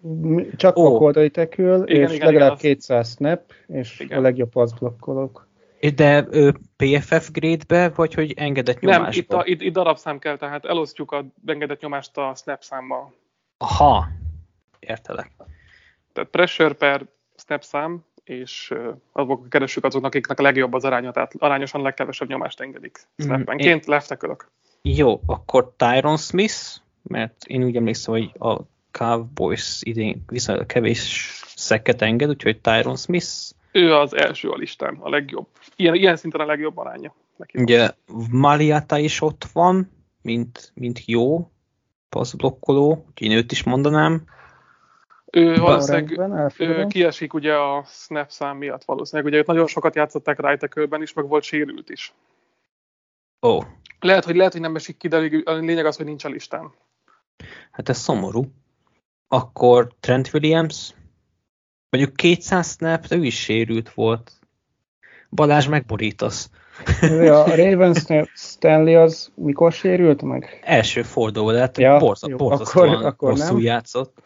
[0.57, 1.03] Csak oh.
[1.03, 4.19] oldali tekül, Igen, és igen, legalább igen, az- 200 snap, és Igen.
[4.19, 5.49] a legjobb passzblokkolók.
[5.95, 9.21] de ö, PFF grade-be, vagy hogy engedett Nem, nyomásba?
[9.21, 13.15] itt, a, itt, itt darabszám kell, tehát elosztjuk a engedett nyomást a snap számmal.
[13.59, 14.07] Aha,
[14.79, 15.31] értelek.
[16.13, 17.07] Tehát pressure per
[17.45, 21.85] snap szám, és ö, azok keressük azoknak, akiknek a legjobb az aránya, tehát arányosan a
[21.85, 23.29] legkevesebb nyomást engedik Mhm.
[23.29, 24.51] snappenként, leftekölök.
[24.83, 26.57] Jó, akkor Tyron Smith,
[27.03, 28.61] mert én úgy emlékszem, hogy a
[28.91, 33.29] Cowboys idén viszonylag kevés szekket enged, úgyhogy Tyron Smith.
[33.73, 35.47] Ő az első a listán, a legjobb.
[35.77, 37.15] Ilyen, ilyen szinten a legjobb aránya.
[37.37, 37.59] Neki.
[37.63, 37.91] Ugye
[38.31, 39.91] Mariata is ott van,
[40.23, 41.51] mint, mint jó
[42.09, 44.25] passzblokkoló, úgyhogy én őt is mondanám.
[45.35, 46.19] Ő valószínűleg
[46.59, 49.31] ő kiesik ugye a snap szám miatt valószínűleg.
[49.33, 52.15] Ugye őt nagyon sokat játszották right is, meg volt sérült is.
[53.47, 53.61] Ó,
[54.01, 56.73] Lehet, hogy lehet, hogy nem esik ki, de a lényeg az, hogy nincs a listán.
[57.71, 58.45] hát ez szomorú.
[59.29, 60.95] Akkor Trent Williams,
[61.91, 64.33] mondjuk 200 snap, de ő is sérült volt.
[65.31, 66.51] Balázs megborítasz.
[67.01, 68.05] A Ravens
[68.35, 70.61] Stanley az mikor sérült meg?
[70.65, 73.65] Első forduló, tehát Ja, ja, borzasztóan akkor- akkor rosszul nem.
[73.65, 74.23] játszott.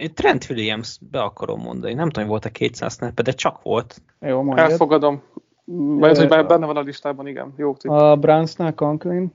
[0.00, 1.94] Én Trent Williams be akarom mondani.
[1.94, 4.02] Nem tudom, hogy volt a 200 snap de csak volt.
[4.20, 4.70] Jó, mondjad.
[4.70, 5.22] Elfogadom.
[5.98, 7.52] Mert hogy már benne van a listában, igen.
[7.56, 7.90] Jó, tipp.
[7.90, 9.32] A Brownsnál Conklin.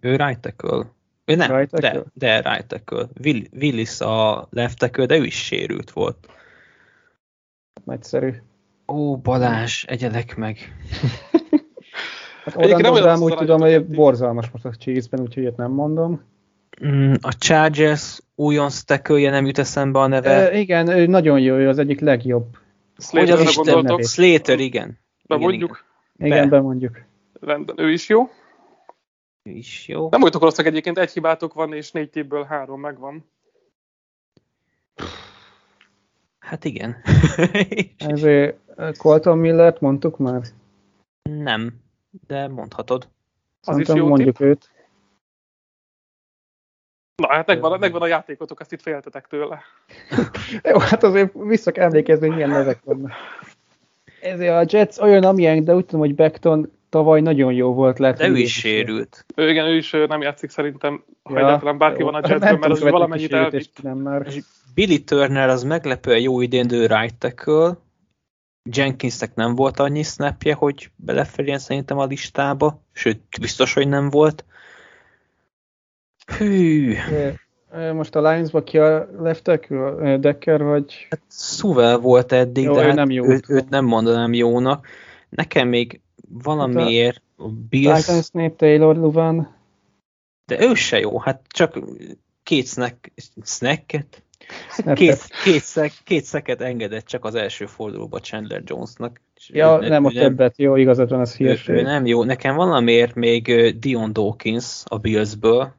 [0.00, 0.86] Ő right tackle.
[1.24, 2.04] Ő nem, Right de, tackle?
[2.14, 3.08] de right tackle.
[3.22, 6.28] Will, Willis a left tackle, de ő is sérült volt.
[7.84, 8.34] Nagyszerű.
[8.86, 10.58] Ó, Balázs, egyedek meg.
[12.44, 16.22] Hát Egyébként nem úgy tudom, hogy borzalmas most a Chiefs-ben, úgyhogy ilyet nem mondom.
[16.84, 20.50] Mm, A Chargers újonc tackle nem jut eszembe a neve.
[20.50, 22.46] E, igen, ő nagyon jó, ő az egyik legjobb.
[22.94, 24.02] hogy Slaterre az Isten.
[24.02, 24.98] Slater, igen.
[25.26, 25.84] Bemondjuk.
[26.18, 26.56] Igen, Be.
[26.56, 27.00] bemondjuk.
[27.40, 28.30] Rendben, ő is jó.
[29.42, 30.08] Ő is jó.
[30.10, 33.24] Nem voltok rosszak egyébként, egy hibátok van, és négy tippből három megvan.
[36.38, 36.96] Hát igen.
[37.98, 40.42] Ezért eh, Colton Millert mondtuk már.
[41.22, 41.72] nem,
[42.26, 43.02] de mondhatod.
[43.02, 43.08] Az
[43.78, 44.70] is Szerintem jó mondjuk őt.
[47.20, 49.62] Na hát megvan, megvan a játékotok, ezt itt féltetek tőle.
[50.70, 53.10] Jó, hát azért vissza kell emlékezni, hogy milyen nevek vannak.
[54.20, 57.98] Ezért a Jets olyan, amilyen, de úgy tudom, hogy Beckton tavaly nagyon jó volt.
[57.98, 59.24] Lehet, De ő is sérült.
[59.34, 62.10] Ő, igen, ő is nem játszik szerintem, ha Ja, egyáltalán bárki jó.
[62.10, 63.82] van a Jetsben, mert az hogy valamennyit elvitt.
[63.82, 64.26] már.
[64.74, 67.76] Billy Turner az meglepően jó idén right tackle.
[68.72, 72.82] Jenkinsnek nem volt annyi snapje, hogy belefeljen szerintem a listába.
[72.92, 74.44] Sőt, biztos, hogy nem volt.
[76.38, 76.94] Hű,
[77.94, 80.16] Most a Lions-ba ki a left tackle?
[80.16, 81.06] Decker vagy?
[81.10, 83.24] hát Suvel volt eddig, Jó, de ő hát nem jó.
[83.24, 84.86] Őt, őt nem mondanám jónak.
[85.28, 89.58] Nekem még valamiért a Bills, Titansnél Taylor Luvan?
[90.46, 91.78] de ő se jó, hát csak
[92.42, 93.12] két snack,
[93.44, 94.22] snacket,
[94.94, 99.20] két, két, szek, két szeket engedett csak az első fordulóba Chandler Jonesnak.
[99.46, 100.58] Ja, ő- nem, ő ott többet.
[100.58, 101.82] Jó, igazad van, az ő, ő hírség.
[101.82, 102.24] nem jó.
[102.24, 105.74] Nekem valamiért még Dion Dawkins a Billsből,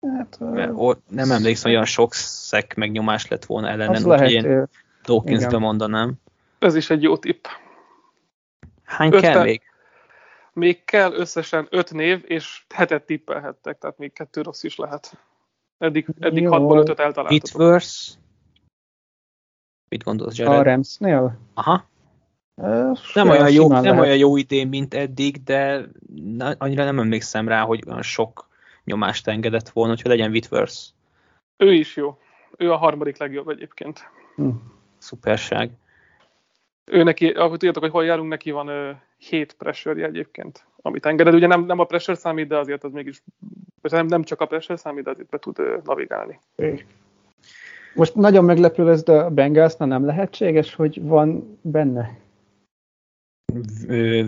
[0.00, 4.30] Hát, mert ott nem emlékszem, hogy olyan sok szek megnyomás lett volna ellenen, az úgyhogy
[4.32, 4.68] én
[5.04, 6.12] Dawkinsbe mondanám.
[6.58, 7.44] Ez is egy jó tipp.
[8.84, 9.62] Hány Ötven- kell még?
[10.52, 15.18] Még kell összesen öt név, és hetet tippelhettek, tehát még kettő rossz is lehet.
[15.78, 16.50] Eddig, eddig Jó.
[16.50, 17.30] hatból ötöt eltaláltatok.
[17.30, 18.16] Whitworth?
[19.88, 20.64] Mit gondolsz, A Jared?
[20.64, 21.38] Ramsnél?
[21.54, 21.84] Aha.
[22.54, 24.00] Eh, Nem, olyan jó, nem lehet.
[24.00, 25.84] olyan jó idén, mint eddig, de
[26.36, 28.47] na- annyira nem emlékszem rá, hogy olyan sok
[28.88, 30.76] nyomást engedett volna, hogy legyen Whitworth.
[31.56, 32.18] Ő is jó.
[32.56, 34.10] Ő a harmadik legjobb egyébként.
[34.34, 34.48] Hm.
[34.98, 35.70] Szuperság.
[36.84, 41.34] Ő neki, ahogy tudjátok, hogy hol járunk, neki van ö, 7 pressure egyébként, amit engeded.
[41.34, 43.22] Ugye nem, nem a pressure számít, de azért az mégis,
[43.82, 46.40] nem, nem csak a pressure számít, de azért be tud ö, navigálni.
[47.94, 52.18] Most nagyon meglepő lesz, de a Bengalsnál nem lehetséges, hogy van benne,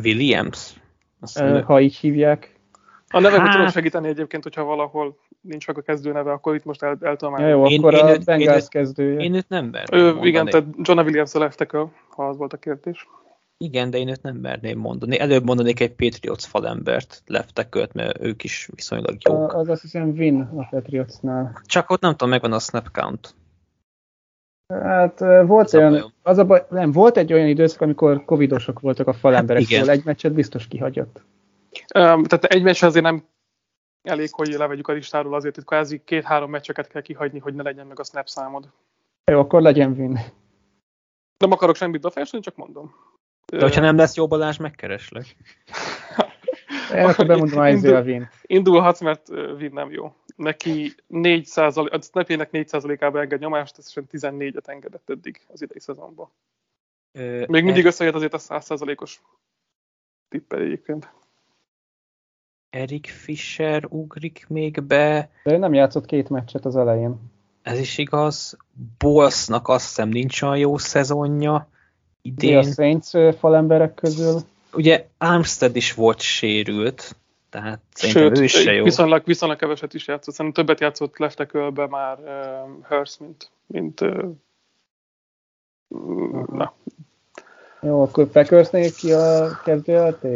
[0.02, 0.80] Williams?
[1.20, 2.59] Azt ha így hívják.
[3.12, 6.64] A nevekben Hát- tudom segíteni egyébként, hogyha valahol nincs meg a kezdő neve, akkor itt
[6.64, 9.20] most el, el tudom Ja, jó, Én- akkor én a őt- Bengals én őt- kezdője.
[9.20, 10.28] Én őt nem merném Ő, mondani.
[10.28, 11.66] igen, tehát John Williams a left
[12.08, 13.08] ha az volt a kérdés.
[13.64, 15.18] Igen, de én őt nem merném mondani.
[15.20, 19.52] Előbb mondanék egy Patriots falembert, leftekölt, mert ők is viszonylag jók.
[19.52, 21.60] A- Az azt hiszem Win a Patriotsnál.
[21.64, 23.34] Csak ott nem tudom, megvan a snap count.
[24.82, 28.80] Hát volt Ez a olyan, az a baj, nem, volt egy olyan időszak, amikor covidosok
[28.80, 29.80] voltak a falemberek, Hát igen.
[29.82, 31.22] szóval egy meccset biztos kihagyott.
[31.92, 33.24] Tehát egy meccs azért nem
[34.02, 37.86] elég, hogy levegyük a listáról, azért itt kvázi két-három meccseket kell kihagyni, hogy ne legyen
[37.86, 38.70] meg a snap számod.
[39.30, 40.18] Jó, akkor legyen Win.
[41.38, 42.94] Nem akarok semmit befejezteni, csak mondom.
[43.46, 45.24] De hogyha nem lesz jó Balázs, megkereslek.
[46.94, 48.30] Én akkor bemondom Indul- Isaiah Win.
[48.42, 50.14] Indulhatsz, mert Vin nem jó.
[50.36, 56.30] Neki 4 százalék, a snapjének 4%-ába enged nyomást, összesen 14-et engedett eddig az idei szezonban.
[57.12, 59.20] Ö, Még mindig Er- összejött azért a 100%-os
[60.28, 61.12] tippel egyébként.
[62.70, 65.30] Erik Fischer ugrik még be.
[65.44, 67.16] De ő nem játszott két meccset az elején.
[67.62, 68.56] Ez is igaz.
[68.98, 71.68] Bolsznak azt hiszem nincs olyan jó szezonja
[72.22, 72.56] idén.
[72.56, 74.40] a Saints falemberek közül.
[74.72, 77.16] Ugye Armstead is volt sérült,
[77.50, 78.84] tehát Sőt, ő is se jó.
[78.84, 80.34] viszonylag, viszonylag keveset is játszott.
[80.34, 84.24] Szerintem többet játszott leftekölbe már uh, Hurst, mint, mint uh,
[86.52, 86.74] na,
[87.82, 90.26] Jó, akkor Packersnél ki a kezdő LT?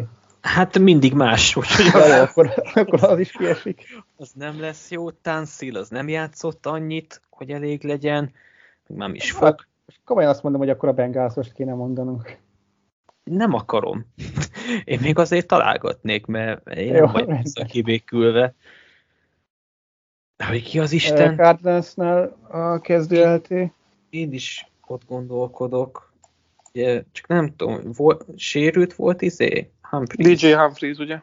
[0.45, 3.85] Hát mindig más, úgyhogy Ja, jó, akkor, akkor az is kiesik.
[4.17, 5.11] az nem lesz jó.
[5.11, 8.33] Tanszil az nem játszott annyit, hogy elég legyen.
[8.87, 9.43] Még nem is fog.
[9.43, 9.67] Hát,
[10.05, 12.39] komolyan azt mondom, hogy akkor a Bengalsost kéne mondanunk.
[13.23, 14.07] Nem akarom.
[14.85, 18.55] Én még azért találgatnék, mert én Jó, nem vagyok kibékülve.
[20.37, 21.17] De hogy ki az Isten.
[21.17, 21.37] Isten?
[21.37, 23.49] Cardinalsnál a kezdő LT.
[24.11, 26.13] Én is ott gondolkodok.
[26.73, 29.74] Ugye, csak nem tudom, volt, sérült volt izé?
[29.91, 30.35] Humphrey.
[30.35, 31.19] DJ Humphries, ugye?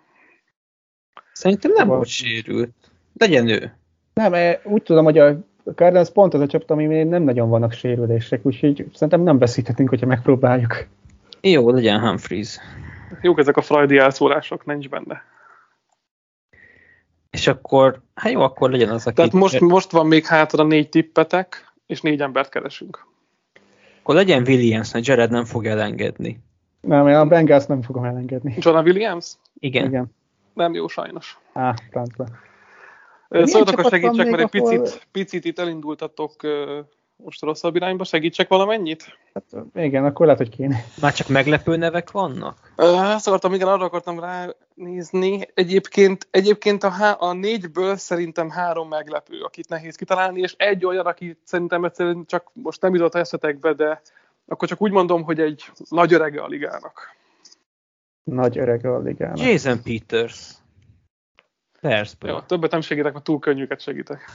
[1.33, 1.97] Szerintem nem Hova?
[1.97, 2.73] volt sérült.
[3.17, 3.75] Legyen ő.
[4.13, 5.37] Nem, eh, úgy tudom, hogy a
[5.75, 10.05] Cardinals pont az a csapat, ami nem nagyon vannak sérülések, úgyhogy szerintem nem veszíthetünk, hogyha
[10.05, 10.87] megpróbáljuk.
[11.41, 12.57] Jó, legyen Humphreys.
[13.21, 15.23] Jók ezek a frajdi elszólások, nincs benne.
[17.29, 19.15] És akkor, hát jó, akkor legyen az, aki...
[19.15, 23.05] Tehát most, most van még hátra négy tippetek, és négy embert keresünk.
[23.99, 26.39] Akkor legyen Williams, mert Jared nem fog elengedni.
[26.81, 28.55] Nem, én a Bengals nem fogom elengedni.
[28.59, 29.33] John Williams?
[29.59, 29.85] Igen.
[29.85, 30.05] Igen.
[30.53, 31.39] Nem jó, sajnos.
[31.53, 32.25] Á, francba.
[33.29, 36.33] Szóltak, hogy segítsek, mert egy ahol- picit, picit itt elindultatok
[37.15, 38.03] most rosszabb irányba.
[38.03, 39.17] Segítsek valamennyit?
[39.33, 40.83] Hát, igen, akkor lehet, hogy kéne.
[41.01, 42.73] Már csak meglepő nevek vannak?
[42.75, 45.47] Azt akartam, igen, arra akartam ránézni.
[45.53, 51.05] Egyébként, egyébként a, há- a négyből szerintem három meglepő, akit nehéz kitalálni, és egy olyan,
[51.05, 54.01] aki szerintem egyszerűen csak most nem jutott eszetekbe, de
[54.45, 57.15] akkor csak úgy mondom, hogy egy nagy örege a ligának.
[58.23, 59.39] Nagy öreg a ligának.
[59.39, 60.51] Jason Peters.
[61.81, 62.15] Persze.
[62.21, 64.29] Jó, többet nem segítek, mert túl könnyűket segítek.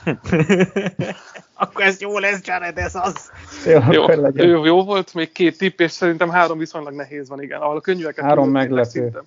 [1.53, 3.31] akkor ez jó lesz, Jared, ez az.
[3.65, 4.47] Jó, Jó, legyen.
[4.47, 7.61] jó, jó volt, még két tipp, és szerintem három viszonylag nehéz van, igen.
[7.61, 9.21] Ahol a könnyűeket Három meglepő.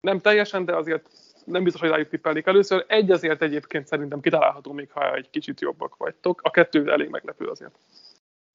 [0.00, 1.10] Nem teljesen, de azért
[1.44, 2.84] nem biztos, hogy rájuk tippelnék először.
[2.88, 6.40] Egy azért egyébként szerintem kitalálható, még ha egy kicsit jobbak vagytok.
[6.42, 7.74] A kettő elég meglepő azért.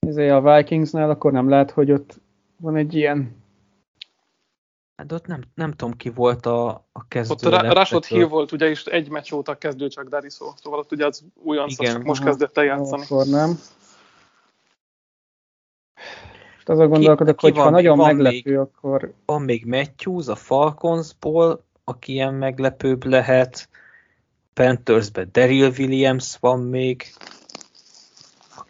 [0.07, 2.19] Izé a Vikingsnál akkor nem lehet, hogy ott
[2.57, 3.43] van egy ilyen...
[4.95, 7.33] Hát ott nem, nem tudom ki volt a, a kezdő.
[7.33, 8.15] Ott a Ra- Rashad leftető.
[8.15, 10.53] Hill volt, ugye, és egy meccs óta kezdő csak Dariso.
[10.63, 13.03] Szóval ott ugye az újonc, csak most kezdett el játszani.
[13.03, 13.59] Akkor nem.
[16.55, 20.35] Most azon gondolkodok, ki hogy ha van- nagyon van meglepő, akkor Van még Matthews a
[20.35, 23.69] Falconsból, aki ilyen meglepőbb lehet.
[24.53, 27.03] Panthersben Daryl Williams van még,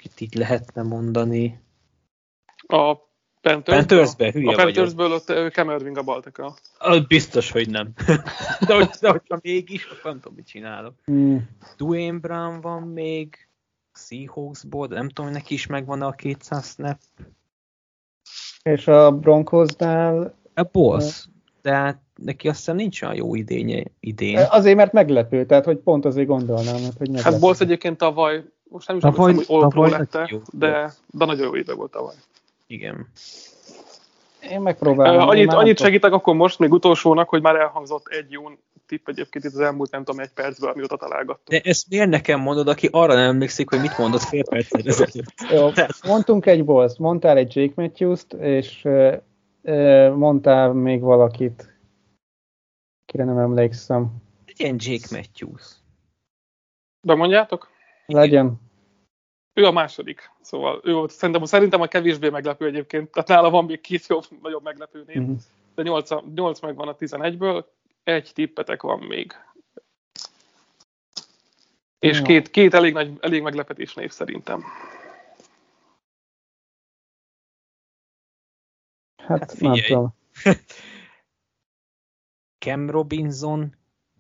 [0.06, 1.60] akit így lehetne mondani.
[2.68, 2.96] A
[3.42, 4.32] Panthers, Panthersben?
[4.32, 4.56] Hülye a.
[4.56, 6.56] Panthersből ott ö, Cam Irving a Baltika.
[7.08, 7.94] Biztos, hogy nem.
[8.68, 10.94] de, hogy, de hogyha mégis, akkor nem tudom, mit csinálok.
[11.06, 13.48] hmm, Dwayne Brown van még,
[13.94, 17.00] Seahawksból, de nem tudom, hogy neki is megvan a 200 snap.
[18.64, 21.26] és a Broncosnál A boss,
[21.62, 24.46] de hát neki azt hiszem nincs olyan jó idénye idén.
[24.50, 27.32] azért, mert meglepő, tehát hogy pont azért gondolnám, mert hogy meglepő.
[27.32, 30.42] Hát Bolsz egyébként tavaly, most nem is Tavaly- emlékszem, hogy All tavaly lett jó.
[30.52, 32.16] de, de nagyon jó éve volt tavaly.
[32.68, 33.08] Igen.
[34.50, 35.22] Én megpróbálom.
[35.22, 38.44] Uh, annyit, Én annyit segítek akkor most, még utolsónak, hogy már elhangzott egy jó
[38.88, 41.60] tipp egyébként itt az elmúlt nem tudom egy percből, amióta találgattam.
[41.60, 45.34] De ezt miért nekem mondod, aki arra nem emlékszik, hogy mit mondott fél perccel ezelőtt?
[45.52, 45.70] Jó,
[46.08, 49.14] mondtunk egy boss mondtál egy Jake Matthews-t, és uh,
[49.62, 51.78] uh, mondtál még valakit,
[53.06, 54.12] kire nem emlékszem.
[54.46, 55.76] Legyen Jake Matthews.
[57.02, 57.70] De mondjátok?
[58.06, 58.64] Legyen.
[59.54, 63.66] Ő a második, szóval ő volt, szerintem, szerintem a kevésbé meglepő egyébként, tehát nála van
[63.66, 65.34] még két jobb, nagyobb meglepő név, mm-hmm.
[65.76, 67.66] de 8, 8 megvan a 11-ből,
[68.04, 69.34] egy tippetek van még.
[72.00, 74.64] És két, két elég, nagy, elég meglepetés név szerintem.
[79.18, 80.16] Hát, hát nem tudom.
[82.66, 83.76] Cam Robinson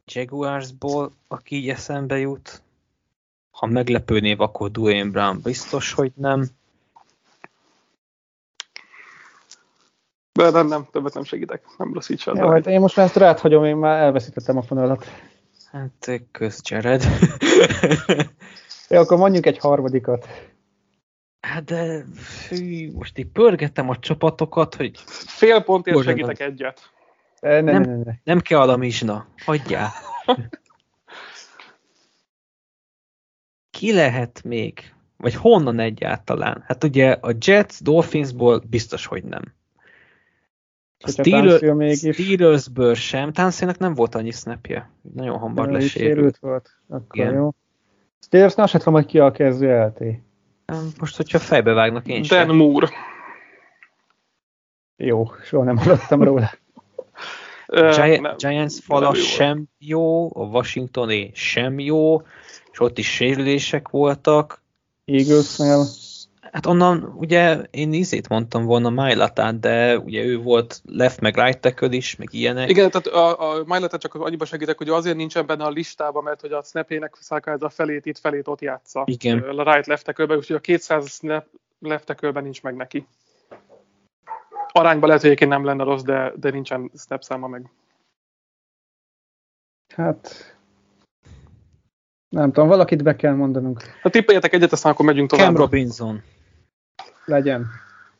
[0.05, 2.64] Jaguarsból, aki így eszembe jut.
[3.55, 6.45] Ha meglepő név, akkor Dwayne Brown biztos, hogy nem.
[10.31, 11.63] De nem, nem, többet nem segítek.
[11.77, 14.61] Nem rossz így Jó, hát én most már ezt rád hagyom, én már elveszítettem a
[14.61, 15.05] fonalat.
[15.71, 17.03] Hát kösz, Jared.
[18.89, 20.27] Jó, akkor mondjuk egy harmadikat.
[21.39, 24.99] Hát de fű, most így pörgettem a csapatokat, hogy...
[25.07, 26.91] Fél pontért segítek egyet.
[27.39, 28.13] Ne, nem, ne, ne, ne.
[28.23, 29.27] nem kell a mizsna.
[29.45, 29.91] Hagyjál.
[33.75, 34.93] Ki lehet még?
[35.17, 36.63] Vagy honnan egyáltalán?
[36.67, 39.41] Hát ugye a Jets, Dolphinsból biztos, hogy nem.
[40.99, 43.31] A Steelers, Steelersből sem.
[43.31, 44.89] Tánszének nem volt annyi snapje.
[45.13, 46.37] Nagyon hamar lesérült.
[46.37, 46.69] volt.
[46.89, 47.33] Akkor Igen.
[47.33, 47.53] jó.
[48.19, 50.03] Steelers nem se tudom, hogy ki a kezdő LT.
[50.99, 52.55] Most, hogyha fejbe vágnak én Dan sem.
[52.55, 52.89] Moore.
[54.95, 56.49] Jó, soha nem hallottam róla.
[58.37, 62.21] Giants fala nem jó sem jó, a Washingtoné sem jó,
[62.75, 64.61] és ott is sérülések voltak.
[65.05, 65.85] Eaglesnél.
[66.51, 71.59] Hát onnan ugye én ízét mondtam volna Májlatát, de ugye ő volt left meg right
[71.59, 72.69] tackle is, meg ilyenek.
[72.69, 76.41] Igen, tehát a, a Májlatát csak annyiba segítek, hogy azért nincsen benne a listában, mert
[76.41, 79.03] hogy a snapjének ez a felét itt, felét ott játsza.
[79.05, 79.39] Igen.
[79.39, 81.45] A right left tackle úgyhogy a 200 snap
[81.79, 83.07] left tackle nincs meg neki.
[84.71, 87.69] Arányban lehet, hogy egyébként nem lenne rossz, de, de nincsen snap száma meg.
[89.95, 90.54] Hát
[92.29, 93.81] nem tudom, valakit be kell mondanunk.
[94.01, 95.45] Ha tippeljetek egyet, aztán akkor megyünk tovább.
[95.45, 96.23] Cam Robinson.
[97.25, 97.67] Legyen.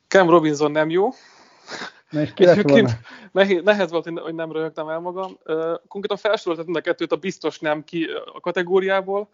[0.08, 1.10] Cam Robinson nem jó.
[2.10, 2.90] Na és ki lett volna?
[3.32, 5.38] Nehéz, nehéz volt, hogy nem röhögtem el magam.
[5.46, 9.30] Uh, konkrétan felsoroltam mind a kettőt a biztos nem ki a kategóriából.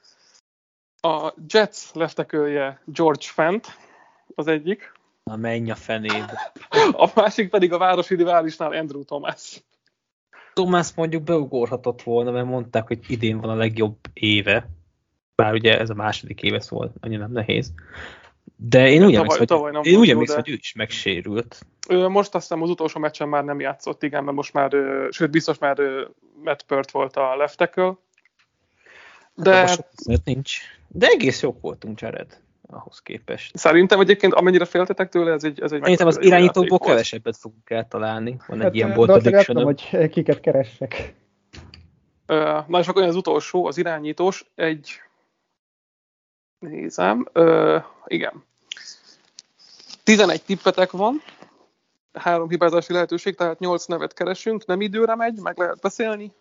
[1.01, 3.67] A Jets leftekölje George Fent,
[4.35, 4.91] az egyik.
[5.23, 6.25] Na menj a fenéd.
[6.91, 9.63] A másik pedig a városi riválisnál Andrew Thomas.
[10.53, 14.69] Thomas mondjuk beugorhatott volna, mert mondták, hogy idén van a legjobb éve.
[15.35, 17.73] Bár ugye ez a második éve, szóval annyira nem nehéz.
[18.55, 21.65] De én úgy emlékszem, hogy, én úgy emlékszem, hogy ő is megsérült.
[21.89, 24.71] Most azt hiszem az utolsó meccsen már nem játszott, igen, mert most már,
[25.09, 25.77] sőt biztos már
[26.43, 27.97] Matt Pert volt a left tackle.
[29.33, 29.55] De...
[29.55, 30.57] Hát nincs.
[30.87, 32.39] De egész jók voltunk, Jared
[32.73, 33.57] ahhoz képest.
[33.57, 38.37] Szerintem egyébként amennyire féltetek tőle, ez egy, ez egy Szerintem az irányítókból kevesebbet fogunk eltalálni.
[38.47, 41.15] Van hát, egy ilyen bolt prediction hogy kiket keressek.
[42.67, 45.01] Na és akkor az utolsó, az irányítós, egy
[46.59, 48.43] nézem, uh, igen.
[50.03, 51.21] 11 tippetek van,
[52.13, 56.31] három hibázási lehetőség, tehát 8 nevet keresünk, nem időre megy, meg lehet beszélni,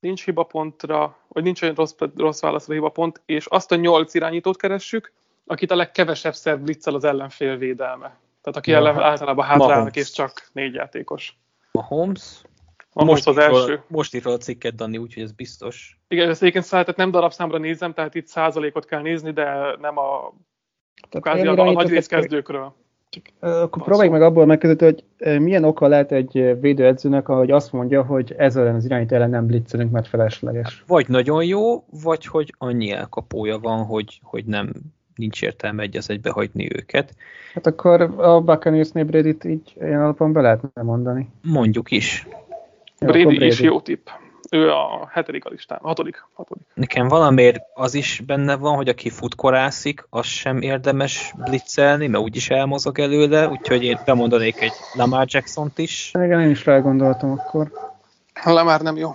[0.00, 5.12] nincs hibapontra, vagy nincs olyan rossz, rossz válaszra hibapont, és azt a 8 irányítót keressük,
[5.48, 8.16] akit a legkevesebb blitzel az ellenfél védelme.
[8.40, 11.38] Tehát aki ellen általában hátrálnak, és csak négy játékos.
[11.72, 12.42] Mahomes?
[12.92, 13.82] Mahomes most az első.
[13.86, 15.98] Most írta a cikket, Dani, úgyhogy ez biztos.
[16.08, 20.34] Igen, ezt egyébként tehát nem darabszámra nézem, tehát itt százalékot kell nézni, de nem a,
[21.20, 22.74] kázi, a, a nagy részkezdőkről.
[23.40, 28.34] Akkor próbáljuk meg abból megközelíteni, hogy milyen oka lehet egy védőedzőnek, ahogy azt mondja, hogy
[28.36, 30.84] ez ellen az irányít ellen nem blitzelünk, mert felesleges.
[30.86, 34.72] Vagy nagyon jó, vagy hogy annyi elkapója van, hogy, hogy nem
[35.18, 37.14] nincs értelme egy az egybe hagyni őket.
[37.54, 41.28] Hát akkor a Buccaneers-nél Brady-t így ilyen alapon be lehetne mondani.
[41.42, 42.26] Mondjuk is.
[42.98, 44.08] Jó, Brady, Brady is jó tipp.
[44.50, 46.66] Ő a hetedik a listán, hatodik, hatodik.
[46.74, 52.50] Nekem valamiért az is benne van, hogy aki futkorászik, az sem érdemes blitzelni, mert úgyis
[52.50, 56.12] elmozog előle, úgyhogy én bemondanék egy Lamar Jackson-t is.
[56.14, 57.72] Igen, én is rágondoltam akkor.
[58.44, 59.10] Lamar nem jó.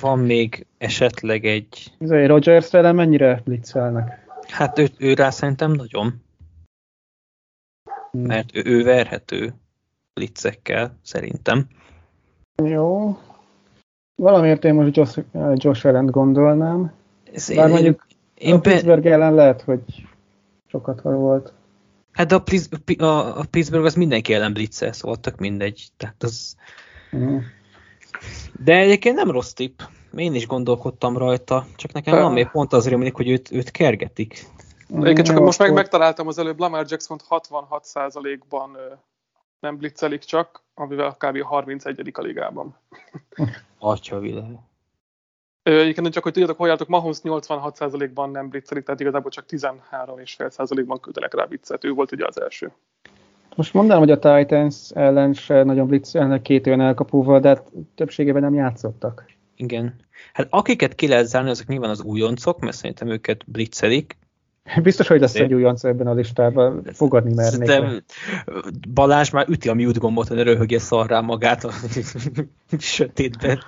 [0.00, 1.92] Van még esetleg egy...
[1.98, 4.21] Ez egy Rogers-re mennyire blitzelnek?
[4.52, 6.22] Hát ő, ő rá szerintem nagyon.
[8.10, 9.54] Mert ő, ő verhető
[10.14, 11.66] blitzekkel, szerintem.
[12.64, 13.18] Jó.
[14.14, 15.18] Valamiért én most Josh,
[15.54, 16.92] Josh Allen gondolnám.
[17.32, 20.06] Ez Bár én, mondjuk én a Pittsburgh ellen lehet, hogy
[20.66, 21.52] sokat volt.
[22.12, 25.88] Hát de a, Pliz- a, a Pittsburgh az mindenki ellen blitzel, szóval tök mindegy.
[25.96, 26.56] Tehát az...
[27.16, 27.38] Mm.
[28.64, 29.80] De egyébként nem rossz tipp.
[30.16, 34.46] Én is gondolkodtam rajta, csak nekem van még pont az rémlik, hogy őt, őt kergetik.
[34.88, 38.92] Egyébként csak Jó, most meg megtaláltam az előbb, Lamar Jackson 66%-ban ö,
[39.60, 41.36] nem blitzelik csak, amivel kb.
[41.36, 42.10] a 31.
[42.12, 42.76] a ligában.
[43.78, 44.58] Atya világ.
[45.62, 51.34] Egyébként csak, hogy tudjátok, hol jártok, Mahomes 86%-ban nem blitzelik, tehát igazából csak 13,5%-ban küldenek
[51.34, 51.84] rá blitzet.
[51.84, 52.72] Ő volt ugye az első.
[53.54, 58.42] Most mondanám, hogy a Titans ellen se nagyon blitzelnek két olyan elkapóval, de hát többségében
[58.42, 59.24] nem játszottak.
[59.56, 59.94] Igen.
[60.32, 64.16] Hát akiket ki lehet zárni, azok nyilván az újoncok, mert szerintem őket blitzelik.
[64.82, 67.68] Biztos, hogy lesz egy újonc ebben a listában, fogadni mernék.
[67.68, 68.02] De.
[68.94, 71.72] Balázs már üti a mute gombot, hogy ne röhögje szarrá magát a
[72.78, 73.62] sötétben.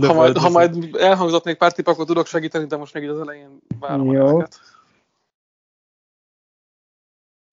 [0.00, 3.08] Ha majd, ha majd elhangzott még pár tipp, akkor tudok segíteni, de most még így
[3.08, 4.26] az elején várom Jó.
[4.26, 4.60] neveket.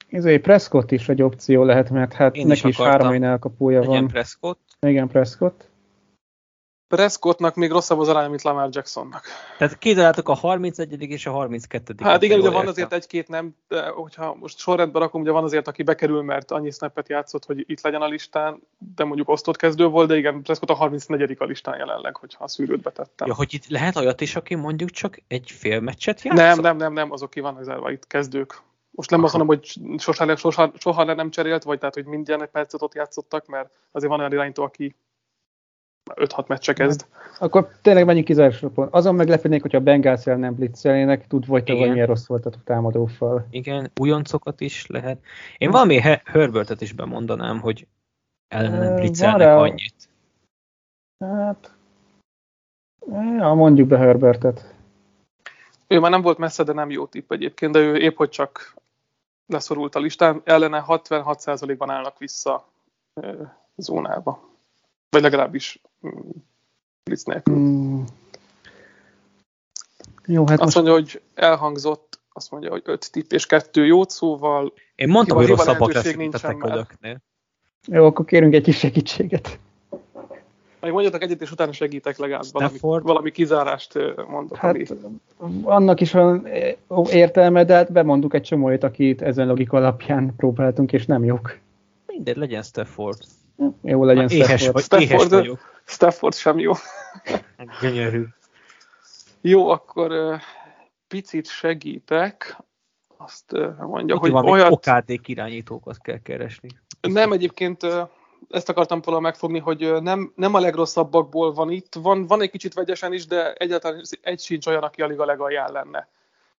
[0.09, 2.99] Ezért Prescott is egy opció lehet, mert hát Én is neki is, akartam.
[2.99, 4.07] három olyan elkapója van.
[4.07, 4.59] Prescott.
[4.79, 5.68] Igen, Prescott.
[6.89, 9.23] Prescottnak még rosszabb az aránya, mint Lamar Jacksonnak.
[9.57, 11.01] Tehát kitaláltuk a 31.
[11.01, 11.93] és a 32.
[12.03, 12.71] Hát igen, ugye van értem.
[12.71, 16.71] azért egy-két nem, de hogyha most sorrendben rakom, ugye van azért, aki bekerül, mert annyi
[16.71, 18.61] snappet játszott, hogy itt legyen a listán,
[18.95, 21.35] de mondjuk osztott kezdő volt, de igen, Prescott a 34.
[21.39, 23.27] a listán jelenleg, hogyha a szűrőt betettem.
[23.27, 26.43] Ja, hogy itt lehet olyat is, aki mondjuk csak egy fél meccset játszott?
[26.43, 28.61] nem, nem, nem, nem, azok ki vannak zárva, itt kezdők.
[28.91, 29.73] Most nem azt mondom, hogy
[30.17, 34.19] le- soha, soha nem cserélt, vagy tehát, hogy minden percet ott játszottak, mert azért van
[34.19, 34.95] olyan iránytó, aki
[36.15, 37.05] 5-6 meccse kezd.
[37.39, 38.93] Akkor tényleg menjünk kizárásra pont.
[38.93, 41.91] Azon meglepődnék, hogyha a Bengals ellen nem blitzelnének, hogy tavaly Igen.
[41.91, 43.47] milyen rossz volt a támadófal.
[43.49, 45.19] Igen, újoncokat is lehet.
[45.57, 47.87] Én valami He- Herbertet is bemondanám, hogy
[48.47, 50.09] ellene Ö, nem blitzelnek annyit.
[51.19, 51.73] Hát,
[53.37, 54.75] ja, mondjuk be Herbertet.
[55.87, 58.73] Ő már nem volt messze, de nem jó tipp egyébként, de ő épp hogy csak
[59.45, 60.41] leszorult a listán.
[60.43, 62.67] Ellene 66%-ban állnak vissza
[63.75, 64.49] zónába.
[65.09, 66.29] Vagy legalábbis mm,
[67.03, 67.55] blitz nélkül.
[67.55, 68.05] Hmm.
[70.25, 74.09] Jó, hát Azt most mondja, hogy elhangzott, azt mondja, hogy 5 tipp és 2 jót,
[74.09, 77.21] szóval Én mondtam, Hiba- hogy rosszabbak lesznek, mint a teködöknél.
[77.87, 79.59] jó, akkor kérünk egy kis segítséget.
[80.79, 83.03] majd mondjatok egyet, és utána segítek legalább valami, Stafford.
[83.03, 84.57] valami kizárást ö, mondok.
[84.57, 84.75] Hát
[85.37, 85.61] ami...
[85.63, 86.47] annak is van
[87.09, 91.57] értelme, de hát bemondunk egy csomóit, akit ezen logika alapján próbáltunk, és nem jók.
[92.05, 93.17] Mindegy, legyen Stafford.
[93.81, 94.85] Jó legyen Már éhes, Stafford.
[94.89, 95.59] vagy, éhes Stafford- vagyok.
[95.85, 96.71] Stafford sem jó.
[97.81, 98.23] Gyönyörű.
[99.41, 100.39] Jó, akkor
[101.07, 102.57] picit segítek.
[103.17, 104.71] Azt mondja, Itt hogy valami olyat...
[104.71, 106.69] OKD irányítókat kell keresni.
[107.01, 107.87] Nem, egyébként
[108.49, 111.95] ezt akartam volna megfogni, hogy nem, nem a legrosszabbakból van itt.
[111.95, 115.71] Van, van egy kicsit vegyesen is, de egyáltalán egy sincs olyan, aki a liga legalján
[115.71, 116.09] lenne.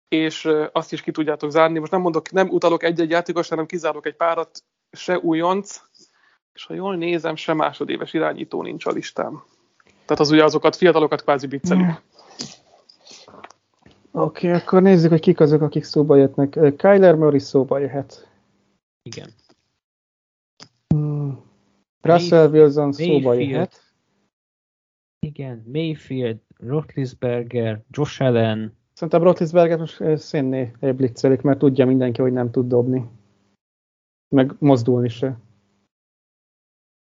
[0.08, 1.80] És azt is ki tudjátok zárni.
[1.80, 5.82] Most nem mondok, nem utalok egy-egy játékos, hanem kizárok egy párat, se újonc,
[6.60, 9.44] és ha jól nézem, se másodéves irányító nincs a listám.
[10.06, 11.86] Tehát az ugye azokat, fiatalokat kvázi biccelik.
[14.12, 16.76] Oké, okay, akkor nézzük, hogy kik azok, akik szóba jöttnek.
[16.78, 18.30] Kyler Murray szóba jöhet.
[19.02, 19.30] Igen.
[20.88, 21.42] Hmm.
[22.02, 23.50] Russell Wilson szóba Mayfield.
[23.50, 23.94] jöhet.
[25.20, 32.52] Igen, Mayfield, Roethlisberger, Josh Allen, Szerintem Roethlisberger most szénné blitzelik, mert tudja mindenki, hogy nem
[32.52, 33.10] tud dobni.
[34.36, 35.40] Meg mozdulni se.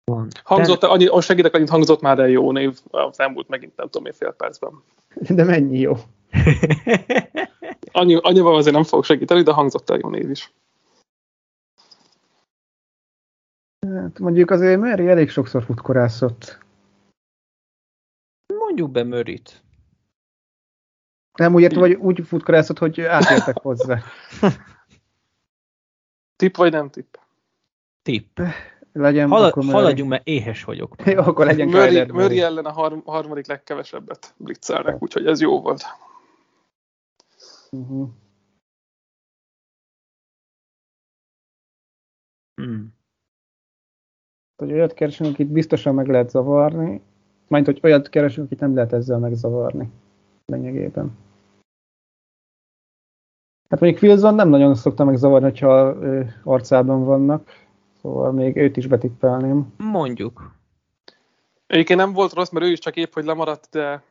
[0.09, 0.29] Van.
[0.45, 4.07] Hangzott, annyi, oh, segítek, annyit hangzott már el jó név az elmúlt megint nem tudom
[4.07, 4.83] én fél percben.
[5.29, 5.95] De mennyi jó.
[7.93, 10.53] Annyi, annyival azért nem fogok segíteni, de hangzott el jó név is.
[13.87, 16.59] Hát mondjuk azért Murray elég sokszor futkorászott.
[18.55, 19.63] Mondjuk be Mörit.
[21.33, 24.03] Nem úgy értem, hogy úgy futkorászott, hogy átértek hozzá.
[26.37, 27.15] Tipp vagy nem tipp?
[28.03, 28.41] Tipp.
[28.93, 30.95] Legyen, Hala, akkor haladjunk, mert éhes vagyok.
[31.15, 32.41] Jó, akkor legyen Murray, Kyler Murray Murray.
[32.41, 35.83] ellen a har- harmadik legkevesebbet blitzelnek, úgyhogy ez jó volt.
[37.71, 38.09] Uh-huh.
[42.55, 42.95] Hmm.
[44.57, 47.03] Hogy olyat keresünk, akit biztosan meg lehet zavarni,
[47.49, 49.91] majd hogy olyat keresünk, akit nem lehet ezzel megzavarni
[50.47, 51.19] lényegében.
[53.69, 55.97] Hát mondjuk Wilson nem nagyon szokta megzavarni, hogyha
[56.45, 57.68] arcában vannak,
[58.09, 59.73] szóval még őt is betippelném.
[59.77, 60.57] Mondjuk.
[61.67, 64.03] Egyébként nem volt rossz, mert ő is csak épp, hogy lemaradt, de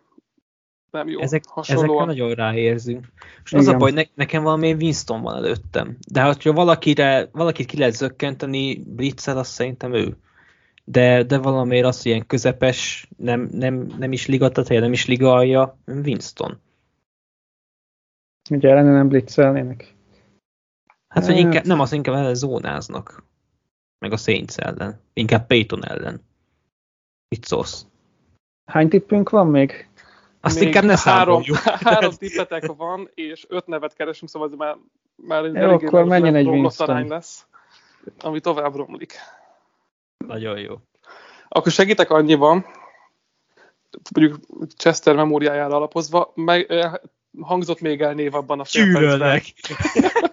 [0.91, 1.19] nem jó.
[1.19, 2.05] Ezek, ezekre Hasonlóan.
[2.05, 3.05] nagyon ráérzünk.
[3.39, 5.97] Most az a baj, ne, nekem valami Winston van előttem.
[6.11, 10.17] De hát, ha valakire, valakit ki lehet zökkenteni blitzel, azt szerintem ő.
[10.83, 15.05] De, de valamiért az, hogy ilyen közepes, nem, nem, nem is liga tetejé, nem is
[15.05, 16.59] liga alja, Winston.
[18.49, 19.95] Ugye ellene nem blitzelnének.
[21.07, 23.26] Hát, hogy inkább, nem az inkább ellen zónáznak.
[23.99, 25.01] Meg a Saints ellen.
[25.13, 26.21] Inkább Payton ellen.
[27.29, 27.85] Mit szólsz?
[28.71, 29.89] Hány tippünk van még?
[30.41, 31.43] Azt Még inkább ne három,
[31.85, 34.77] három tippetek van, és öt nevet keresünk, szóval ez már,
[35.15, 37.07] már egy Jó, akkor menjen egy Winston.
[37.07, 37.45] lesz,
[38.19, 39.13] ami tovább romlik.
[40.27, 40.75] Nagyon jó.
[41.47, 42.65] Akkor segítek annyiban,
[44.15, 44.39] mondjuk
[44.75, 46.93] Chester memóriájára alapozva, meg, eh,
[47.41, 49.43] hangzott még el név abban a fél percben, Gyűlölnek.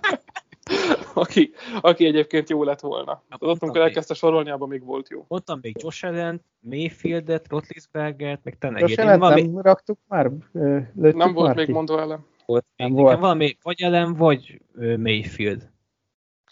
[1.14, 3.22] aki, aki egyébként jó lett volna.
[3.28, 3.82] Az ott, amikor még.
[3.88, 5.24] elkezdte sorolni, abban még volt jó.
[5.28, 8.96] Mondtam még Josh Allen, Mayfieldet, Rotlisbergert, meg Tenegét.
[8.96, 10.30] jelent Valami nem raktuk már?
[10.52, 11.72] Lőttük Nem volt már még ki?
[11.72, 12.26] mondó ellen.
[12.46, 12.64] volt.
[12.76, 13.18] Nem Nekem volt.
[13.18, 14.60] valami vagy Allen, vagy
[14.96, 15.72] Mayfield.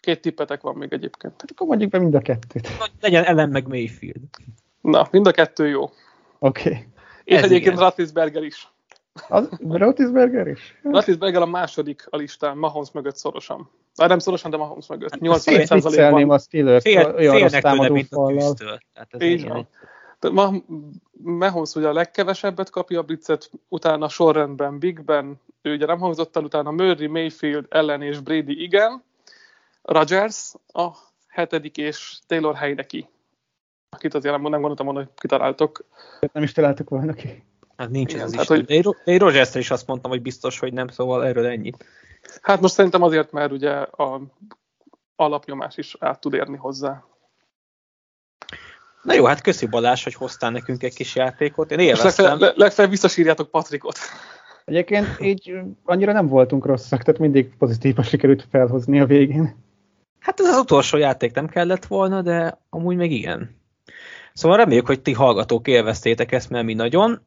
[0.00, 1.34] Két tippetek van még egyébként.
[1.40, 2.76] Hát Akkor mondjuk be mind a kettőt.
[2.78, 4.22] Vagy legyen Allen meg Mayfield.
[4.80, 5.82] Na, mind a kettő jó.
[5.82, 6.68] Oké.
[6.68, 6.86] Okay.
[7.24, 7.78] És Ez egyébként igen.
[7.78, 8.68] Ratlisberger is.
[9.28, 10.78] Az Rotisberger is?
[10.82, 13.70] Ratlisberger a második a listán, Mahomes mögött szorosan.
[13.96, 14.56] Á, nem szorosan, de.
[14.56, 16.30] Fél, viccelném 81%-ban.
[16.30, 18.54] a Steelers Fél, olyan rossz támadó fallal.
[19.18, 19.68] Így van.
[20.32, 20.52] Ma,
[21.12, 26.36] Mahomes ugye a legkevesebbet kapja a blitzet, utána sorrendben Big Ben, ő ugye nem hangzott
[26.36, 29.02] el, utána Murray, Mayfield, Ellen és Brady igen.
[29.82, 30.88] Rodgers a
[31.28, 33.08] hetedik, és Taylor Heineke,
[33.90, 35.84] akit azért nem, nem gondoltam volna, hogy kitaláltok.
[36.32, 37.44] Nem is találtuk volna ki.
[37.76, 38.56] Hát nincs Igen, ez az tehát, Isten.
[38.56, 41.26] hogy- De én Ro- de én rogers is azt mondtam, hogy biztos, hogy nem, szóval
[41.26, 41.84] erről ennyit.
[42.42, 44.20] Hát most szerintem azért, mert ugye a
[45.16, 47.04] alapnyomás is át tud érni hozzá.
[49.02, 51.70] Na jó, hát köszi Balázs, hogy hoztál nekünk egy kis játékot.
[51.70, 52.24] Én élveztem.
[52.24, 53.98] legfeljebb, le- legfeljebb visszasírjátok Patrikot.
[54.64, 55.52] Egyébként így
[55.84, 59.56] annyira nem voltunk rosszak, tehát mindig pozitívan sikerült felhozni a végén.
[60.18, 63.60] Hát ez az utolsó játék nem kellett volna, de amúgy meg igen.
[64.32, 67.26] Szóval reméljük, hogy ti hallgatók élveztétek ezt, mert mi nagyon.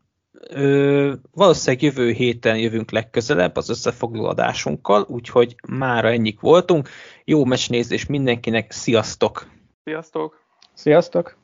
[0.49, 6.89] Ö, valószínűleg jövő héten jövünk legközelebb az összefoglaló adásunkkal, úgyhogy mára ennyik voltunk.
[7.23, 9.47] Jó meccsnézés mindenkinek, sziasztok!
[9.83, 10.39] Sziasztok!
[10.73, 11.37] Sziasztok!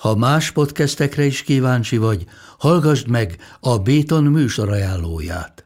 [0.00, 2.24] Ha más podcastekre is kíváncsi vagy,
[2.58, 5.65] hallgassd meg a Béton műsor ajánlóját.